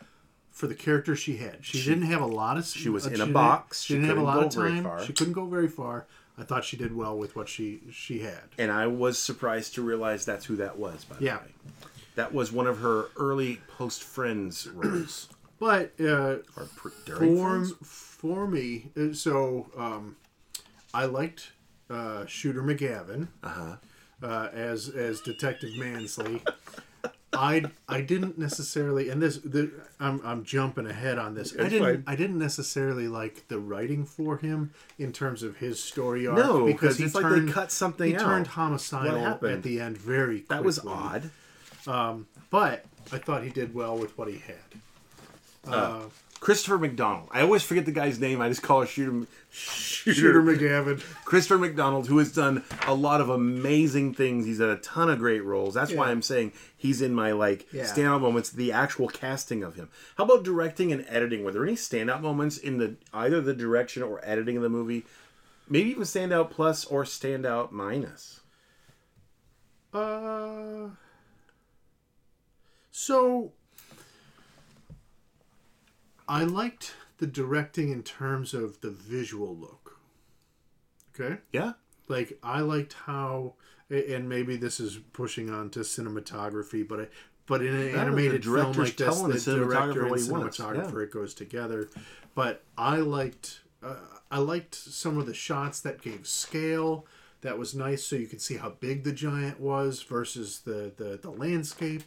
for 0.50 0.66
the 0.66 0.74
character 0.74 1.16
she 1.16 1.36
had. 1.38 1.64
She, 1.64 1.82
didn't 1.82 2.02
have 2.04 2.20
a 2.20 2.26
lot 2.26 2.58
of. 2.58 2.66
She 2.66 2.88
was 2.90 3.06
in 3.06 3.14
a 3.14 3.16
didn't- 3.18 3.32
box. 3.32 3.82
She 3.82 3.94
She 3.94 3.94
didn't 3.94 4.08
have 4.10 4.18
a 4.18 4.22
lot 4.22 4.44
of 4.44 4.52
time. 4.52 4.86
She 5.06 5.12
couldn't 5.12 5.32
go 5.32 5.46
very 5.46 5.68
far. 5.68 6.06
I 6.36 6.42
thought 6.42 6.64
she 6.64 6.76
did 6.76 6.94
well 6.94 7.16
with 7.16 7.36
what 7.36 7.48
she 7.48 7.80
she 7.92 8.20
had. 8.20 8.42
And 8.58 8.70
I 8.70 8.86
was 8.86 9.18
surprised 9.18 9.74
to 9.76 9.82
realize 9.82 10.24
that's 10.24 10.44
who 10.46 10.56
that 10.56 10.78
was. 10.78 11.04
By 11.04 11.16
the 11.16 11.24
Yeah. 11.24 11.36
way, 11.38 11.52
that 12.16 12.34
was 12.34 12.52
one 12.52 12.66
of 12.66 12.78
her 12.78 13.06
early 13.16 13.60
post 13.78 14.02
Friends 14.02 14.66
roles. 14.74 15.28
But 15.58 15.92
uh, 16.00 16.38
or 16.56 16.68
pr- 16.76 16.88
during 17.06 17.36
for 17.36 17.48
Friends. 17.48 17.72
for 17.82 18.46
me, 18.46 18.90
uh, 18.96 19.12
so 19.14 19.70
um, 19.76 20.16
I 20.92 21.04
liked 21.06 21.52
uh, 21.88 22.26
Shooter 22.26 22.62
McGavin 22.62 23.28
Uh-huh. 23.42 23.76
uh, 24.22 24.48
as 24.52 24.88
as 24.88 25.20
Detective 25.20 25.70
Mansley. 25.76 26.42
I 27.32 27.64
I 27.88 28.00
didn't 28.00 28.38
necessarily, 28.38 29.08
and 29.08 29.22
this 29.22 29.36
the, 29.38 29.70
I'm 30.00 30.20
I'm 30.24 30.42
jumping 30.44 30.86
ahead 30.86 31.16
on 31.16 31.34
this. 31.34 31.54
I 31.56 31.68
didn't 31.68 31.82
fine. 31.82 32.04
I 32.08 32.16
didn't 32.16 32.38
necessarily 32.38 33.06
like 33.06 33.46
the 33.46 33.58
writing 33.60 34.04
for 34.04 34.36
him 34.38 34.72
in 34.98 35.12
terms 35.12 35.44
of 35.44 35.56
his 35.58 35.80
story 35.82 36.26
arc. 36.26 36.38
No, 36.38 36.66
because 36.66 37.00
it's 37.00 37.14
like 37.14 37.30
they 37.32 37.50
cut 37.52 37.70
something 37.70 38.08
He 38.10 38.16
out. 38.16 38.22
turned 38.22 38.46
homicidal 38.48 39.24
at 39.46 39.62
the 39.62 39.80
end 39.80 39.96
very. 39.96 40.40
That 40.48 40.64
was 40.64 40.80
quickly. 40.80 41.30
odd. 41.86 42.30
but 42.50 42.84
I 43.12 43.18
thought 43.18 43.44
he 43.44 43.50
did 43.50 43.74
well 43.74 43.96
with 43.96 44.18
what 44.18 44.26
he 44.28 44.38
had. 44.38 45.72
Uh, 45.72 46.00
Christopher 46.40 46.78
McDonald. 46.78 47.28
I 47.32 47.42
always 47.42 47.62
forget 47.62 47.84
the 47.84 47.92
guy's 47.92 48.18
name. 48.18 48.40
I 48.40 48.48
just 48.48 48.62
call 48.62 48.80
him 48.80 48.86
Shooter. 48.88 49.26
Shooter, 49.50 50.14
Shooter 50.14 50.42
McGavin. 50.42 51.02
Christopher 51.26 51.58
McDonald, 51.58 52.06
who 52.06 52.16
has 52.16 52.32
done 52.32 52.64
a 52.86 52.94
lot 52.94 53.20
of 53.20 53.28
amazing 53.28 54.14
things. 54.14 54.46
He's 54.46 54.58
had 54.58 54.70
a 54.70 54.76
ton 54.78 55.10
of 55.10 55.18
great 55.18 55.44
roles. 55.44 55.74
That's 55.74 55.92
why 55.92 56.06
Yeah. 56.06 56.12
I'm 56.12 56.22
saying 56.22 56.52
he's 56.76 57.02
in 57.02 57.12
my 57.14 57.32
like 57.32 57.66
Yeah. 57.72 57.84
standout 57.84 58.22
moments. 58.22 58.48
The 58.50 58.72
actual 58.72 59.08
casting 59.08 59.62
of 59.62 59.74
him. 59.74 59.90
How 60.16 60.24
about 60.24 60.42
directing 60.42 60.92
and 60.92 61.04
editing? 61.08 61.44
Were 61.44 61.52
there 61.52 61.62
any 61.64 61.74
standout 61.76 62.22
moments 62.22 62.56
in 62.56 62.78
the 62.78 62.96
either 63.12 63.40
the 63.42 63.52
direction 63.54 64.02
or 64.02 64.20
editing 64.24 64.56
of 64.56 64.62
the 64.62 64.68
movie? 64.70 65.04
Maybe 65.68 65.90
even 65.90 66.04
standout 66.04 66.50
plus 66.50 66.86
or 66.86 67.04
standout 67.04 67.70
minus. 67.70 68.40
Uh, 69.92 70.90
so 72.92 73.52
I 76.30 76.44
liked 76.44 76.94
the 77.18 77.26
directing 77.26 77.90
in 77.90 78.04
terms 78.04 78.54
of 78.54 78.80
the 78.82 78.90
visual 78.90 79.54
look. 79.54 79.98
Okay, 81.12 81.38
Yeah. 81.52 81.72
like 82.06 82.38
I 82.40 82.60
liked 82.60 82.92
how, 82.92 83.54
and 83.90 84.28
maybe 84.28 84.56
this 84.56 84.78
is 84.78 85.00
pushing 85.12 85.50
on 85.50 85.70
to 85.70 85.80
cinematography, 85.80 86.86
but 86.86 87.00
I, 87.00 87.06
but 87.46 87.62
in 87.62 87.74
an 87.74 87.92
the 87.92 87.98
animated 87.98 88.44
film 88.44 88.72
like 88.74 88.96
this, 88.96 89.20
the 89.20 89.26
the 89.26 89.56
director 89.56 90.02
and 90.02 90.10
what 90.12 90.20
he 90.20 90.30
wants, 90.30 90.58
cinematographer 90.58 90.98
yeah. 90.98 91.02
it 91.02 91.10
goes 91.10 91.34
together. 91.34 91.90
But 92.36 92.62
I 92.78 92.98
liked, 92.98 93.62
uh, 93.82 93.96
I 94.30 94.38
liked 94.38 94.76
some 94.76 95.18
of 95.18 95.26
the 95.26 95.34
shots 95.34 95.80
that 95.80 96.00
gave 96.00 96.28
scale. 96.28 97.06
That 97.40 97.58
was 97.58 97.74
nice, 97.74 98.04
so 98.04 98.14
you 98.14 98.28
could 98.28 98.40
see 98.40 98.56
how 98.56 98.70
big 98.70 99.02
the 99.02 99.12
giant 99.12 99.58
was 99.58 100.00
versus 100.02 100.60
the 100.60 100.92
the, 100.96 101.18
the 101.20 101.30
landscape. 101.30 102.04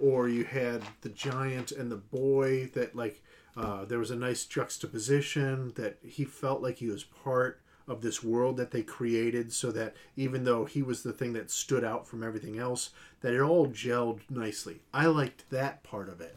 Or 0.00 0.28
you 0.28 0.44
had 0.44 0.82
the 1.02 1.08
giant 1.08 1.70
and 1.72 1.90
the 1.90 1.96
boy 1.96 2.66
that 2.74 2.94
like 2.94 3.22
uh, 3.56 3.84
there 3.84 3.98
was 3.98 4.10
a 4.10 4.16
nice 4.16 4.44
juxtaposition 4.44 5.72
that 5.76 5.98
he 6.02 6.24
felt 6.24 6.62
like 6.62 6.78
he 6.78 6.88
was 6.88 7.04
part 7.04 7.60
of 7.86 8.00
this 8.00 8.22
world 8.22 8.56
that 8.56 8.70
they 8.70 8.82
created 8.82 9.52
so 9.52 9.70
that 9.70 9.94
even 10.16 10.44
though 10.44 10.64
he 10.64 10.82
was 10.82 11.02
the 11.02 11.12
thing 11.12 11.34
that 11.34 11.50
stood 11.50 11.84
out 11.84 12.06
from 12.06 12.22
everything 12.22 12.58
else 12.58 12.90
that 13.20 13.34
it 13.34 13.40
all 13.40 13.66
gelled 13.68 14.20
nicely. 14.30 14.80
I 14.92 15.06
liked 15.06 15.50
that 15.50 15.82
part 15.82 16.08
of 16.08 16.20
it. 16.20 16.36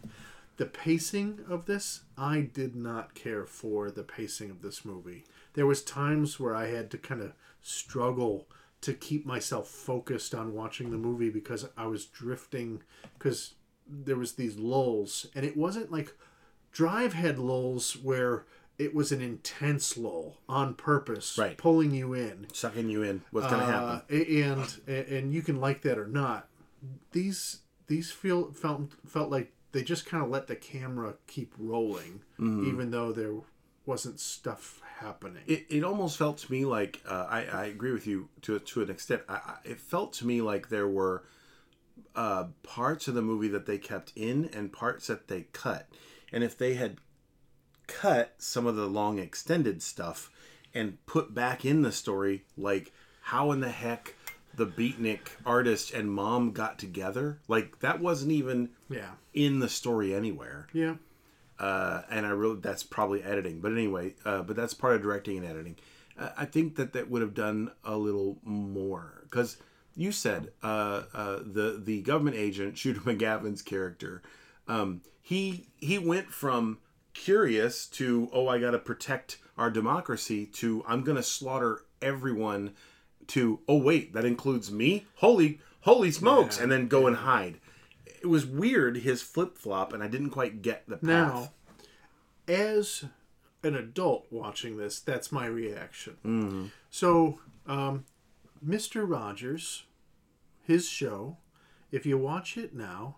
The 0.57 0.65
pacing 0.65 1.39
of 1.49 1.65
this 1.65 2.01
i 2.17 2.41
did 2.41 2.75
not 2.75 3.13
care 3.13 3.45
for 3.45 3.89
the 3.89 4.03
pacing 4.03 4.49
of 4.49 4.61
this 4.61 4.83
movie. 4.83 5.23
There 5.53 5.65
was 5.65 5.81
times 5.83 6.39
where 6.39 6.55
i 6.55 6.67
had 6.67 6.91
to 6.91 6.97
kind 6.97 7.21
of 7.21 7.33
struggle 7.61 8.47
to 8.81 8.93
keep 8.93 9.25
myself 9.25 9.67
focused 9.67 10.35
on 10.35 10.53
watching 10.53 10.91
the 10.91 10.97
movie 10.97 11.29
because 11.29 11.67
i 11.77 11.87
was 11.87 12.05
drifting 12.05 12.83
because 13.17 13.55
there 13.89 14.17
was 14.17 14.33
these 14.33 14.57
lulls 14.57 15.27
and 15.33 15.45
it 15.45 15.55
wasn't 15.57 15.91
like 15.91 16.13
drive 16.71 17.13
had 17.13 17.37
lulls 17.39 17.93
where 17.97 18.45
it 18.77 18.93
was 18.93 19.11
an 19.11 19.21
intense 19.21 19.97
lull 19.97 20.37
on 20.47 20.75
purpose 20.75 21.37
Right. 21.37 21.57
pulling 21.57 21.91
you 21.91 22.13
in 22.13 22.47
Sucking 22.53 22.89
you 22.89 23.01
in. 23.01 23.23
What's 23.31 23.47
going 23.47 23.59
to 23.59 23.65
happen? 23.65 23.89
uh, 23.89 24.01
a- 24.09 24.41
and 24.43 24.81
and 24.87 25.33
you 25.33 25.41
can 25.41 25.59
like 25.59 25.81
that 25.81 25.97
or 25.97 26.07
not. 26.07 26.47
These 27.11 27.61
these 27.87 28.11
feel 28.11 28.51
felt 28.51 28.91
felt 29.07 29.29
like 29.31 29.53
they 29.71 29.83
just 29.83 30.05
kind 30.05 30.23
of 30.23 30.29
let 30.29 30.47
the 30.47 30.55
camera 30.55 31.15
keep 31.27 31.53
rolling, 31.57 32.21
Mm-hmm. 32.39 32.67
even 32.67 32.91
though 32.91 33.11
there 33.11 33.33
wasn't 33.85 34.19
stuff 34.19 34.81
happening. 34.99 35.43
it, 35.47 35.65
it 35.69 35.83
almost 35.83 36.17
felt 36.17 36.37
to 36.39 36.51
me 36.51 36.65
like 36.65 37.01
uh, 37.07 37.25
I, 37.29 37.45
I 37.45 37.65
agree 37.65 37.91
with 37.93 38.05
you 38.05 38.29
to 38.43 38.59
to 38.59 38.81
an 38.81 38.89
extent. 38.91 39.21
I, 39.27 39.35
I, 39.35 39.55
it 39.63 39.79
felt 39.79 40.13
to 40.13 40.27
me 40.27 40.41
like 40.41 40.69
there 40.69 40.87
were 40.87 41.23
uh, 42.15 42.45
parts 42.63 43.07
of 43.07 43.13
the 43.15 43.21
movie 43.21 43.47
that 43.49 43.65
they 43.65 43.77
kept 43.77 44.11
in 44.15 44.49
and 44.53 44.71
parts 44.71 45.07
that 45.07 45.27
they 45.27 45.43
cut. 45.53 45.87
And 46.31 46.43
if 46.43 46.57
they 46.57 46.75
had 46.75 46.97
cut 47.87 48.35
some 48.37 48.65
of 48.65 48.75
the 48.75 48.87
long 48.87 49.19
extended 49.19 49.81
stuff 49.81 50.29
and 50.73 51.03
put 51.05 51.33
back 51.33 51.65
in 51.65 51.81
the 51.81 51.91
story, 51.91 52.43
like 52.57 52.91
how 53.21 53.51
in 53.51 53.61
the 53.61 53.69
heck 53.69 54.15
the 54.53 54.67
beatnik 54.67 55.29
artist 55.45 55.93
and 55.93 56.11
mom 56.11 56.51
got 56.51 56.77
together, 56.77 57.39
like 57.47 57.79
that 57.79 57.99
wasn't 57.99 58.31
even 58.31 58.69
yeah, 58.89 59.11
in 59.33 59.59
the 59.59 59.69
story 59.69 60.13
anywhere 60.13 60.67
yeah, 60.73 60.95
uh, 61.59 62.01
and 62.09 62.25
I 62.25 62.29
really 62.29 62.59
that's 62.59 62.83
probably 62.83 63.23
editing. 63.23 63.59
But 63.59 63.71
anyway, 63.71 64.15
uh, 64.25 64.43
but 64.43 64.55
that's 64.55 64.73
part 64.73 64.95
of 64.95 65.01
directing 65.01 65.37
and 65.37 65.45
editing. 65.45 65.75
Uh, 66.17 66.29
I 66.37 66.45
think 66.45 66.75
that 66.75 66.93
that 66.93 67.09
would 67.09 67.21
have 67.21 67.33
done 67.33 67.71
a 67.83 67.97
little 67.97 68.37
more 68.43 69.21
because 69.23 69.57
you 69.95 70.11
said 70.11 70.51
uh, 70.63 71.03
uh, 71.13 71.39
the 71.43 71.81
the 71.83 72.01
government 72.01 72.35
agent 72.35 72.77
Shooter 72.77 73.01
McGavin's 73.01 73.61
character, 73.61 74.21
um, 74.67 75.01
he 75.27 75.67
he 75.77 75.97
went 75.97 76.29
from 76.29 76.79
curious 77.13 77.85
to 77.87 78.29
oh 78.31 78.47
I 78.47 78.59
got 78.59 78.71
to 78.71 78.79
protect 78.79 79.37
our 79.57 79.69
democracy 79.69 80.45
to 80.45 80.83
I'm 80.87 81.03
gonna 81.03 81.23
slaughter 81.23 81.81
everyone 82.01 82.73
to 83.27 83.59
oh 83.67 83.77
wait 83.77 84.13
that 84.13 84.23
includes 84.23 84.71
me 84.71 85.05
holy 85.15 85.59
holy 85.81 86.11
smokes 86.11 86.57
Yeah, 86.57 86.63
and 86.63 86.71
then 86.71 86.87
go 86.87 87.07
and 87.07 87.17
hide 87.17 87.59
it 88.21 88.27
was 88.27 88.45
weird 88.45 88.97
his 88.97 89.21
flip 89.21 89.57
flop, 89.57 89.93
and 89.93 90.03
I 90.03 90.07
didn't 90.07 90.31
quite 90.31 90.61
get 90.61 90.83
the 90.87 90.97
path. 90.97 91.03
Now, 91.03 91.51
as 92.47 93.05
an 93.63 93.75
adult 93.75 94.27
watching 94.31 94.77
this, 94.77 94.99
that's 94.99 95.31
my 95.31 95.45
reaction. 95.45 96.17
Mm-hmm. 96.25 96.65
So, 96.89 97.39
um, 97.65 98.05
Mr. 98.65 99.07
Rogers, 99.07 99.83
his 100.63 100.87
show, 100.89 101.37
if 101.91 102.05
you 102.05 102.17
watch 102.17 102.57
it 102.57 102.73
now, 102.73 103.17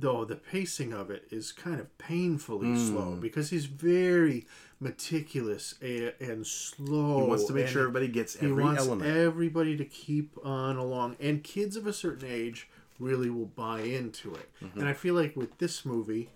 though 0.00 0.24
the 0.24 0.36
pacing 0.36 0.92
of 0.92 1.10
it 1.10 1.24
is 1.30 1.52
kind 1.52 1.78
of 1.80 1.96
painfully 1.98 2.68
Mm. 2.68 2.88
slow 2.88 3.16
because 3.16 3.50
he's 3.50 3.66
very 3.66 4.46
meticulous 4.80 5.74
and, 5.80 6.12
and 6.20 6.46
slow. 6.46 7.20
he 7.22 7.26
wants 7.28 7.44
to 7.44 7.52
make 7.52 7.68
sure 7.68 7.82
everybody 7.82 8.08
gets 8.08 8.36
every 8.36 8.48
he 8.48 8.52
wants 8.54 8.82
element. 8.86 9.16
everybody 9.16 9.76
to 9.76 9.84
keep 9.84 10.36
on 10.44 10.76
along, 10.76 11.16
and 11.20 11.42
kids 11.44 11.76
of 11.76 11.86
a 11.86 11.92
certain 11.92 12.28
age 12.30 12.68
really 12.98 13.30
will 13.30 13.46
buy 13.46 13.80
into 13.80 14.34
it. 14.34 14.50
Mm-hmm. 14.62 14.80
And 14.80 14.88
I 14.88 14.92
feel 14.92 15.14
like 15.14 15.36
with 15.36 15.56
this 15.58 15.84
movie, 15.84 16.30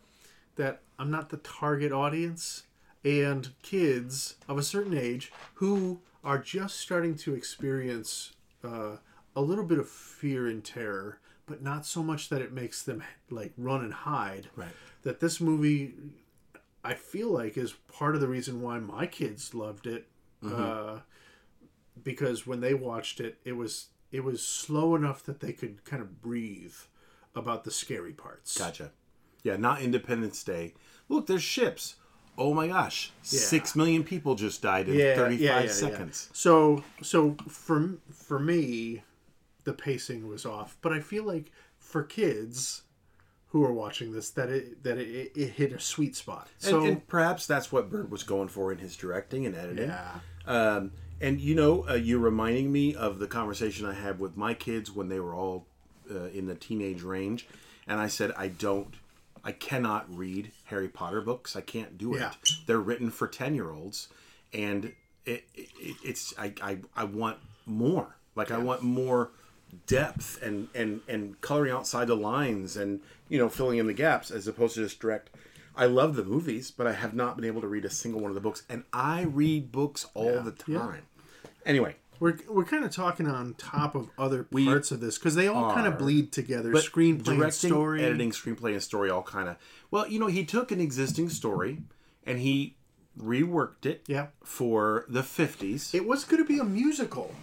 that 0.56 0.82
I'm 0.98 1.10
not 1.10 1.30
the 1.30 1.36
target 1.38 1.92
audience, 1.92 2.64
and 3.04 3.50
kids 3.62 4.36
of 4.48 4.56
a 4.56 4.62
certain 4.62 4.96
age 4.96 5.32
who 5.54 6.00
are 6.22 6.38
just 6.38 6.78
starting 6.78 7.16
to 7.16 7.34
experience 7.34 8.32
uh, 8.62 8.96
a 9.36 9.40
little 9.42 9.64
bit 9.64 9.78
of 9.78 9.88
fear 9.88 10.46
and 10.46 10.64
terror, 10.64 11.18
but 11.46 11.62
not 11.62 11.84
so 11.86 12.02
much 12.02 12.28
that 12.28 12.40
it 12.40 12.52
makes 12.52 12.82
them 12.82 13.02
like 13.30 13.52
run 13.56 13.82
and 13.82 13.92
hide. 13.92 14.48
Right. 14.56 14.68
That 15.02 15.20
this 15.20 15.40
movie, 15.40 15.94
I 16.82 16.94
feel 16.94 17.30
like, 17.30 17.56
is 17.56 17.72
part 17.92 18.14
of 18.14 18.20
the 18.20 18.28
reason 18.28 18.62
why 18.62 18.78
my 18.78 19.06
kids 19.06 19.54
loved 19.54 19.86
it. 19.86 20.06
Mm-hmm. 20.42 20.62
Uh, 20.62 20.98
because 22.02 22.46
when 22.46 22.60
they 22.60 22.74
watched 22.74 23.20
it, 23.20 23.38
it 23.44 23.52
was 23.52 23.88
it 24.10 24.24
was 24.24 24.46
slow 24.46 24.94
enough 24.94 25.22
that 25.24 25.40
they 25.40 25.52
could 25.52 25.84
kind 25.84 26.02
of 26.02 26.20
breathe 26.22 26.74
about 27.34 27.64
the 27.64 27.70
scary 27.70 28.12
parts. 28.12 28.56
Gotcha. 28.56 28.92
Yeah, 29.42 29.56
not 29.56 29.82
Independence 29.82 30.42
Day. 30.42 30.74
Look, 31.08 31.26
there's 31.26 31.42
ships. 31.42 31.96
Oh 32.36 32.52
my 32.52 32.66
gosh, 32.66 33.12
six 33.22 33.76
million 33.76 34.02
people 34.02 34.34
just 34.34 34.60
died 34.60 34.88
in 34.88 35.16
35 35.16 35.70
seconds. 35.70 36.30
So 36.32 36.82
so 37.00 37.36
for 37.48 37.94
for 38.12 38.40
me, 38.40 39.02
the 39.64 39.72
pacing 39.72 40.28
was 40.28 40.44
off, 40.46 40.76
but 40.82 40.92
I 40.92 41.00
feel 41.00 41.24
like 41.24 41.50
for 41.78 42.02
kids 42.02 42.82
who 43.48 43.64
are 43.64 43.72
watching 43.72 44.12
this, 44.12 44.30
that 44.30 44.48
it 44.50 44.82
that 44.82 44.98
it, 44.98 45.32
it 45.36 45.50
hit 45.50 45.72
a 45.72 45.80
sweet 45.80 46.16
spot. 46.16 46.48
So 46.58 46.80
and, 46.80 46.88
and 46.88 47.06
perhaps 47.08 47.46
that's 47.46 47.70
what 47.70 47.90
Bird 47.90 48.10
was 48.10 48.22
going 48.22 48.48
for 48.48 48.72
in 48.72 48.78
his 48.78 48.96
directing 48.96 49.46
and 49.46 49.54
editing. 49.54 49.88
yeah, 49.88 50.18
Um, 50.46 50.92
and 51.20 51.40
you 51.40 51.54
know, 51.54 51.86
uh, 51.88 51.94
you're 51.94 52.18
reminding 52.18 52.72
me 52.72 52.94
of 52.94 53.18
the 53.18 53.26
conversation 53.26 53.86
I 53.86 53.94
had 53.94 54.18
with 54.18 54.36
my 54.36 54.54
kids 54.54 54.90
when 54.90 55.08
they 55.08 55.20
were 55.20 55.34
all 55.34 55.66
uh, 56.10 56.24
in 56.26 56.46
the 56.46 56.54
teenage 56.56 57.02
range, 57.02 57.46
and 57.86 58.00
I 58.00 58.08
said 58.08 58.32
I 58.36 58.48
don't, 58.48 58.94
I 59.44 59.52
cannot 59.52 60.12
read 60.14 60.50
Harry 60.64 60.88
Potter 60.88 61.20
books. 61.20 61.54
I 61.54 61.60
can't 61.60 61.96
do 61.96 62.14
it. 62.14 62.20
Yeah. 62.20 62.32
They're 62.66 62.80
written 62.80 63.10
for 63.10 63.28
ten 63.28 63.54
year 63.54 63.70
olds, 63.70 64.08
and 64.52 64.92
it, 65.24 65.44
it 65.54 65.68
it's 66.02 66.34
I, 66.36 66.52
I 66.60 66.78
I 66.96 67.04
want 67.04 67.38
more. 67.66 68.16
Like 68.34 68.50
I 68.50 68.58
want 68.58 68.82
more 68.82 69.30
depth 69.86 70.40
and 70.42 70.68
and 70.74 71.00
and 71.08 71.40
coloring 71.40 71.72
outside 71.72 72.06
the 72.08 72.16
lines 72.16 72.76
and 72.76 73.00
you 73.28 73.38
know 73.38 73.48
filling 73.48 73.78
in 73.78 73.86
the 73.86 73.92
gaps 73.94 74.30
as 74.30 74.46
opposed 74.48 74.74
to 74.74 74.82
just 74.82 75.00
direct. 75.00 75.30
I 75.76 75.86
love 75.86 76.14
the 76.14 76.24
movies, 76.24 76.70
but 76.70 76.86
I 76.86 76.92
have 76.92 77.14
not 77.14 77.34
been 77.36 77.44
able 77.46 77.60
to 77.60 77.66
read 77.66 77.84
a 77.84 77.90
single 77.90 78.20
one 78.20 78.30
of 78.30 78.36
the 78.36 78.40
books, 78.40 78.62
and 78.68 78.84
I 78.92 79.22
read 79.22 79.72
books 79.72 80.06
all 80.14 80.40
the 80.40 80.52
time. 80.52 81.02
Anyway, 81.66 81.96
We're, 82.20 82.38
we're 82.48 82.64
kind 82.64 82.84
of 82.84 82.92
talking 82.92 83.26
on 83.26 83.54
top 83.54 83.96
of 83.96 84.08
other 84.16 84.44
parts 84.44 84.92
of 84.92 85.00
this 85.00 85.18
because 85.18 85.34
they 85.34 85.48
all 85.48 85.74
kind 85.74 85.88
of 85.88 85.98
bleed 85.98 86.30
together. 86.30 86.70
but 86.70 86.84
Screenplay, 86.84 87.24
directing, 87.24 87.70
story, 87.70 88.04
editing, 88.04 88.30
screenplay, 88.30 88.72
and 88.74 88.82
story 88.82 89.10
all 89.10 89.22
kind 89.24 89.48
of. 89.48 89.56
Well, 89.90 90.06
you 90.06 90.20
know, 90.20 90.28
he 90.28 90.44
took 90.44 90.70
an 90.70 90.80
existing 90.80 91.28
story 91.30 91.78
and 92.24 92.38
he 92.38 92.76
reworked 93.18 93.84
it. 93.86 94.02
Yeah. 94.06 94.28
For 94.44 95.06
the 95.08 95.22
fifties, 95.24 95.92
It 95.92 96.06
was 96.06 96.24
going 96.24 96.42
to 96.42 96.46
be 96.48 96.58
a 96.60 96.64
musical, 96.64 97.34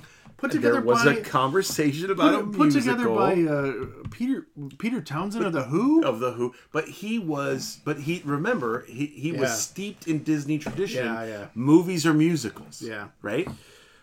put 0.42 0.52
together 0.52 0.74
there 0.74 0.82
was 0.82 1.06
by 1.06 1.14
a 1.14 1.22
conversation 1.22 2.12
about 2.12 2.34
a 2.34 2.44
put, 2.44 2.58
put 2.58 2.72
together 2.74 3.08
by 3.08 3.42
uh, 3.44 3.74
Peter 4.10 4.48
Peter 4.78 5.00
Townshend 5.02 5.46
of 5.46 5.54
the 5.54 5.64
Who. 5.64 6.04
of 6.04 6.20
the 6.20 6.32
Who, 6.32 6.54
but 6.72 6.88
he 6.88 7.20
was, 7.20 7.80
but 7.86 8.02
he 8.02 8.22
remember 8.26 8.84
he 8.88 9.06
he 9.06 9.32
was 9.32 9.62
steeped 9.62 10.08
in 10.08 10.24
Disney 10.24 10.58
tradition. 10.58 11.06
Yeah, 11.06 11.24
yeah. 11.26 11.46
Movies 11.54 12.06
or 12.06 12.14
musicals. 12.14 12.82
Yeah. 12.82 13.10
Right. 13.22 13.48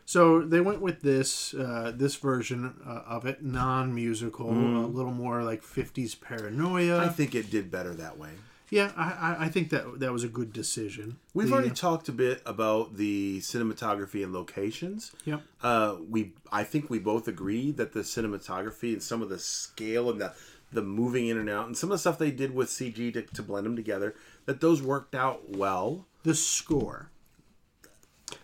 So 0.04 0.40
they 0.40 0.62
went 0.62 0.80
with 0.80 1.02
this 1.02 1.52
uh, 1.52 1.92
this 1.94 2.16
version 2.16 2.74
uh, 2.86 3.02
of 3.06 3.26
it, 3.26 3.42
non 3.44 3.94
musical, 3.94 4.48
a 4.50 4.86
little 4.86 5.12
more 5.12 5.42
like 5.42 5.62
'50s 5.62 6.18
paranoia. 6.18 7.04
I 7.04 7.08
think 7.08 7.34
it 7.34 7.50
did 7.50 7.70
better 7.70 7.94
that 7.94 8.16
way. 8.16 8.30
Yeah, 8.70 8.92
I, 8.96 9.46
I, 9.46 9.48
think 9.48 9.70
that 9.70 10.00
that 10.00 10.12
was 10.12 10.24
a 10.24 10.28
good 10.28 10.52
decision. 10.52 11.18
We've 11.34 11.48
The- 11.48 11.54
already 11.54 11.70
talked 11.70 12.08
a 12.08 12.12
bit 12.12 12.42
about 12.44 12.96
the 12.96 13.38
cinematography 13.40 14.22
and 14.22 14.32
locations. 14.32 15.12
Yep. 15.24 15.42
Uh, 15.62 15.96
we, 16.08 16.32
I 16.52 16.64
think 16.64 16.90
we 16.90 16.98
both 16.98 17.28
agree 17.28 17.70
that 17.72 17.92
the 17.92 18.00
cinematography 18.00 18.92
and 18.92 19.02
some 19.02 19.22
of 19.22 19.28
the 19.28 19.38
scale 19.38 20.10
and 20.10 20.20
the 20.20 20.32
the 20.70 20.82
moving 20.82 21.28
in 21.28 21.38
and 21.38 21.48
out 21.48 21.66
and 21.66 21.74
some 21.74 21.90
of 21.90 21.94
the 21.94 21.98
stuff 21.98 22.18
they 22.18 22.30
did 22.30 22.54
with 22.54 22.68
CG 22.68 23.10
to, 23.14 23.22
to 23.22 23.42
blend 23.42 23.64
them 23.64 23.74
together, 23.74 24.14
that 24.44 24.60
those 24.60 24.82
worked 24.82 25.14
out 25.14 25.56
well. 25.56 26.06
the 26.24 26.34
score. 26.34 27.08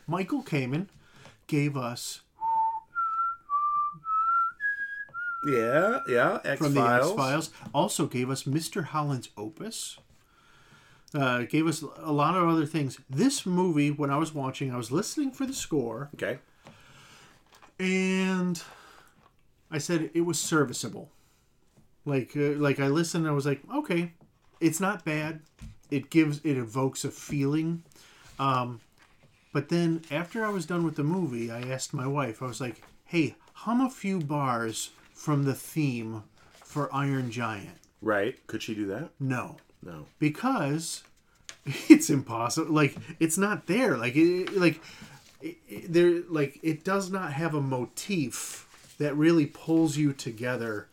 Michael 0.06 0.42
Kamen 0.42 0.86
gave 1.46 1.76
us 1.76 2.22
Yeah, 5.46 6.00
yeah. 6.08 6.38
X 6.44 6.58
from 6.58 6.72
the 6.72 6.80
X 6.80 6.88
Files. 7.10 7.14
Files. 7.14 7.50
Also 7.74 8.06
gave 8.06 8.30
us 8.30 8.44
Mr. 8.44 8.84
Holland's 8.84 9.28
Opus. 9.36 9.98
Uh, 11.14 11.42
gave 11.42 11.66
us 11.68 11.80
a 11.98 12.10
lot 12.10 12.36
of 12.36 12.48
other 12.48 12.66
things. 12.66 12.98
This 13.08 13.46
movie, 13.46 13.90
when 13.90 14.10
I 14.10 14.16
was 14.16 14.34
watching, 14.34 14.72
I 14.72 14.76
was 14.76 14.90
listening 14.90 15.30
for 15.30 15.46
the 15.46 15.52
score, 15.52 16.10
Okay. 16.14 16.38
and 17.78 18.60
I 19.70 19.78
said 19.78 20.10
it 20.14 20.22
was 20.22 20.38
serviceable. 20.40 21.10
Like, 22.04 22.36
uh, 22.36 22.52
like 22.58 22.80
I 22.80 22.88
listened, 22.88 23.24
and 23.24 23.30
I 23.30 23.34
was 23.34 23.46
like, 23.46 23.60
okay, 23.72 24.12
it's 24.60 24.80
not 24.80 25.04
bad. 25.04 25.40
It 25.90 26.10
gives, 26.10 26.40
it 26.44 26.56
evokes 26.56 27.04
a 27.04 27.10
feeling. 27.10 27.82
Um, 28.38 28.80
but 29.52 29.68
then 29.68 30.02
after 30.10 30.44
I 30.44 30.48
was 30.50 30.66
done 30.66 30.84
with 30.84 30.96
the 30.96 31.04
movie, 31.04 31.50
I 31.50 31.60
asked 31.62 31.94
my 31.94 32.06
wife. 32.06 32.42
I 32.42 32.46
was 32.46 32.60
like, 32.60 32.82
hey, 33.04 33.36
hum 33.52 33.80
a 33.80 33.88
few 33.88 34.18
bars 34.18 34.90
from 35.14 35.44
the 35.44 35.54
theme 35.54 36.24
for 36.64 36.92
Iron 36.92 37.30
Giant. 37.30 37.78
Right. 38.02 38.44
Could 38.48 38.62
she 38.62 38.74
do 38.74 38.86
that? 38.88 39.10
No, 39.20 39.56
No. 39.84 40.06
because 40.18 41.02
it's 41.88 42.10
impossible. 42.10 42.72
Like 42.72 42.96
it's 43.20 43.36
not 43.38 43.66
there. 43.66 43.96
Like 43.96 44.16
it, 44.16 44.56
like 44.56 44.80
it, 45.42 45.56
it- 45.68 45.92
there. 45.92 46.22
Like 46.28 46.58
it 46.62 46.84
does 46.84 47.10
not 47.10 47.32
have 47.32 47.54
a 47.54 47.60
motif 47.60 48.66
that 48.98 49.14
really 49.16 49.46
pulls 49.46 49.96
you 49.96 50.12
together, 50.12 50.86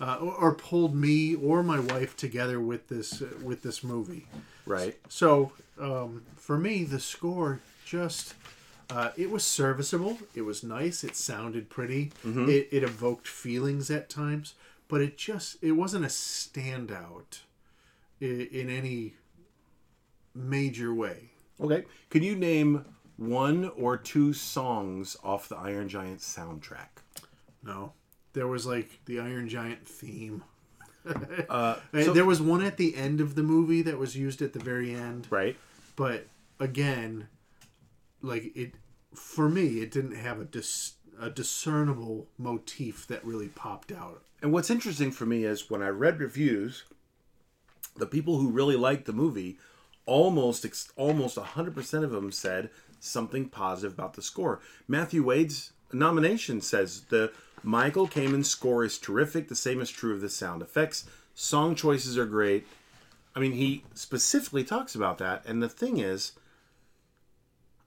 uh, 0.00 0.16
or, 0.16 0.34
or 0.34 0.54
pulled 0.54 0.94
me 0.94 1.34
or 1.34 1.62
my 1.62 1.78
wife 1.78 2.16
together 2.16 2.58
with 2.60 2.88
this 2.88 3.20
uh, 3.22 3.26
with 3.42 3.62
this 3.62 3.84
movie. 3.84 4.26
Right. 4.66 4.96
So 5.08 5.52
um, 5.80 6.22
for 6.36 6.58
me, 6.58 6.84
the 6.84 7.00
score 7.00 7.60
just. 7.84 8.34
Uh, 8.90 9.10
it 9.16 9.30
was 9.30 9.42
serviceable. 9.42 10.18
It 10.34 10.42
was 10.42 10.62
nice. 10.62 11.02
It 11.02 11.16
sounded 11.16 11.70
pretty. 11.70 12.12
It, 12.26 12.68
it 12.70 12.82
evoked 12.82 13.26
feelings 13.26 13.90
at 13.90 14.10
times, 14.10 14.52
but 14.86 15.00
it 15.00 15.16
just 15.16 15.56
it 15.62 15.72
wasn't 15.72 16.04
a 16.04 16.08
standout 16.08 17.38
in, 18.22 18.70
any 18.70 19.14
major 20.34 20.94
way. 20.94 21.30
Okay. 21.60 21.84
Can 22.10 22.22
you 22.22 22.34
name 22.34 22.84
one 23.16 23.70
or 23.76 23.96
two 23.96 24.32
songs 24.32 25.16
off 25.22 25.48
the 25.48 25.56
Iron 25.56 25.88
Giant 25.88 26.20
soundtrack? 26.20 26.88
No, 27.62 27.92
there 28.32 28.48
was 28.48 28.66
like 28.66 29.00
the 29.04 29.20
Iron 29.20 29.48
Giant 29.48 29.86
theme. 29.86 30.44
Uh, 31.48 31.76
so- 31.92 32.12
there 32.12 32.24
was 32.24 32.40
one 32.40 32.62
at 32.62 32.76
the 32.76 32.96
end 32.96 33.20
of 33.20 33.34
the 33.34 33.42
movie 33.42 33.82
that 33.82 33.98
was 33.98 34.16
used 34.16 34.42
at 34.42 34.52
the 34.52 34.58
very 34.58 34.94
end. 34.94 35.26
right. 35.30 35.56
But 35.94 36.26
again, 36.58 37.28
like 38.22 38.56
it 38.56 38.74
for 39.14 39.48
me, 39.48 39.80
it 39.80 39.90
didn't 39.90 40.16
have 40.16 40.40
a 40.40 40.44
dis, 40.44 40.94
a 41.20 41.28
discernible 41.28 42.28
motif 42.38 43.06
that 43.08 43.22
really 43.24 43.48
popped 43.48 43.92
out. 43.92 44.22
And 44.40 44.52
what's 44.52 44.70
interesting 44.70 45.10
for 45.10 45.26
me 45.26 45.44
is 45.44 45.70
when 45.70 45.82
I 45.82 45.88
read 45.88 46.18
reviews, 46.18 46.84
the 47.96 48.06
people 48.06 48.38
who 48.38 48.50
really 48.50 48.76
liked 48.76 49.06
the 49.06 49.12
movie, 49.12 49.58
almost 50.06 50.66
almost 50.96 51.36
100% 51.36 52.04
of 52.04 52.10
them 52.10 52.32
said 52.32 52.70
something 53.00 53.48
positive 53.48 53.92
about 53.92 54.14
the 54.14 54.22
score. 54.22 54.60
Matthew 54.88 55.22
Wade's 55.22 55.72
nomination 55.92 56.60
says 56.60 57.02
the 57.02 57.32
Michael 57.62 58.08
Kamen 58.08 58.44
score 58.44 58.84
is 58.84 58.98
terrific. 58.98 59.48
The 59.48 59.54
same 59.54 59.80
is 59.80 59.90
true 59.90 60.12
of 60.12 60.20
the 60.20 60.28
sound 60.28 60.62
effects. 60.62 61.04
Song 61.34 61.74
choices 61.74 62.18
are 62.18 62.26
great. 62.26 62.66
I 63.34 63.40
mean, 63.40 63.52
he 63.52 63.84
specifically 63.94 64.64
talks 64.64 64.94
about 64.94 65.18
that. 65.18 65.44
And 65.46 65.62
the 65.62 65.68
thing 65.68 65.98
is, 65.98 66.32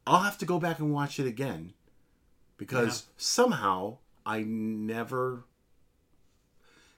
I'll 0.08 0.22
have 0.22 0.38
to 0.40 0.46
go 0.46 0.60
back 0.60 0.80
and 0.80 0.94
watch 0.94 1.20
it 1.20 1.28
again 1.28 1.74
because 2.58 3.06
somehow 3.18 3.98
I 4.26 4.44
never 4.44 5.44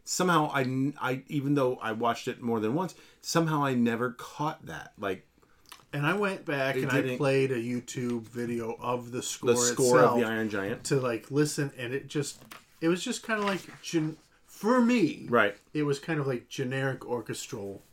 somehow 0.07 0.49
I, 0.53 0.93
I 0.99 1.23
even 1.27 1.53
though 1.55 1.75
I 1.81 1.91
watched 1.91 2.27
it 2.27 2.41
more 2.41 2.59
than 2.59 2.73
once, 2.73 2.95
somehow 3.21 3.63
I 3.63 3.73
never 3.73 4.11
caught 4.11 4.65
that. 4.65 4.93
Like 4.97 5.27
And 5.93 6.05
I 6.05 6.13
went 6.13 6.45
back 6.45 6.75
and 6.77 6.89
I 6.89 7.17
played 7.17 7.51
a 7.51 7.61
YouTube 7.61 8.23
video 8.23 8.75
of 8.79 9.11
the 9.11 9.21
score, 9.21 9.51
the 9.51 9.57
score 9.57 9.99
of 9.99 10.17
the 10.17 10.25
Iron 10.25 10.49
Giant. 10.49 10.83
to 10.85 10.99
like 10.99 11.29
listen, 11.29 11.71
and 11.77 11.93
it 11.93 12.07
just 12.07 12.41
it 12.81 12.87
was 12.87 13.03
just 13.03 13.23
kind 13.23 13.39
of 13.39 13.45
like 13.45 13.61
gen- 13.81 14.17
for 14.45 14.81
me, 14.81 15.27
Right. 15.29 15.55
It 15.73 15.83
was 15.83 15.99
kind 15.99 16.19
of 16.19 16.25
like 16.25 16.47
generic 16.47 17.05
orchestral 17.05 17.83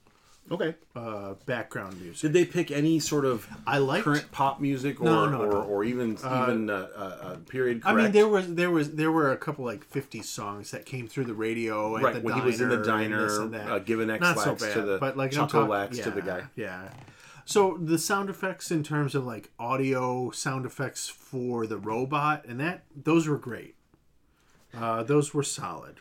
Okay. 0.51 0.75
uh, 0.95 1.35
background 1.47 1.99
music. 2.01 2.21
Did 2.21 2.33
they 2.35 2.45
pick 2.45 2.71
any 2.71 3.01
sort 3.01 3.25
of 3.25 3.49
I 3.67 3.79
like 3.79 4.05
current 4.05 4.31
pop 4.31 4.61
music 4.61 5.01
or 5.01 5.05
No, 5.05 5.29
no, 5.31 5.41
or, 5.41 5.47
no. 5.51 5.63
or 5.63 5.85
even 5.85 6.13
even 6.19 6.69
uh, 6.69 6.89
uh, 6.95 6.99
uh, 7.01 7.37
period 7.49 7.81
I 7.85 7.95
mean, 7.95 8.13
there 8.13 8.29
was 8.29 8.55
there 8.55 8.71
was 8.71 8.93
there 8.93 9.11
were 9.11 9.33
a 9.33 9.39
couple 9.39 9.65
like 9.65 9.85
fifty 9.85 10.21
songs 10.21 10.71
that 10.73 10.85
came 10.85 11.09
through 11.09 11.25
the 11.25 11.35
radio 11.35 11.97
at 11.97 12.03
right 12.03 12.15
the 12.15 12.21
when 12.21 12.35
diner 12.35 12.43
he 12.45 12.47
was 12.47 12.61
in 12.61 12.69
the 12.69 12.75
and 12.77 12.85
diner, 12.85 13.41
and 13.43 13.55
that. 13.55 13.69
uh, 13.71 13.79
giving 13.79 14.11
X 14.11 14.21
Not 14.21 14.39
so 14.39 14.55
bad, 14.55 14.75
to 14.75 14.83
the 14.83 14.99
but 14.99 15.17
like 15.17 15.31
Chocolax 15.31 16.03
to 16.03 16.11
the 16.11 16.21
guy. 16.23 16.43
Yeah. 16.57 16.91
So 17.47 17.79
the 17.81 17.99
sound 17.99 18.29
effects 18.31 18.71
in 18.71 18.83
terms 18.83 19.15
of 19.15 19.25
like 19.27 19.51
audio 19.59 20.31
sound 20.31 20.67
effects 20.67 21.09
for 21.09 21.67
the 21.67 21.77
robot 21.79 22.45
and 22.47 22.61
that 22.61 22.85
those 22.95 23.27
were 23.27 23.39
great. 23.39 23.77
Uh, 24.77 25.03
those 25.03 25.33
were 25.33 25.43
solid. 25.43 26.01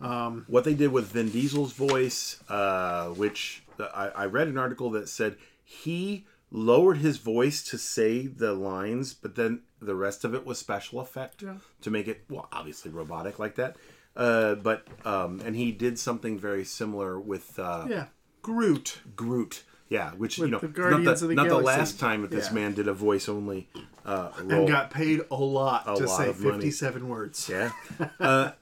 What 0.00 0.64
they 0.64 0.74
did 0.74 0.92
with 0.92 1.06
Vin 1.12 1.30
Diesel's 1.30 1.72
voice, 1.72 2.42
uh, 2.48 3.08
which 3.08 3.62
I, 3.78 4.08
I 4.08 4.24
read 4.26 4.48
an 4.48 4.58
article 4.58 4.90
that 4.90 5.08
said 5.08 5.36
he 5.64 6.26
lowered 6.50 6.98
his 6.98 7.18
voice 7.18 7.62
to 7.70 7.78
say 7.78 8.26
the 8.26 8.52
lines, 8.52 9.14
but 9.14 9.36
then 9.36 9.60
the 9.80 9.94
rest 9.94 10.24
of 10.24 10.34
it 10.34 10.44
was 10.44 10.58
special 10.58 11.00
effect 11.00 11.44
to 11.82 11.90
make 11.90 12.08
it 12.08 12.24
well, 12.28 12.48
obviously 12.52 12.90
robotic 12.90 13.38
like 13.38 13.54
that. 13.56 13.76
Uh, 14.16 14.56
but 14.56 14.86
um, 15.06 15.40
and 15.44 15.54
he 15.54 15.70
did 15.70 15.98
something 15.98 16.38
very 16.38 16.64
similar 16.64 17.18
with 17.20 17.58
uh, 17.58 17.86
Yeah. 17.88 18.06
Groot. 18.42 18.98
Groot. 19.14 19.62
Yeah, 19.88 20.10
which 20.12 20.38
you 20.38 20.46
know, 20.46 20.58
the 20.60 20.68
not 20.68 21.18
the, 21.18 21.26
the 21.28 21.34
not 21.34 21.48
the 21.48 21.58
last 21.58 21.98
time 21.98 22.22
that 22.22 22.30
this 22.30 22.48
Yeah. 22.48 22.54
man 22.54 22.74
did 22.74 22.86
a 22.86 22.92
voice 22.92 23.28
only 23.28 23.68
uh, 24.04 24.30
role. 24.42 24.60
And 24.60 24.68
got 24.68 24.90
paid 24.90 25.20
a 25.30 25.34
lot 25.36 25.84
to 25.96 26.04
lot 26.06 26.16
say 26.16 26.28
of 26.28 26.40
money. 26.40 26.56
57 26.58 27.08
words. 27.08 27.48
yeah. 27.48 27.70
Uh, 28.20 28.52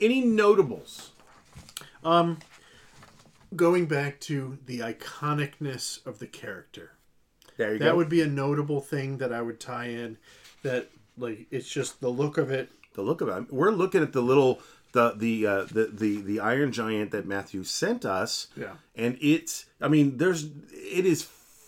any 0.00 0.20
notables? 0.20 1.12
Um, 2.02 2.38
going 3.56 3.86
back 3.86 4.20
to 4.20 4.58
the 4.66 4.80
iconicness 4.80 6.04
of 6.06 6.18
the 6.18 6.26
character. 6.26 6.92
There 7.56 7.72
you 7.72 7.78
That 7.78 7.84
go. 7.84 7.84
That 7.90 7.96
would 7.96 8.08
be 8.08 8.20
a 8.20 8.26
notable 8.26 8.80
thing 8.80 9.18
that 9.18 9.32
I 9.32 9.40
would 9.42 9.60
tie 9.60 9.86
in. 9.86 10.18
That, 10.62 10.90
like, 11.16 11.46
it's 11.50 11.68
just 11.68 12.00
the 12.00 12.08
look 12.08 12.36
of 12.38 12.50
it. 12.50 12.70
the 12.94 13.02
look 13.02 13.20
of 13.20 13.28
it. 13.28 13.52
We're 13.52 13.70
looking 13.70 14.02
at 14.02 14.12
the 14.12 14.22
little 14.22 14.60
the 14.92 15.12
the 15.16 15.46
uh, 15.46 15.64
the 15.64 15.90
the 15.92 16.20
the 16.22 16.40
Iron 16.40 16.72
Giant 16.72 17.10
that 17.10 17.26
Matthew 17.26 17.64
sent 17.64 18.04
us. 18.04 18.46
Yeah. 18.56 18.74
And 18.94 19.18
it's 19.20 19.66
I 19.80 19.88
mean 19.88 20.18
there's 20.18 20.44
it 20.44 21.04
is 21.04 21.22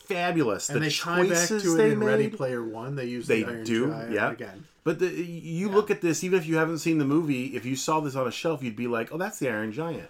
fabulous. 0.06 0.68
and 0.68 0.76
the 0.76 0.88
they 0.88 0.90
tie 0.90 1.22
back 1.22 1.28
choices 1.28 1.62
to 1.62 1.80
it 1.80 1.92
in 1.92 1.98
made, 1.98 2.06
Ready 2.06 2.28
Player 2.28 2.62
One. 2.64 2.96
They 2.96 3.06
use 3.06 3.26
they 3.26 3.42
the 3.42 3.50
Iron 3.50 3.64
do, 3.64 3.88
Giant 3.88 4.12
yeah. 4.12 4.30
again. 4.30 4.64
But 4.84 5.00
the, 5.00 5.08
you 5.08 5.68
look 5.68 5.90
at 5.90 6.00
this, 6.00 6.22
even 6.22 6.38
if 6.38 6.46
you 6.46 6.58
haven't 6.58 6.78
seen 6.78 6.98
the 6.98 7.04
movie, 7.04 7.56
if 7.56 7.64
you 7.64 7.74
saw 7.74 7.98
this 8.00 8.14
on 8.14 8.28
a 8.28 8.30
shelf, 8.30 8.62
you'd 8.62 8.76
be 8.76 8.86
like, 8.86 9.12
"Oh, 9.12 9.18
that's 9.18 9.38
the 9.38 9.48
Iron 9.48 9.72
Giant." 9.72 10.08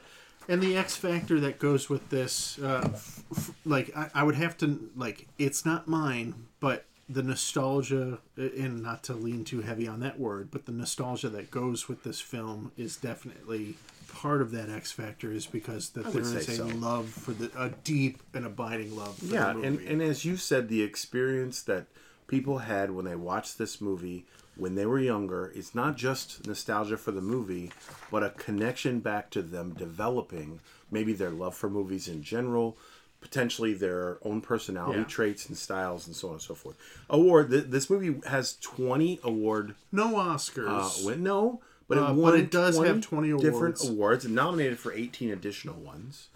And 0.49 0.63
the 0.63 0.77
X 0.77 0.95
factor 0.97 1.41
that 1.41 1.59
goes 1.59 1.89
with 1.89 2.09
this, 2.11 2.59
uh, 2.61 2.83
f- 2.85 3.23
f- 3.37 3.51
like 3.65 3.97
I, 3.97 4.11
I 4.15 4.23
would 4.23 4.37
have 4.37 4.57
to 4.59 4.91
like, 4.95 5.27
it's 5.39 5.65
not 5.65 5.89
mine, 5.89 6.35
but 6.61 6.85
the 7.09 7.23
nostalgia, 7.23 8.19
and 8.37 8.83
not 8.83 9.03
to 9.05 9.15
lean 9.15 9.45
too 9.45 9.61
heavy 9.61 9.89
on 9.89 10.01
that 10.01 10.19
word, 10.19 10.51
but 10.51 10.67
the 10.67 10.73
nostalgia 10.73 11.29
that 11.31 11.51
goes 11.51 11.89
with 11.89 12.03
this 12.03 12.21
film 12.21 12.73
is 12.77 12.97
definitely 12.97 13.77
part 14.21 14.41
of 14.41 14.51
that 14.53 14.69
X 14.71 14.93
factor. 14.93 15.31
Is 15.33 15.47
because 15.47 15.91
that 15.91 16.05
there 16.13 16.23
would 16.23 16.37
a 16.37 16.43
so. 16.43 16.67
love 16.67 17.09
for 17.09 17.33
the 17.33 17.51
a 17.57 17.71
deep 17.85 18.23
and 18.35 18.47
abiding 18.47 18.97
love. 18.97 19.17
For 19.19 19.27
yeah 19.27 19.51
and, 19.51 19.79
and 19.81 20.01
as 20.03 20.25
you 20.25 20.37
said 20.37 20.69
the 20.69 20.83
experience 20.83 21.63
that 21.63 21.87
people 22.27 22.59
had 22.59 22.91
when 22.91 23.05
they 23.05 23.15
watched 23.17 23.59
this 23.59 23.81
movie 23.81 24.25
when 24.57 24.75
they 24.75 24.87
were 24.87 24.99
younger 24.99 25.53
it's 25.55 25.75
not 25.75 25.97
just 25.97 26.47
nostalgia 26.47 26.97
for 26.97 27.13
the 27.13 27.21
movie 27.21 27.71
but 28.11 28.23
a 28.23 28.31
connection 28.31 29.01
back 29.01 29.31
to 29.31 29.43
them 29.43 29.75
developing 29.75 30.59
maybe 30.91 31.13
their 31.13 31.31
love 31.31 31.55
for 31.55 31.69
movies 31.71 32.09
in 32.09 32.23
general 32.23 32.77
potentially 33.21 33.75
their 33.75 34.19
own 34.23 34.41
personality 34.41 34.99
Yeah. 35.01 35.05
traits 35.05 35.47
and 35.49 35.57
styles 35.57 36.07
and 36.07 36.15
so 36.17 36.29
on 36.29 36.35
and 36.35 36.43
so 36.43 36.55
forth 36.55 36.77
award 37.11 37.51
th- 37.51 37.65
this 37.69 37.89
movie 37.91 38.21
has 38.27 38.57
20 38.61 39.21
award 39.23 39.75
no 39.93 40.15
Oscars. 40.17 41.03
uh, 41.03 41.07
win, 41.07 41.23
no 41.23 41.61
but 41.89 41.99
it, 41.99 42.05
Uh, 42.05 42.07
but 42.09 42.17
won 42.17 42.37
it 42.37 42.51
does 42.51 42.79
have 42.79 43.01
20 43.01 43.33
different 43.39 43.55
awards. 43.81 43.89
awards 43.89 44.25
and 44.25 44.35
nominated 44.35 44.79
for 44.79 44.93
18 44.93 45.31
additional 45.31 45.77
ones 45.77 46.29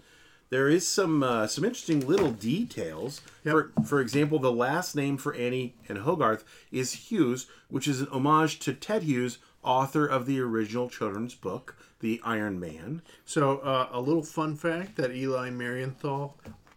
there 0.49 0.67
is 0.67 0.85
some 0.85 1.23
uh, 1.23 1.47
some 1.47 1.63
interesting 1.63 2.05
little 2.05 2.31
details. 2.33 3.21
Yep. 3.45 3.53
For 3.53 3.71
for 3.85 4.01
example, 4.01 4.37
the 4.37 4.51
last 4.51 4.97
name 4.97 5.15
for 5.15 5.33
Annie 5.33 5.75
and 5.87 5.99
Hogarth 5.99 6.43
is 6.73 6.91
Hughes, 7.09 7.47
which 7.69 7.87
is 7.87 8.01
an 8.01 8.07
homage 8.11 8.59
to 8.59 8.73
Ted 8.73 9.03
Hughes, 9.03 9.37
author 9.63 10.05
of 10.05 10.25
the 10.25 10.41
original 10.41 10.89
children's 10.89 11.35
book, 11.35 11.77
The 12.01 12.19
Iron 12.25 12.59
Man. 12.59 13.01
So, 13.23 13.59
uh, 13.59 13.87
a 13.93 14.01
little 14.01 14.23
fun 14.23 14.57
fact 14.57 14.97
that 14.97 15.11
Eli 15.15 15.51
Marienthal, 15.51 16.33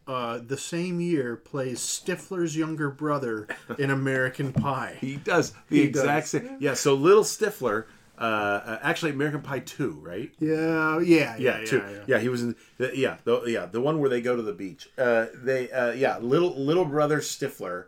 uh, 0.07 0.39
the 0.47 0.57
same 0.57 1.01
year, 1.01 1.35
plays 1.35 1.81
Stifler's 1.81 2.57
younger 2.57 2.91
brother 2.91 3.49
in 3.77 3.91
American 3.91 4.53
Pie. 4.53 4.99
He 5.01 5.17
does 5.17 5.51
the 5.69 5.79
He 5.79 5.83
exact 5.83 6.31
does. 6.31 6.31
same. 6.31 6.57
Yeah. 6.61 6.75
So 6.75 6.95
Little 6.95 7.25
Stifler, 7.25 7.87
uh, 8.19 8.23
uh, 8.23 8.79
actually 8.83 9.11
American 9.13 9.43
Pie 9.43 9.61
Two, 9.61 9.99
right? 10.03 10.31
Yeah, 10.39 11.01
yeah, 11.01 11.37
yeah, 11.37 11.37
Yeah, 11.37 11.59
yeah. 11.59 11.65
two. 11.65 11.77
yeah. 11.79 12.05
Yeah, 12.07 12.19
he 12.19 12.29
was 12.29 12.43
in. 12.43 12.57
The, 12.79 12.93
yeah, 12.97 13.17
the, 13.25 13.43
yeah, 13.47 13.67
the 13.67 13.81
one 13.81 13.99
where 14.01 14.11
they 14.11 14.21
go 14.21 14.37
to 14.37 14.43
the 14.43 14.53
beach. 14.53 14.89
Uh, 14.97 15.27
they, 15.35 15.71
uh, 15.71 15.93
yeah, 15.93 16.19
little 16.19 16.55
little 16.57 16.85
brother 16.85 17.19
Stifler, 17.21 17.87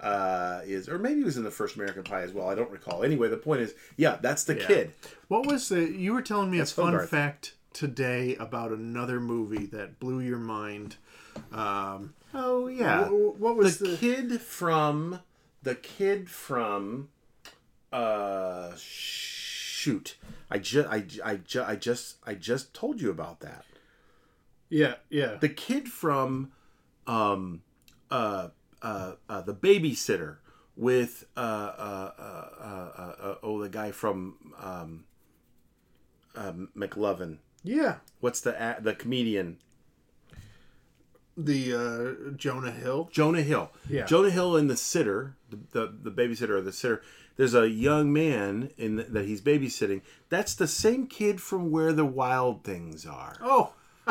uh, 0.00 0.60
is, 0.64 0.88
or 0.88 0.98
maybe 0.98 1.18
he 1.20 1.24
was 1.24 1.36
in 1.36 1.44
the 1.44 1.50
first 1.50 1.76
American 1.76 2.02
Pie 2.02 2.22
as 2.22 2.32
well. 2.32 2.48
I 2.48 2.54
don't 2.54 2.70
recall. 2.70 3.04
Anyway, 3.04 3.28
the 3.28 3.36
point 3.36 3.60
is, 3.60 3.74
yeah, 3.96 4.16
that's 4.20 4.44
the 4.44 4.56
Yeah. 4.56 4.66
kid. 4.66 4.92
What 5.28 5.46
was 5.46 5.68
the? 5.68 5.82
You 5.90 6.12
were 6.14 6.22
telling 6.22 6.50
me 6.50 6.58
That's 6.58 6.72
a 6.72 6.74
fun 6.76 6.92
Hogarth. 6.92 7.08
fact 7.10 7.54
today 7.72 8.34
about 8.36 8.72
another 8.72 9.20
movie 9.20 9.66
that 9.66 10.00
blew 10.00 10.20
your 10.20 10.38
mind. 10.38 10.96
Um, 11.52 12.14
Oh 12.34 12.66
yeah, 12.66 13.04
wh- 13.06 13.40
what 13.40 13.56
was 13.56 13.78
the, 13.78 13.88
the? 13.88 13.96
kid 13.96 14.40
from 14.40 15.20
the 15.62 15.74
kid 15.76 16.28
from 16.28 17.08
uh 17.92 18.72
shoot 19.88 20.16
i 20.50 20.58
just 20.58 20.88
I, 20.88 21.04
I, 21.24 21.36
ju- 21.36 21.64
I 21.66 21.76
just 21.76 22.16
i 22.26 22.34
just 22.34 22.74
told 22.74 23.00
you 23.00 23.10
about 23.10 23.40
that 23.40 23.64
yeah, 24.70 24.94
yeah. 25.08 25.36
the 25.40 25.48
kid 25.48 25.88
from 25.88 26.52
um 27.06 27.62
uh 28.10 28.48
uh, 28.82 29.12
uh 29.28 29.40
the 29.42 29.54
babysitter 29.54 30.36
with 30.76 31.24
uh 31.36 31.40
uh 31.40 32.12
uh, 32.18 32.22
uh, 32.60 32.64
uh, 32.64 33.14
uh 33.28 33.34
oh 33.42 33.60
the 33.62 33.68
guy 33.68 33.90
from 33.92 34.36
um 34.60 35.04
um 36.36 36.68
mclovin 36.76 37.38
yeah. 37.64 37.96
what's 38.20 38.40
the 38.42 38.76
the 38.80 38.94
comedian 38.94 39.58
The 41.36 41.72
uh, 41.72 42.32
Jonah 42.36 42.72
Hill. 42.72 43.08
Jonah 43.12 43.42
Hill. 43.42 43.70
Yeah. 43.88 44.06
Jonah 44.06 44.30
Hill 44.30 44.56
in 44.56 44.66
the 44.66 44.76
sitter, 44.76 45.36
the, 45.50 45.58
the, 45.70 45.94
the 46.02 46.10
babysitter 46.10 46.50
or 46.50 46.60
the 46.60 46.72
sitter. 46.72 47.00
There's 47.38 47.54
a 47.54 47.70
young 47.70 48.12
man 48.12 48.70
in 48.76 48.96
the, 48.96 49.04
that 49.04 49.24
he's 49.24 49.40
babysitting. 49.40 50.02
That's 50.28 50.54
the 50.54 50.68
same 50.68 51.06
kid 51.06 51.40
from 51.40 51.70
Where 51.70 51.94
the 51.94 52.04
Wild 52.04 52.64
Things 52.64 53.06
Are. 53.06 53.36
Oh, 53.42 53.72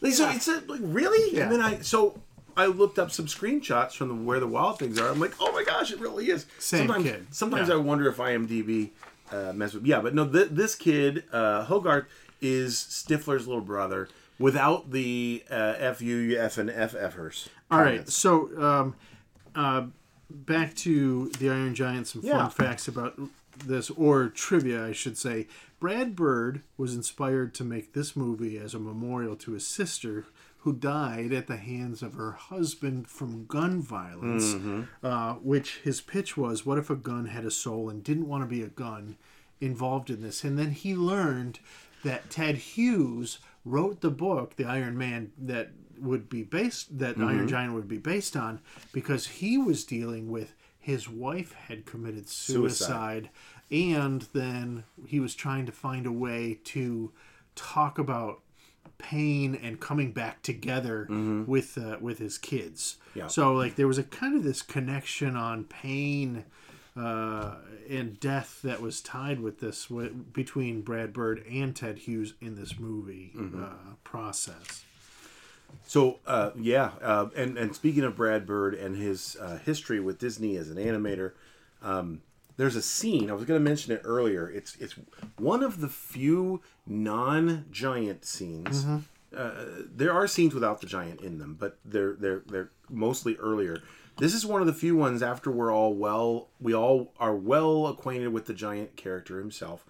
Like, 0.00 0.12
so 0.12 0.30
it's 0.30 0.46
a, 0.46 0.60
like 0.68 0.80
really, 0.82 1.34
Yeah. 1.36 1.44
and 1.44 1.52
then 1.52 1.60
I 1.60 1.80
so 1.80 2.20
I 2.56 2.66
looked 2.66 2.98
up 3.00 3.10
some 3.10 3.26
screenshots 3.26 3.92
from 3.94 4.08
the 4.08 4.14
Where 4.14 4.38
the 4.38 4.46
Wild 4.46 4.78
Things 4.78 5.00
Are. 5.00 5.08
I'm 5.08 5.18
like, 5.18 5.34
oh 5.40 5.50
my 5.52 5.64
gosh, 5.64 5.90
it 5.90 5.98
really 5.98 6.30
is. 6.30 6.46
Same 6.60 6.86
sometimes, 6.86 7.04
kid. 7.04 7.26
Sometimes 7.34 7.68
Yeah. 7.68 7.74
I 7.74 7.78
wonder 7.78 8.08
if 8.08 8.18
IMDb 8.18 8.90
uh, 9.32 9.52
mess 9.54 9.74
with. 9.74 9.84
Yeah, 9.86 10.00
but 10.00 10.14
no, 10.14 10.26
th- 10.28 10.50
this 10.50 10.74
kid 10.76 11.24
uh, 11.32 11.64
Hogarth 11.64 12.04
is 12.40 12.76
Stifler's 12.76 13.46
little 13.48 13.60
brother 13.62 14.08
without 14.38 14.92
the 14.92 15.42
uh, 15.50 15.74
F 15.78 16.00
U 16.00 16.38
F 16.38 16.58
and 16.58 16.70
F 16.70 16.92
Fers. 16.92 17.48
All 17.70 17.80
right, 17.80 18.08
so 18.08 18.50
um, 18.62 18.94
uh, 19.56 19.86
back 20.30 20.74
to 20.76 21.30
the 21.38 21.48
Iron 21.50 21.74
Giant. 21.74 22.06
Some 22.06 22.22
fun 22.22 22.30
Yeah. 22.30 22.48
facts 22.48 22.88
about 22.88 23.18
this, 23.64 23.90
or 23.90 24.28
trivia, 24.28 24.86
I 24.86 24.92
should 24.92 25.16
say. 25.18 25.46
Brad 25.80 26.14
Bird 26.16 26.62
was 26.76 26.94
inspired 26.94 27.54
to 27.54 27.64
make 27.64 27.92
this 27.92 28.14
movie 28.16 28.58
as 28.58 28.74
a 28.74 28.78
memorial 28.78 29.36
to 29.36 29.52
his 29.52 29.66
sister, 29.66 30.26
who 30.62 30.72
died 30.72 31.32
at 31.32 31.46
the 31.46 31.56
hands 31.56 32.02
of 32.02 32.14
her 32.14 32.32
husband 32.32 33.06
from 33.08 33.46
gun 33.46 33.80
violence. 33.80 34.54
Uh, 35.02 35.34
which 35.34 35.78
his 35.78 36.00
pitch 36.00 36.36
was, 36.36 36.66
"What 36.66 36.78
if 36.78 36.90
a 36.90 36.96
gun 36.96 37.26
had 37.26 37.44
a 37.44 37.50
soul 37.50 37.88
and 37.88 38.02
didn't 38.04 38.28
want 38.28 38.42
to 38.42 38.48
be 38.48 38.62
a 38.62 38.68
gun?" 38.68 39.16
Involved 39.60 40.08
in 40.10 40.20
this, 40.22 40.44
and 40.44 40.56
then 40.58 40.70
he 40.72 40.94
learned 40.94 41.58
that 42.04 42.30
Ted 42.30 42.56
Hughes 42.58 43.38
wrote 43.64 44.00
the 44.02 44.10
book, 44.10 44.54
The 44.56 44.64
Iron 44.64 44.96
Man, 44.96 45.32
that 45.36 45.70
would 46.00 46.28
be 46.28 46.42
based 46.42 46.98
that 46.98 47.14
Mm-hmm. 47.16 47.28
Iron 47.28 47.48
Giant 47.48 47.74
would 47.74 47.88
be 47.88 47.98
based 47.98 48.36
on, 48.36 48.60
because 48.92 49.26
he 49.26 49.58
was 49.58 49.84
dealing 49.84 50.30
with 50.30 50.54
his 50.78 51.08
wife 51.08 51.52
had 51.52 51.84
committed 51.86 52.28
suicide, 52.28 53.28
and 53.70 54.22
then 54.32 54.84
he 55.06 55.20
was 55.20 55.34
trying 55.34 55.66
to 55.66 55.72
find 55.72 56.06
a 56.06 56.12
way 56.12 56.58
to 56.64 57.12
talk 57.54 57.98
about 57.98 58.40
pain 58.96 59.54
and 59.54 59.78
coming 59.80 60.12
back 60.12 60.42
together 60.42 61.06
with 61.46 61.76
uh, 61.78 61.96
with 62.00 62.18
his 62.18 62.38
kids. 62.38 62.96
Mm-hmm. 63.10 63.18
Yeah. 63.20 63.26
So 63.28 63.52
like 63.52 63.76
there 63.76 63.86
was 63.86 63.98
a 63.98 64.02
kind 64.04 64.36
of 64.36 64.42
this 64.44 64.62
connection 64.62 65.36
on 65.36 65.64
pain 65.64 66.44
uh, 66.96 67.56
and 67.88 68.18
death 68.18 68.60
that 68.62 68.80
was 68.80 69.00
tied 69.00 69.38
with 69.40 69.60
this 69.60 69.86
w- 69.86 70.12
between 70.12 70.80
Brad 70.82 71.12
Bird 71.12 71.44
and 71.48 71.76
Ted 71.76 71.98
Hughes 71.98 72.34
in 72.40 72.56
this 72.56 72.78
movie 72.78 73.32
Mm-hmm. 73.36 73.62
uh, 73.62 73.68
process. 74.04 74.84
So 75.86 76.18
uh, 76.26 76.50
yeah, 76.54 76.92
uh, 77.02 77.28
and 77.34 77.56
and 77.56 77.74
speaking 77.74 78.04
of 78.04 78.14
Brad 78.16 78.46
Bird 78.46 78.74
and 78.74 78.96
his 78.96 79.36
uh, 79.40 79.58
history 79.58 80.00
with 80.00 80.18
Disney 80.18 80.56
as 80.56 80.68
an 80.70 80.76
animator, 80.76 81.32
um, 81.82 82.20
there's 82.58 82.76
a 82.76 82.82
scene 82.82 83.30
I 83.30 83.34
was 83.34 83.44
going 83.44 83.58
to 83.58 83.64
mention 83.64 83.92
it 83.92 84.02
earlier. 84.04 84.50
It's 84.50 84.76
it's 84.76 84.94
one 85.38 85.62
of 85.62 85.80
the 85.80 85.88
few 85.88 86.60
non-giant 86.86 88.24
scenes. 88.24 88.84
Uh, 89.36 89.50
there 89.94 90.12
are 90.12 90.26
scenes 90.26 90.54
without 90.54 90.80
the 90.80 90.86
giant 90.86 91.20
in 91.20 91.38
them, 91.38 91.56
but 91.58 91.78
they're 91.84 92.14
they're 92.14 92.42
they're 92.46 92.70
mostly 92.90 93.36
earlier. 93.36 93.82
This 94.18 94.34
is 94.34 94.44
one 94.44 94.60
of 94.60 94.66
the 94.66 94.74
few 94.74 94.96
ones 94.96 95.22
after 95.22 95.50
we're 95.50 95.72
all 95.72 95.94
well, 95.94 96.48
we 96.60 96.74
all 96.74 97.12
are 97.20 97.36
well 97.36 97.86
acquainted 97.86 98.32
with 98.32 98.46
the 98.46 98.54
giant 98.54 98.96
character 98.96 99.38
himself 99.38 99.86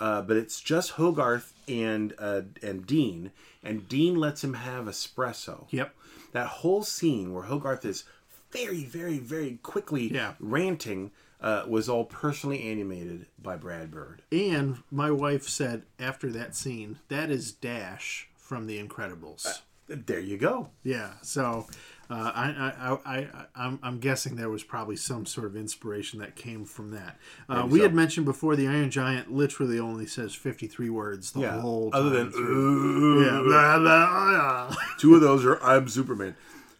uh, 0.00 0.22
but 0.22 0.36
it's 0.36 0.60
just 0.60 0.92
Hogarth 0.92 1.52
and 1.68 2.14
uh, 2.18 2.42
and 2.62 2.86
Dean, 2.86 3.30
and 3.62 3.88
Dean 3.88 4.16
lets 4.16 4.42
him 4.44 4.54
have 4.54 4.86
espresso. 4.86 5.66
Yep. 5.70 5.94
That 6.32 6.46
whole 6.48 6.82
scene 6.82 7.32
where 7.32 7.44
Hogarth 7.44 7.84
is 7.84 8.04
very, 8.50 8.84
very, 8.84 9.18
very 9.18 9.58
quickly 9.62 10.12
Yeah. 10.12 10.34
ranting 10.38 11.10
uh, 11.40 11.64
was 11.68 11.88
all 11.88 12.04
personally 12.04 12.62
animated 12.62 13.26
by 13.42 13.56
Brad 13.56 13.90
Bird. 13.90 14.22
And 14.32 14.82
my 14.90 15.10
wife 15.10 15.44
said 15.48 15.82
after 15.98 16.30
that 16.32 16.54
scene, 16.54 16.98
that 17.08 17.30
is 17.30 17.52
Dash 17.52 18.28
from 18.36 18.66
The 18.66 18.82
Incredibles. 18.82 19.60
There 19.88 20.18
you 20.20 20.36
go. 20.38 20.70
Yeah, 20.82 21.12
so 21.22 21.66
uh, 22.10 22.32
I, 22.34 22.44
I, 22.50 22.92
I, 23.14 23.18
I, 23.18 23.26
I'm, 23.56 23.78
I'm 23.82 23.98
guessing 23.98 24.36
there 24.36 24.48
was 24.50 24.62
probably 24.62 24.96
some 24.96 25.26
sort 25.26 25.46
of 25.46 25.56
inspiration 25.56 26.20
that 26.20 26.36
came 26.36 26.64
from 26.64 26.90
that. 26.92 27.18
Uh, 27.48 27.66
we 27.68 27.78
so. 27.80 27.84
had 27.84 27.94
mentioned 27.94 28.26
before 28.26 28.54
the 28.56 28.68
Iron 28.68 28.90
Giant 28.90 29.32
literally 29.32 29.78
only 29.80 30.06
says 30.06 30.34
53 30.34 30.88
words 30.90 31.32
the 31.32 31.40
Yeah. 31.40 31.60
whole 31.60 31.90
Other 31.92 32.10
than 32.10 32.30
through. 32.30 33.24
yeah, 33.24 33.40
blah, 33.42 33.78
blah, 33.78 34.68
blah. 34.68 34.76
two 34.98 35.14
of 35.14 35.20
those 35.20 35.44
are 35.44 35.60
I'm 35.62 35.88
Superman. 35.88 36.36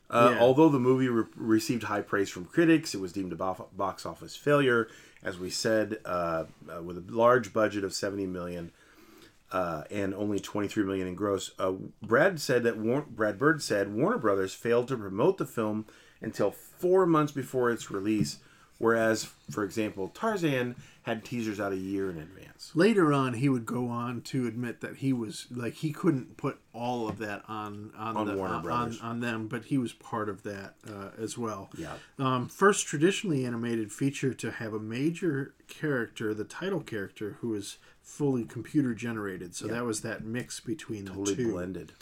Uh, 0.09 0.31
Yeah. 0.35 0.41
Although 0.41 0.69
the 0.69 0.79
movie 0.79 1.09
re- 1.09 1.25
received 1.35 1.83
high 1.85 2.03
praise 2.03 2.31
from 2.31 2.45
critics, 2.45 2.95
it 2.95 3.01
was 3.01 3.13
deemed 3.13 3.33
a 3.33 3.37
box 3.37 4.07
office 4.07 4.37
failure. 4.37 4.89
As 5.25 5.39
we 5.39 5.51
said, 5.51 5.99
uh, 6.05 6.45
uh, 6.73 6.83
with 6.83 6.99
a 6.99 7.05
large 7.13 7.53
budget 7.53 7.83
of 7.83 7.93
70 7.93 8.27
million, 8.27 8.71
uh, 9.53 9.85
and 9.91 10.15
only 10.15 10.39
23 10.41 10.85
million 10.85 11.07
in 11.07 11.15
gross. 11.15 11.53
Uh, 11.59 11.73
Brad 12.03 12.41
said 12.41 12.63
that 12.65 12.77
War- 12.79 13.07
Brad 13.09 13.39
Bird 13.39 13.63
said 13.63 13.93
Warner 13.95 14.19
Brothers 14.19 14.55
failed 14.55 14.89
to 14.89 14.97
promote 14.97 15.39
the 15.39 15.47
film 15.47 15.87
until 16.21 16.51
four 16.51 17.07
months 17.07 17.33
before 17.33 17.71
its 17.71 17.91
release, 17.91 18.39
whereas, 18.79 19.25
for 19.51 19.63
example, 19.65 20.09
Tarzan 20.09 20.75
had 21.03 21.25
teasers 21.25 21.61
out 21.61 21.73
a 21.73 21.77
year 21.77 22.11
in 22.11 22.19
advance. 22.19 22.73
Later 22.75 23.13
on, 23.13 23.35
he 23.35 23.49
would 23.49 23.65
go 23.65 23.87
on 23.89 24.23
to 24.23 24.49
admit 24.49 24.81
that 24.81 24.97
he 24.97 25.13
was 25.13 25.47
like 25.53 25.75
he 25.75 25.93
couldn't 25.93 26.37
put 26.37 26.59
all 26.73 27.09
of 27.09 27.19
that 27.19 27.43
on 27.47 27.93
on, 27.97 28.17
On 28.17 28.27
the, 28.27 28.35
Warner 28.35 28.55
on, 28.55 28.63
Brothers. 28.63 29.01
on 29.01 29.21
them, 29.21 29.47
but 29.47 29.67
he 29.67 29.79
was 29.79 29.93
part 29.93 30.29
of 30.29 30.43
that 30.43 30.75
uh, 30.89 31.11
as 31.17 31.39
well. 31.39 31.71
Yeah. 31.79 31.93
Um, 32.19 32.49
first 32.49 32.87
traditionally 32.89 33.45
animated 33.47 33.93
feature 33.93 34.35
to 34.35 34.51
have 34.51 34.73
a 34.75 34.81
major 34.81 35.55
character, 35.69 36.35
the 36.35 36.45
title 36.45 36.81
character, 36.81 37.37
who 37.41 37.55
is 37.55 37.79
fully 38.07 38.45
computer 38.45 38.95
generated. 38.95 39.55
So 39.55 39.67
that 39.67 39.85
was 39.85 40.01
that 40.01 40.25
mix 40.25 40.61
between 40.61 41.05
the 41.05 41.11
totally 41.11 41.37
two. 41.37 41.53
blended. 41.53 41.93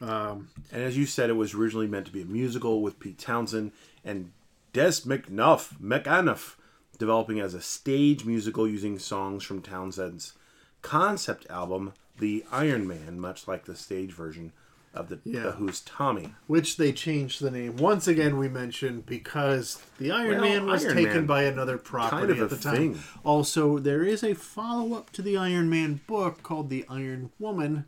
Um, 0.00 0.48
and 0.72 0.82
as 0.82 0.98
you 0.98 1.06
said, 1.06 1.30
it 1.30 1.34
was 1.34 1.54
originally 1.54 1.86
meant 1.86 2.06
to 2.06 2.12
be 2.12 2.22
a 2.22 2.26
musical 2.26 2.82
with 2.82 2.98
Pete 2.98 3.18
Townshend 3.18 3.72
and 4.04 4.32
Des 4.72 5.02
McNuff, 5.06 5.78
McAnuff, 5.80 6.56
developing 6.98 7.38
as 7.40 7.54
a 7.54 7.60
stage 7.60 8.24
musical 8.24 8.68
using 8.68 8.98
songs 8.98 9.44
from 9.44 9.62
Townshend's 9.62 10.34
concept 10.82 11.46
album, 11.48 11.92
The 12.18 12.44
Iron 12.50 12.86
Man, 12.86 13.20
much 13.20 13.46
like 13.46 13.64
the 13.64 13.76
stage 13.76 14.12
version 14.12 14.52
of 14.92 15.08
the, 15.08 15.20
Yeah. 15.24 15.42
the 15.42 15.52
Who's 15.52 15.80
Tommy. 15.80 16.34
Which 16.46 16.76
they 16.76 16.92
changed 16.92 17.40
the 17.40 17.50
name 17.50 17.76
once 17.76 18.08
again. 18.08 18.36
We 18.38 18.48
mentioned 18.48 19.06
because 19.06 19.80
the 19.98 20.10
Iron 20.10 20.40
Well, 20.40 20.40
Man 20.40 20.66
was 20.66 20.84
Iron 20.84 20.94
taken 20.96 21.14
Man, 21.14 21.26
by 21.26 21.42
another 21.44 21.78
property 21.78 22.32
of 22.32 22.40
at 22.40 22.50
the 22.50 22.56
time. 22.56 22.74
thing. 22.94 22.98
Also, 23.24 23.78
there 23.78 24.02
is 24.02 24.22
a 24.24 24.34
follow 24.34 24.94
up 24.96 25.10
to 25.12 25.22
the 25.22 25.36
Iron 25.36 25.70
Man 25.70 26.00
book 26.06 26.42
called 26.42 26.70
The 26.70 26.84
Iron 26.88 27.30
Woman, 27.38 27.84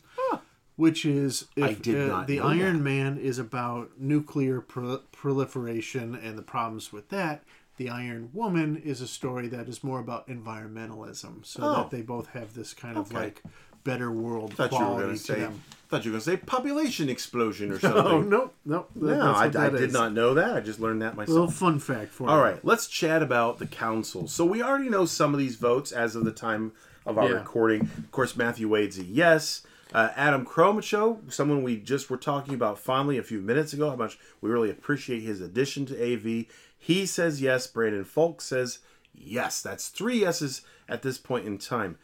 which 0.77 1.05
is 1.05 1.47
if, 1.57 1.65
I 1.65 1.73
did 1.75 2.09
uh, 2.11 2.15
not 2.19 2.27
the 2.29 2.41
Iron 2.41 2.79
that. 2.79 2.85
Man 2.85 3.19
is 3.19 3.39
about 3.39 3.99
nuclear 3.99 4.61
pro- 4.61 5.03
proliferation 5.11 6.15
and 6.15 6.39
the 6.39 6.43
problems 6.43 6.93
with 6.93 7.09
that. 7.09 7.43
The 7.79 7.89
Iron 7.89 8.31
Woman 8.33 8.77
is 8.77 9.01
a 9.01 9.09
story 9.09 9.49
that 9.49 9.67
is 9.69 9.83
more 9.83 9.99
about 9.99 10.29
environmentalism, 10.29 11.45
so 11.45 11.63
Oh. 11.63 11.75
that 11.77 11.91
they 11.91 12.03
both 12.03 12.29
have 12.29 12.55
this 12.55 12.75
kind 12.75 12.97
of 12.97 13.09
Okay. 13.11 13.17
like 13.25 13.43
better 13.85 14.11
world 14.11 14.55
thought 14.55 14.73
you 14.73 14.79
were 14.79 15.03
going 15.03 15.11
to 15.11 15.17
say. 15.19 15.41
them. 15.41 15.63
Thought 15.89 16.05
you 16.07 16.11
were 16.11 16.15
going 16.19 16.25
to 16.25 16.31
say 16.31 16.37
population 16.39 17.09
explosion 17.11 17.71
or 17.71 17.79
something. 17.81 18.01
Oh 18.03 18.23
no, 18.23 18.51
no, 18.65 18.87
no, 18.95 19.35
that's 19.43 19.57
I, 19.57 19.67
I 19.67 19.69
did 19.71 19.93
not 19.93 20.13
know 20.15 20.35
that. 20.35 20.55
I 20.57 20.61
just 20.61 20.81
learned 20.81 21.03
that 21.03 21.17
myself. 21.17 21.35
little 21.35 21.51
fun 21.51 21.79
fact 21.79 22.13
for 22.13 22.29
All 22.29 22.37
you. 22.37 22.43
right, 22.43 22.65
let's 22.65 22.87
chat 22.87 23.23
about 23.23 23.59
the 23.59 23.67
council. 23.67 24.27
So 24.27 24.45
we 24.45 24.63
already 24.63 24.89
know 24.89 25.05
some 25.05 25.35
of 25.35 25.39
these 25.39 25.57
votes 25.57 25.93
as 25.93 26.17
of 26.17 26.25
the 26.25 26.33
time 26.33 26.73
of 27.05 27.19
our 27.19 27.29
Yeah. 27.29 27.35
recording. 27.37 27.83
Of 27.83 28.11
course, 28.11 28.37
Matthew 28.37 28.69
Wade's 28.69 28.99
a 28.99 29.05
yes. 29.05 29.63
Uh, 29.93 30.09
Adam 30.17 30.47
Cromacho, 30.47 31.31
someone 31.31 31.63
we 31.63 31.77
just 31.77 32.09
were 32.09 32.17
talking 32.17 32.55
about 32.55 32.79
fondly 32.79 33.19
a 33.19 33.23
few 33.23 33.43
minutes 33.43 33.75
ago, 33.75 33.91
how 33.91 33.97
much 33.97 34.19
we 34.41 34.49
really 34.49 34.71
appreciate 34.71 35.21
his 35.21 35.43
addition 35.43 35.85
to 35.85 35.95
AV. 36.03 36.47
He 36.79 37.05
says 37.05 37.43
yes. 37.43 37.67
Brandon 37.67 38.05
Folk 38.05 38.41
says 38.41 38.79
yes. 39.15 39.61
That's 39.61 39.89
three 39.89 40.21
yeses 40.21 40.63
at 40.89 41.03
this 41.03 41.19
point 41.19 41.47
in 41.47 41.59
time. 41.59 41.99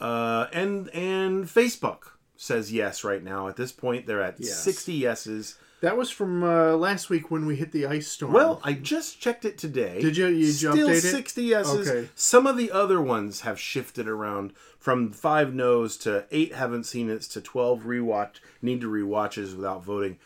Uh, 0.00 0.46
and 0.52 0.88
and 0.90 1.46
Facebook 1.46 2.10
says 2.36 2.72
yes 2.72 3.02
right 3.04 3.22
now. 3.22 3.48
At 3.48 3.56
this 3.56 3.72
point, 3.72 4.06
they're 4.06 4.22
at 4.22 4.36
Yes. 4.38 4.62
60 4.62 4.92
yeses. 4.92 5.56
That 5.80 5.96
was 5.96 6.10
from 6.10 6.42
uh, 6.42 6.72
last 6.76 7.08
week 7.08 7.30
when 7.30 7.46
we 7.46 7.54
hit 7.56 7.70
the 7.72 7.86
ice 7.86 8.08
storm. 8.08 8.32
Well, 8.32 8.60
I 8.64 8.72
just 8.72 9.20
checked 9.20 9.44
it 9.44 9.58
today. 9.58 10.00
Did 10.00 10.16
you- 10.16 10.26
you- 10.26 10.50
Still? 10.52 10.92
60 10.94 11.42
yeses. 11.42 11.88
Okay. 11.88 12.08
Some 12.16 12.46
of 12.48 12.56
the 12.56 12.70
other 12.72 13.00
ones 13.00 13.42
have 13.42 13.60
shifted 13.60 14.08
around 14.08 14.52
from 14.78 15.12
five 15.12 15.54
no's 15.54 15.96
to 15.98 16.26
eight 16.32 16.54
haven't 16.54 16.84
seen 16.84 17.08
it 17.10 17.22
to 17.22 17.40
12 17.40 17.82
rewatch 17.82 18.36
need 18.62 18.80
to 18.80 18.90
rewatches 18.90 19.54
without 19.54 19.84
voting. 19.84 20.18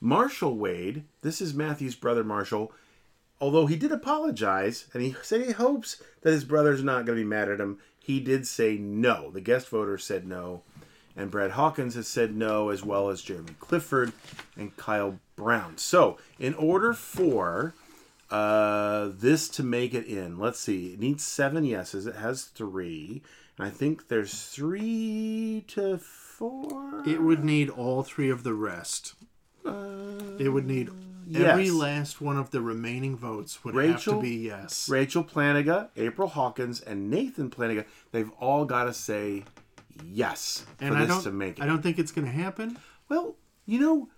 Marshall 0.00 0.56
Wade, 0.56 1.04
this 1.22 1.40
is 1.40 1.54
Matthew's 1.54 1.94
brother 1.96 2.24
Marshall, 2.24 2.72
although 3.40 3.66
he 3.66 3.76
did 3.76 3.92
apologize 3.92 4.86
and 4.94 5.02
he 5.02 5.14
said 5.22 5.44
he 5.44 5.52
hopes 5.52 6.00
that 6.22 6.30
his 6.32 6.44
brother's 6.44 6.82
not 6.84 7.04
going 7.04 7.18
to 7.18 7.24
be 7.24 7.28
mad 7.28 7.48
at 7.48 7.60
him, 7.60 7.78
he 8.00 8.20
did 8.20 8.46
say 8.46 8.76
no. 8.76 9.30
The 9.30 9.40
guest 9.40 9.68
voter 9.68 9.98
said 9.98 10.26
no. 10.26 10.62
And 11.16 11.30
Brad 11.30 11.52
Hawkins 11.52 11.94
has 11.96 12.08
said 12.08 12.34
no, 12.34 12.70
as 12.70 12.82
well 12.84 13.10
as 13.10 13.20
Jeremy 13.20 13.54
Clifford 13.58 14.12
and 14.56 14.76
Kyle 14.76 15.18
Brown. 15.36 15.76
So, 15.76 16.18
in 16.38 16.54
order 16.54 16.92
for 16.92 17.74
uh, 18.30 19.10
this 19.12 19.48
to 19.50 19.62
make 19.62 19.92
it 19.92 20.06
in, 20.06 20.38
let's 20.38 20.60
see, 20.60 20.94
it 20.94 21.00
needs 21.00 21.24
seven 21.24 21.64
yeses. 21.64 22.06
It 22.06 22.16
has 22.16 22.44
three. 22.44 23.22
And 23.58 23.66
I 23.66 23.70
think 23.70 24.08
there's 24.08 24.44
three 24.44 25.64
to 25.68 25.98
four. 25.98 27.02
it 27.06 27.20
would 27.20 27.44
need 27.44 27.68
all 27.68 28.02
three 28.02 28.30
of 28.30 28.42
the 28.42 28.54
rest. 28.54 29.14
it 29.66 30.52
would 30.52 30.66
need 30.66 30.88
every 31.34 31.70
last 31.70 32.20
one 32.20 32.36
of 32.36 32.50
the 32.50 32.60
remaining 32.60 33.16
votes 33.16 33.64
would 33.64 33.74
have 33.74 34.02
to 34.04 34.20
be 34.20 34.36
yes. 34.36 34.88
Rachel 34.88 35.24
Planiga, 35.24 35.88
April 35.96 36.28
Hawkins, 36.28 36.80
and 36.80 37.10
Nathan 37.10 37.50
Planiga, 37.50 37.84
they've 38.12 38.30
all 38.40 38.64
got 38.64 38.84
to 38.84 38.92
say 38.94 39.44
yes 40.04 40.64
for 40.78 40.84
and 40.84 40.96
I 40.96 41.00
this 41.00 41.08
don't, 41.08 41.22
to 41.24 41.30
make 41.32 41.58
it. 41.58 41.62
I 41.62 41.66
don't 41.66 41.82
think 41.82 41.98
it's 41.98 42.12
going 42.12 42.26
to 42.26 42.32
happen. 42.32 42.78
well, 43.08 43.36
you 43.66 43.78
know, 43.80 44.08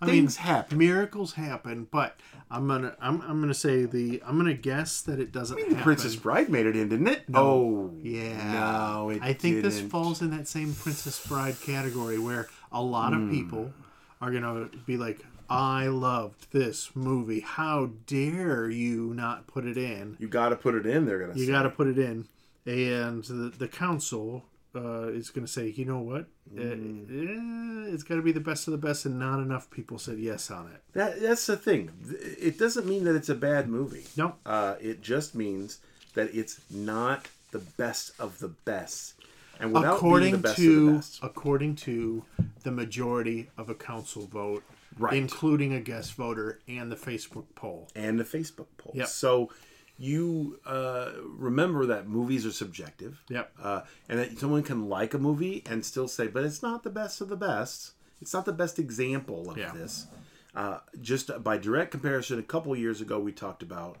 I 0.00 0.06
things 0.06 0.38
mean, 0.38 0.46
happen. 0.46 0.78
Miracles 0.78 1.34
happen, 1.34 1.86
but 1.90 2.18
I'm 2.50 2.66
gonna 2.68 2.94
I'm, 3.00 3.20
I'm 3.22 3.40
gonna 3.40 3.54
say 3.54 3.84
the 3.84 4.22
I'm 4.26 4.36
gonna 4.36 4.52
guess 4.52 5.00
that 5.02 5.18
it 5.20 5.30
doesn't 5.32 5.58
happen. 5.58 5.76
Princess 5.76 6.16
Bride 6.16 6.48
made 6.50 6.66
it 6.66 6.76
in, 6.76 6.88
didn't 6.88 7.06
it? 7.08 7.22
Oh, 7.32 7.92
Yeah. 8.02 8.52
No, 8.52 9.10
it 9.10 9.22
I 9.22 9.32
think 9.32 9.62
this 9.62 9.76
didn't. 9.76 9.90
falls 9.90 10.20
in 10.20 10.30
that 10.36 10.46
same 10.48 10.74
Princess 10.74 11.24
Bride 11.26 11.56
category 11.60 12.18
where 12.18 12.48
a 12.72 12.82
lot 12.82 13.12
of 13.12 13.20
Hmm. 13.20 13.30
people 13.30 13.72
are 14.20 14.30
going 14.30 14.42
to 14.42 14.68
be 14.86 14.96
like, 14.96 15.20
I 15.48 15.86
loved 15.86 16.52
this 16.52 16.94
movie. 16.94 17.40
How 17.40 17.90
dare 18.06 18.70
you 18.70 19.12
not 19.14 19.46
put 19.46 19.66
it 19.66 19.76
in? 19.76 20.16
You 20.18 20.28
got 20.28 20.50
to 20.50 20.56
put 20.56 20.74
it 20.74 20.86
in. 20.86 21.06
They're 21.06 21.18
gonna. 21.18 21.38
You 21.38 21.46
got 21.46 21.62
to 21.62 21.70
put 21.70 21.86
it 21.86 21.98
in. 21.98 22.26
And 22.66 23.22
the, 23.24 23.52
the 23.56 23.68
council 23.68 24.44
uh, 24.74 25.08
is 25.08 25.30
going 25.30 25.46
to 25.46 25.52
say, 25.52 25.68
you 25.68 25.84
know 25.84 26.00
what? 26.00 26.26
Uh, 26.56 26.62
eh, 26.62 27.92
it's 27.92 28.02
got 28.02 28.16
to 28.16 28.22
be 28.22 28.32
the 28.32 28.40
best 28.40 28.66
of 28.66 28.72
the 28.72 28.78
best, 28.78 29.04
and 29.04 29.18
not 29.18 29.38
enough 29.38 29.70
people 29.70 29.98
said 29.98 30.18
yes 30.18 30.50
on 30.50 30.68
it. 30.68 30.82
That, 30.94 31.20
that's 31.20 31.46
the 31.46 31.56
thing. 31.56 31.90
It 32.08 32.58
doesn't 32.58 32.86
mean 32.86 33.04
that 33.04 33.14
it's 33.14 33.28
a 33.28 33.34
bad 33.34 33.68
movie. 33.68 34.04
No. 34.16 34.36
Uh, 34.44 34.76
it 34.80 35.02
just 35.02 35.34
means 35.34 35.78
that 36.14 36.34
it's 36.34 36.60
not 36.70 37.28
the 37.50 37.58
best 37.58 38.12
of 38.18 38.38
the 38.38 38.48
best. 38.48 39.14
And 39.60 39.72
without 39.72 39.96
according 39.96 40.32
being 40.32 40.42
the 40.42 40.48
best 40.48 40.58
of 40.58 40.64
the 40.64 40.92
best, 40.92 41.18
according 41.22 41.76
to 41.76 42.24
the 42.64 42.72
majority 42.72 43.50
of 43.56 43.68
a 43.70 43.74
council 43.74 44.26
vote, 44.26 44.64
Right. 44.98 45.14
including 45.14 45.72
a 45.74 45.80
guest 45.80 46.14
voter 46.14 46.60
and 46.68 46.90
the 46.90 46.96
Facebook 46.96 47.46
poll. 47.54 47.88
and 47.96 48.18
the 48.18 48.24
Facebook 48.24 48.66
poll. 48.78 48.92
Yep. 48.94 49.06
So 49.08 49.50
you 49.98 50.58
uh, 50.66 51.12
remember 51.36 51.86
that 51.86 52.08
movies 52.08 52.44
are 52.46 52.52
subjective. 52.52 53.22
Yep. 53.28 53.52
Uh, 53.62 53.80
and 54.08 54.18
that 54.18 54.38
someone 54.38 54.62
can 54.62 54.88
like 54.88 55.14
a 55.14 55.18
movie 55.18 55.62
and 55.66 55.84
still 55.84 56.08
say, 56.08 56.26
but 56.26 56.44
it's 56.44 56.62
not 56.62 56.82
the 56.82 56.90
best 56.90 57.20
of 57.20 57.28
the 57.28 57.36
best. 57.36 57.92
It's 58.20 58.32
not 58.32 58.44
the 58.44 58.52
best 58.52 58.78
example 58.78 59.50
of 59.50 59.56
Yeah. 59.58 59.72
this. 59.72 60.06
Uh, 60.54 60.78
just 61.00 61.30
by 61.42 61.58
direct 61.58 61.90
comparison, 61.90 62.38
a 62.38 62.42
couple 62.42 62.74
years 62.76 63.00
ago 63.00 63.18
we 63.18 63.32
talked 63.32 63.62
about. 63.62 64.00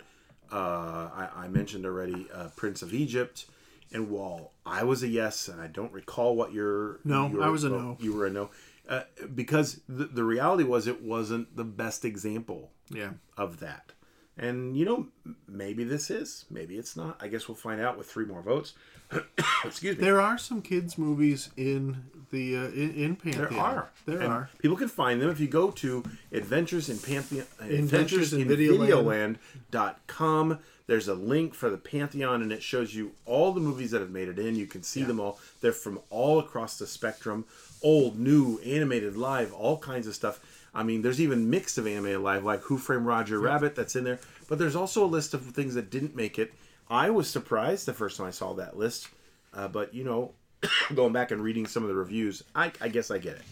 Uh, 0.52 1.10
I, 1.12 1.28
I 1.44 1.48
mentioned 1.48 1.84
already 1.84 2.28
uh, 2.32 2.48
Prince 2.54 2.82
of 2.82 2.94
Egypt, 2.94 3.46
and 3.92 4.08
while 4.10 4.52
I 4.64 4.84
was 4.84 5.02
a 5.02 5.08
yes, 5.08 5.48
and 5.48 5.60
I 5.60 5.66
don't 5.66 5.92
recall 5.92 6.36
what 6.36 6.52
your 6.52 7.00
No, 7.04 7.28
your 7.28 7.42
I 7.42 7.48
was 7.48 7.64
a 7.64 7.70
no. 7.70 7.96
You 7.98 8.14
were 8.14 8.26
a 8.26 8.30
no, 8.30 8.50
uh, 8.88 9.02
because 9.34 9.80
the, 9.88 10.04
the 10.04 10.24
reality 10.24 10.64
was 10.64 10.86
it 10.86 11.02
wasn't 11.02 11.56
the 11.56 11.64
best 11.64 12.04
example 12.04 12.70
Yeah. 12.90 13.10
of 13.36 13.60
that. 13.60 13.92
And 14.36 14.76
you 14.76 14.84
know, 14.84 15.06
maybe 15.46 15.84
this 15.84 16.10
is, 16.10 16.44
maybe 16.50 16.76
it's 16.76 16.96
not. 16.96 17.18
I 17.22 17.28
guess 17.28 17.46
we'll 17.48 17.54
find 17.54 17.80
out 17.80 17.96
with 17.96 18.08
three 18.10 18.24
more 18.24 18.42
votes. 18.42 18.72
Excuse 19.64 19.96
me. 19.96 20.02
There 20.02 20.20
are 20.20 20.36
some 20.38 20.60
kids 20.60 20.98
movies 20.98 21.50
in 21.56 22.04
the 22.30 22.56
uh, 22.56 22.64
in, 22.70 22.94
in 22.94 23.16
Pantheon. 23.16 23.48
There 23.52 23.60
are. 23.60 23.90
There 24.06 24.20
And 24.20 24.32
are. 24.32 24.50
People 24.58 24.76
can 24.76 24.88
find 24.88 25.22
them 25.22 25.30
if 25.30 25.38
you 25.38 25.46
go 25.46 25.70
to 25.70 26.02
Adventures 26.32 26.88
in 26.88 26.98
Pantheon, 26.98 27.46
Adventures 27.60 28.32
Adventures 28.32 28.32
in 28.32 28.48
Videoland. 28.48 29.36
Videoland.com. 29.70 30.58
There's 30.86 31.08
a 31.08 31.14
link 31.14 31.54
for 31.54 31.70
the 31.70 31.78
Pantheon, 31.78 32.42
and 32.42 32.52
it 32.52 32.62
shows 32.62 32.94
you 32.94 33.12
all 33.24 33.52
the 33.52 33.60
movies 33.60 33.90
that 33.92 34.00
have 34.02 34.10
made 34.10 34.28
it 34.28 34.38
in. 34.38 34.54
You 34.54 34.66
can 34.66 34.82
see 34.82 35.02
them 35.02 35.18
all. 35.18 35.38
They're 35.62 35.72
from 35.72 36.00
all 36.10 36.38
across 36.40 36.76
the 36.78 36.86
spectrum 36.86 37.46
old, 37.84 38.18
new, 38.18 38.58
animated, 38.64 39.16
live, 39.16 39.52
all 39.52 39.78
kinds 39.78 40.08
of 40.08 40.14
stuff. 40.14 40.40
I 40.74 40.82
mean, 40.82 41.02
there's 41.02 41.20
even 41.20 41.50
mix 41.50 41.78
of 41.78 41.86
animated 41.86 42.20
live, 42.20 42.42
like 42.42 42.62
Who 42.62 42.78
Framed 42.78 43.06
Roger 43.06 43.38
Rabbit, 43.38 43.76
that's 43.76 43.94
in 43.94 44.02
there. 44.02 44.18
But 44.48 44.58
there's 44.58 44.74
also 44.74 45.04
a 45.04 45.06
list 45.06 45.34
of 45.34 45.42
things 45.42 45.74
that 45.74 45.90
didn't 45.90 46.16
make 46.16 46.38
it. 46.38 46.52
I 46.90 47.10
was 47.10 47.30
surprised 47.30 47.86
the 47.86 47.92
first 47.92 48.16
time 48.16 48.26
I 48.26 48.30
saw 48.30 48.54
that 48.54 48.76
list, 48.76 49.08
uh, 49.52 49.68
but 49.68 49.94
you 49.94 50.02
know, 50.02 50.32
going 50.94 51.12
back 51.12 51.30
and 51.30 51.42
reading 51.42 51.66
some 51.66 51.82
of 51.84 51.88
the 51.88 51.94
reviews, 51.94 52.42
I, 52.54 52.72
I 52.80 52.88
guess 52.88 53.10
I 53.10 53.18
get 53.18 53.36
it. 53.36 53.42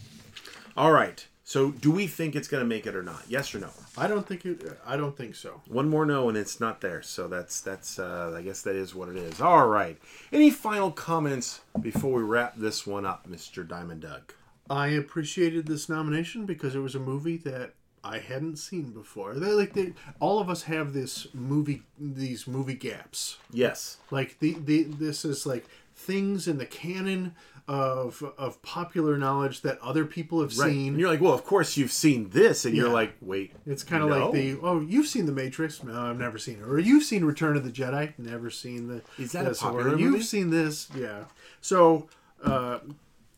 All 0.77 0.91
right. 0.91 1.25
So, 1.53 1.71
do 1.71 1.91
we 1.91 2.07
think 2.07 2.35
it's 2.35 2.49
going 2.49 2.63
to 2.63 2.67
make 2.67 2.87
it 2.87 2.97
or 2.97 3.03
not? 3.03 3.25
Yes 3.29 3.55
or 3.55 3.59
no? 3.59 3.69
I 3.99 4.07
don't 4.07 4.27
think 4.27 4.47
it. 4.47 4.81
I 4.87 4.97
don't 4.97 5.15
think 5.15 5.35
so. 5.35 5.61
One 5.69 5.87
more 5.87 6.07
no, 6.07 6.31
and 6.31 6.39
it's 6.39 6.61
not 6.61 6.81
there. 6.81 7.03
So 7.03 7.29
that's 7.29 7.61
that's. 7.61 7.99
Uh, 7.99 8.35
I 8.35 8.41
guess 8.41 8.63
that 8.63 8.75
is 8.75 8.95
what 8.95 9.11
it 9.11 9.17
is. 9.17 9.39
All 9.39 9.69
right. 9.69 9.99
Any 10.33 10.51
final 10.51 10.91
comments 10.91 11.61
before 11.79 12.13
we 12.13 12.23
wrap 12.23 12.57
this 12.57 12.87
one 12.87 13.05
up, 13.05 13.27
Mister 13.27 13.65
Diamond 13.65 14.01
Doug? 14.01 14.33
I 14.71 14.87
appreciated 14.87 15.67
this 15.67 15.91
nomination 15.91 16.47
because 16.47 16.75
it 16.75 16.79
was 16.79 16.95
a 16.95 16.99
movie 17.01 17.37
that 17.37 17.75
I 18.03 18.21
hadn't 18.21 18.57
seen 18.57 18.93
before. 18.93 19.35
They 19.35 19.53
like 19.53 19.75
they, 19.75 19.93
all 20.21 20.39
of 20.39 20.49
us 20.49 20.63
have 20.63 20.95
this 20.95 21.27
movie 21.35 21.83
these 21.99 22.47
movie 22.47 22.73
gaps. 22.73 23.37
Yes. 23.51 23.99
Like 24.11 24.39
the, 24.39 24.57
the 24.59 24.85
this 24.85 25.23
is 25.23 25.45
like 25.45 25.67
things 25.95 26.49
in 26.49 26.57
the 26.57 26.65
canon 26.65 27.35
of 27.69 28.23
of 28.37 28.61
popular 28.63 29.17
knowledge 29.17 29.61
that 29.63 29.79
other 29.81 30.05
people 30.05 30.41
have 30.43 30.57
Right. 30.59 30.71
seen. 30.73 30.89
And 30.95 31.01
you're 31.01 31.09
like, 31.11 31.21
well, 31.21 31.33
of 31.33 31.45
course 31.45 31.77
you've 31.77 31.93
seen 31.93 32.31
this, 32.31 32.65
and 32.65 32.77
you're 32.77 32.89
like, 32.89 33.15
wait. 33.21 33.53
It's 33.67 33.85
kind 33.85 34.03
of 34.03 34.11
no? 34.11 34.25
like 34.27 34.33
the 34.35 34.59
oh 34.63 34.81
you've 34.81 35.07
seen 35.07 35.27
the 35.27 35.33
Matrix. 35.33 35.83
No 35.83 35.93
I've 36.01 36.19
never 36.19 36.39
seen 36.39 36.57
it. 36.59 36.63
Or 36.63 36.79
you've 36.79 37.05
seen 37.05 37.25
Return 37.25 37.57
of 37.57 37.65
the 37.65 37.71
Jedi. 37.71 38.13
Never 38.19 38.51
seen 38.51 38.89
the 38.89 39.03
Is 39.19 39.33
that 39.33 39.47
a 39.47 39.51
this, 39.51 39.63
or 39.63 39.71
popular 39.73 39.99
you've 39.99 40.25
seen 40.25 40.51
this. 40.51 40.89
Yeah. 40.95 41.25
So 41.61 42.09
uh, 42.45 42.81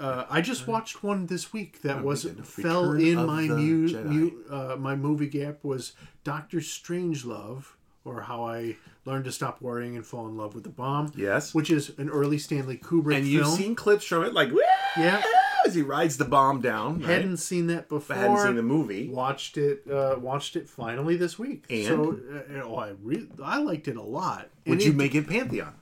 uh, 0.00 0.24
I 0.30 0.40
just 0.40 0.66
watched 0.66 1.02
one 1.04 1.26
this 1.26 1.52
week 1.52 1.82
that 1.82 2.02
was 2.02 2.24
fell 2.42 2.92
in 2.92 3.26
my 3.26 3.42
mu- 3.42 3.88
mu- 4.04 4.30
uh, 4.50 4.76
my 4.78 4.96
movie 4.96 5.28
gap 5.28 5.58
was 5.62 5.92
Doctor 6.24 6.58
Strangelove 6.58 7.64
or 8.04 8.20
How 8.22 8.44
I 8.44 8.76
Learned 9.06 9.24
to 9.26 9.32
Stop 9.32 9.60
Worrying 9.60 9.96
and 9.96 10.04
Fall 10.06 10.28
in 10.28 10.36
Love 10.36 10.54
with 10.54 10.64
the 10.64 10.70
Bomb 10.70 11.12
Yes. 11.16 11.54
which 11.54 11.70
is 11.70 11.92
an 11.98 12.08
early 12.08 12.38
Stanley 12.38 12.76
Kubrick 12.76 13.16
and 13.16 13.26
you've 13.26 13.46
seen 13.48 13.74
clips 13.74 14.04
from 14.04 14.24
it, 14.24 14.32
like, 14.32 14.50
"Woo!" 14.50 14.60
Yeah. 14.96 15.22
as 15.66 15.74
he 15.74 15.82
rides 15.82 16.16
the 16.18 16.24
bomb 16.26 16.60
down. 16.60 17.00
Right? 17.00 17.08
hadn't 17.10 17.38
seen 17.38 17.66
that 17.68 17.88
before 17.88 18.14
But 18.14 18.20
hadn't 18.22 18.38
seen 18.38 18.56
the 18.56 18.62
movie. 18.62 19.08
watched 19.08 19.56
it 19.56 19.82
uh, 19.90 20.16
watched 20.18 20.56
it 20.56 20.68
finally 20.68 21.16
this 21.16 21.38
week 21.38 21.64
And? 21.70 21.86
so 21.86 22.20
uh, 22.34 22.62
oh, 22.64 22.76
I 22.76 22.92
re- 23.02 23.28
I 23.42 23.58
liked 23.62 23.88
it 23.88 23.96
a 23.96 24.02
lot 24.02 24.48
Would 24.66 24.74
And 24.74 24.82
you 24.82 24.90
it- 24.90 24.96
make 24.96 25.14
it 25.14 25.26
Pantheon? 25.26 25.74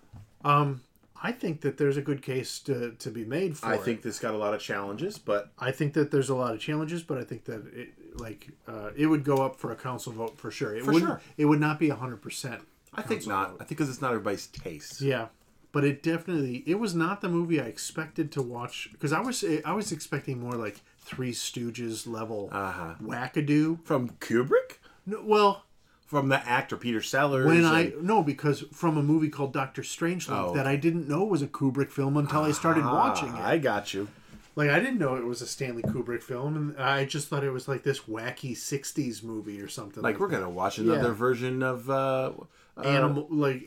um 0.44 0.80
I 1.24 1.30
think 1.30 1.60
that 1.60 1.76
there's 1.78 1.96
a 1.96 2.02
good 2.02 2.20
case 2.20 2.58
to, 2.60 2.92
to 2.98 3.08
be 3.08 3.24
made 3.24 3.56
for 3.56 3.66
I 3.66 3.74
it. 3.74 3.82
think 3.82 4.02
this 4.02 4.18
got 4.18 4.34
a 4.34 4.36
lot 4.36 4.54
of 4.54 4.60
challenges, 4.60 5.18
but 5.18 5.52
I 5.56 5.70
think 5.70 5.92
that 5.94 6.10
there's 6.10 6.28
a 6.30 6.34
lot 6.34 6.52
of 6.52 6.58
challenges, 6.60 7.04
but 7.04 7.16
I 7.16 7.22
think 7.22 7.44
that 7.44 7.64
it 7.72 7.90
like 8.20 8.48
uh, 8.68 8.90
it 8.96 9.06
would 9.06 9.24
go 9.24 9.38
up 9.44 9.56
for 9.58 9.72
a 9.72 9.76
council 9.76 10.12
vote 10.12 10.38
for 10.38 10.50
sure. 10.50 10.74
It 10.74 10.84
For 10.84 10.92
would 10.92 11.02
sure. 11.02 11.20
it 11.36 11.44
would 11.46 11.60
not 11.60 11.78
be 11.78 11.88
hundred 11.88 12.22
percent. 12.22 12.62
I 12.94 13.02
think 13.02 13.26
not. 13.26 13.54
I 13.54 13.64
think 13.64 13.68
because 13.70 13.88
it's 13.88 14.00
not 14.02 14.08
everybody's 14.12 14.46
taste. 14.46 15.00
Yeah, 15.00 15.28
but 15.72 15.82
it 15.84 16.02
definitely 16.02 16.62
it 16.66 16.78
was 16.78 16.94
not 16.94 17.20
the 17.22 17.28
movie 17.28 17.60
I 17.60 17.64
expected 17.64 18.30
to 18.32 18.42
watch 18.42 18.88
because 18.92 19.12
I 19.12 19.20
was 19.20 19.44
I 19.64 19.72
was 19.72 19.92
expecting 19.92 20.40
more 20.40 20.52
like 20.52 20.80
Three 21.00 21.32
Stooges 21.32 22.06
level 22.06 22.48
Uh-huh. 22.52 22.94
wackadoo. 23.02 23.82
From 23.84 24.10
Kubrick, 24.20 24.78
No, 25.06 25.22
well, 25.24 25.64
from 26.06 26.28
the 26.28 26.46
actor 26.46 26.76
Peter 26.76 27.00
Sellers. 27.00 27.46
when 27.46 27.58
and- 27.64 27.66
I 27.66 27.92
no 28.00 28.22
because 28.22 28.60
from 28.72 28.96
a 28.98 29.02
movie 29.02 29.28
called 29.30 29.52
Doctor 29.54 29.80
Strangelove 29.82 30.50
Oh, 30.50 30.54
that 30.54 30.66
I 30.66 30.76
didn't 30.76 31.08
know 31.08 31.24
was 31.24 31.40
a 31.42 31.46
Kubrick 31.48 31.90
film 31.90 32.16
until 32.18 32.42
I 32.42 32.52
started 32.52 32.84
watching 32.84 33.28
it. 33.30 33.40
I 33.40 33.56
got 33.58 33.94
you. 33.94 34.08
Like 34.54 34.68
I 34.70 34.78
didn't 34.80 34.98
know 34.98 35.16
it 35.16 35.24
was 35.24 35.40
a 35.40 35.46
Stanley 35.46 35.82
Kubrick 35.82 36.22
film, 36.22 36.56
and 36.56 36.76
I 36.82 37.04
just 37.06 37.28
thought 37.28 37.42
it 37.42 37.50
was 37.50 37.68
like 37.68 37.82
this 37.84 38.00
wacky 38.00 38.52
'60s 38.52 39.22
movie 39.22 39.60
or 39.62 39.68
something. 39.68 40.02
Like 40.02 40.18
we're 40.20 40.28
that. 40.28 40.36
gonna 40.40 40.50
watch 40.50 40.78
another 40.78 41.08
Yeah. 41.08 41.14
version 41.14 41.62
of 41.62 41.88
uh, 41.88 42.32
uh, 42.76 42.80
animal, 42.82 43.26
like 43.30 43.62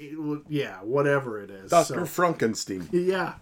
yeah, 0.47 0.77
whatever 0.83 1.41
it 1.41 1.49
is. 1.49 1.71
Doctor 1.71 1.93
So, 1.95 2.05
Frankenstein. 2.05 2.87
yeah, 2.91 3.33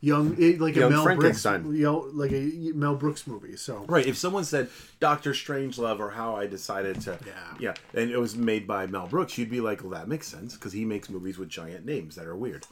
young, 0.00 0.36
it- 0.38 0.60
like 0.60 0.76
Young 0.76 0.92
a 0.92 0.94
Mel 0.94 1.04
Brooks, 1.04 1.42
Frankenstein. 1.42 1.74
you 1.74 1.82
know, 1.82 2.08
like 2.12 2.30
a 2.32 2.70
Mel 2.74 2.94
Brooks 2.94 3.26
movie. 3.26 3.56
So 3.56 3.84
Right. 3.88 4.06
If 4.06 4.16
someone 4.16 4.44
said 4.44 4.68
Doctor 5.00 5.32
Strangelove 5.32 5.98
or 5.98 6.10
How 6.10 6.36
I 6.36 6.46
Decided 6.46 7.00
to, 7.02 7.18
Yeah. 7.26 7.32
yeah, 7.58 7.74
and 8.00 8.10
it 8.12 8.18
was 8.18 8.36
made 8.36 8.66
by 8.68 8.86
Mel 8.86 9.08
Brooks, 9.08 9.36
you'd 9.38 9.50
be 9.50 9.60
like, 9.60 9.80
well, 9.82 9.90
that 9.90 10.06
makes 10.06 10.28
sense 10.28 10.54
because 10.54 10.72
he 10.72 10.84
makes 10.84 11.10
movies 11.10 11.36
with 11.36 11.48
giant 11.48 11.84
names 11.84 12.14
that 12.14 12.26
are 12.26 12.36
weird. 12.36 12.64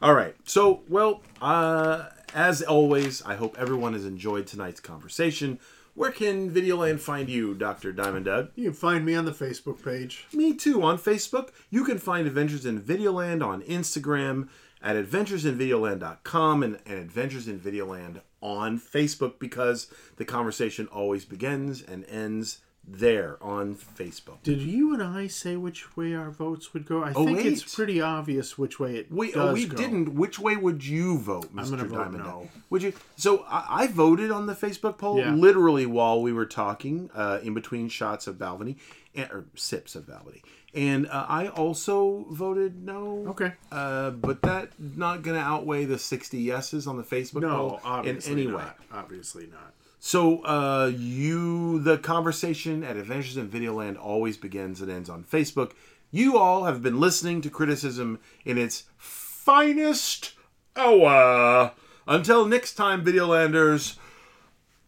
All 0.00 0.14
right. 0.14 0.34
So, 0.44 0.80
well, 0.88 1.20
uh, 1.40 2.06
as 2.34 2.62
always, 2.62 3.22
I 3.22 3.34
hope 3.34 3.56
everyone 3.58 3.92
has 3.92 4.04
enjoyed 4.04 4.46
tonight's 4.46 4.80
conversation. 4.80 5.58
Where 5.94 6.10
can 6.10 6.50
Videoland 6.50 7.00
find 7.00 7.28
you, 7.28 7.54
Doctor 7.54 7.92
Diamond 7.92 8.24
Doug? 8.24 8.50
you 8.54 8.64
can 8.64 8.72
find 8.72 9.04
me 9.04 9.14
on 9.14 9.26
the 9.26 9.32
Facebook 9.32 9.84
page. 9.84 10.26
Me 10.32 10.54
too 10.54 10.82
on 10.82 10.96
Facebook. 10.96 11.50
You 11.68 11.84
can 11.84 11.98
find 11.98 12.26
Adventures 12.26 12.64
in 12.64 12.80
Videoland 12.80 13.44
on 13.44 13.62
Instagram 13.62 14.48
at 14.82 14.96
adventuresinvideoland.com 14.96 16.62
and, 16.62 16.78
and 16.86 16.98
Adventures 16.98 17.46
in 17.46 17.60
Videoland 17.60 18.22
on 18.40 18.80
Facebook 18.80 19.38
because 19.38 19.88
the 20.16 20.24
conversation 20.24 20.86
always 20.86 21.24
begins 21.24 21.82
and 21.82 22.04
ends 22.06 22.60
there 22.86 23.38
on 23.40 23.76
Facebook. 23.76 24.42
Did 24.42 24.60
you 24.60 24.92
and 24.92 25.02
I 25.02 25.28
say 25.28 25.56
which 25.56 25.96
way 25.96 26.14
our 26.14 26.30
votes 26.30 26.74
would 26.74 26.84
go? 26.84 27.04
I 27.04 27.12
Oh, 27.14 27.24
think 27.24 27.38
wait. 27.38 27.46
it's 27.46 27.74
pretty 27.74 28.00
obvious 28.00 28.58
which 28.58 28.80
way 28.80 28.96
it 28.96 29.10
We, 29.10 29.30
does 29.32 29.50
oh, 29.50 29.52
we 29.52 29.66
go. 29.66 29.76
didn't. 29.76 30.14
Which 30.14 30.38
way 30.40 30.56
would 30.56 30.84
you 30.84 31.18
vote, 31.18 31.54
Mr. 31.54 31.76
vote 31.86 31.90
Diamond? 31.90 32.24
no. 32.24 32.48
Would 32.70 32.82
you? 32.82 32.92
So 33.16 33.44
I, 33.48 33.82
I 33.82 33.86
voted 33.86 34.30
on 34.32 34.46
the 34.46 34.54
Facebook 34.54 34.98
poll 34.98 35.18
Yeah. 35.18 35.32
literally 35.32 35.86
while 35.86 36.20
we 36.20 36.32
were 36.32 36.46
talking, 36.46 37.08
uh, 37.14 37.38
in 37.42 37.54
between 37.54 37.88
shots 37.88 38.26
of 38.26 38.36
Balvenie, 38.36 38.76
and, 39.14 39.30
or 39.30 39.44
sips 39.54 39.94
of 39.94 40.04
Balvenie, 40.06 40.42
and 40.74 41.06
uh, 41.06 41.26
I 41.28 41.48
also 41.48 42.24
voted 42.30 42.82
no. 42.82 43.26
Okay. 43.28 43.52
Uh, 43.70 44.10
but 44.10 44.42
that 44.42 44.70
not 44.78 45.22
going 45.22 45.36
to 45.38 45.42
outweigh 45.42 45.84
the 45.84 45.98
sixty 45.98 46.38
yeses 46.38 46.86
on 46.88 46.96
the 46.96 47.02
Facebook 47.04 47.42
No, 47.42 47.48
poll 47.48 47.74
in 47.76 47.80
obviously 47.84 48.32
any 48.32 48.46
not. 48.46 48.56
way. 48.58 48.64
Obviously 48.92 49.46
not. 49.46 49.74
So 50.04 50.42
uh, 50.44 50.90
you, 50.92 51.78
the 51.78 51.96
conversation 51.96 52.82
at 52.82 52.96
Adventures 52.96 53.36
in 53.36 53.48
Videoland 53.48 53.96
always 54.02 54.36
begins 54.36 54.80
and 54.80 54.90
ends 54.90 55.08
on 55.08 55.22
Facebook. 55.22 55.74
You 56.10 56.36
all 56.38 56.64
have 56.64 56.82
been 56.82 56.98
listening 56.98 57.40
to 57.42 57.48
criticism 57.50 58.18
in 58.44 58.58
its 58.58 58.82
finest 58.98 60.32
hour. 60.74 61.70
Until 62.08 62.46
next 62.46 62.74
time, 62.74 63.04
Videolanders, 63.04 63.96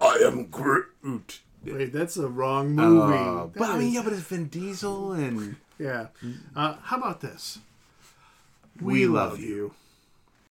I 0.00 0.16
am 0.16 0.46
Groot. 0.46 1.38
Wait, 1.64 1.92
that's 1.92 2.16
a 2.16 2.26
wrong 2.26 2.72
movie. 2.72 3.14
Uh, 3.16 3.46
but 3.56 3.70
I 3.70 3.78
mean, 3.78 3.92
yeah, 3.92 4.02
but 4.02 4.14
it's 4.14 4.22
Vin 4.22 4.48
Diesel 4.48 5.12
and 5.12 5.54
yeah. 5.78 6.08
Uh, 6.56 6.74
how 6.82 6.96
about 6.96 7.20
this? 7.20 7.60
We 8.80 8.92
We, 8.92 9.06
love 9.06 9.30
love 9.30 9.40
you. 9.40 9.74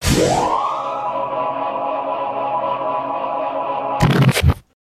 you. 0.02 0.18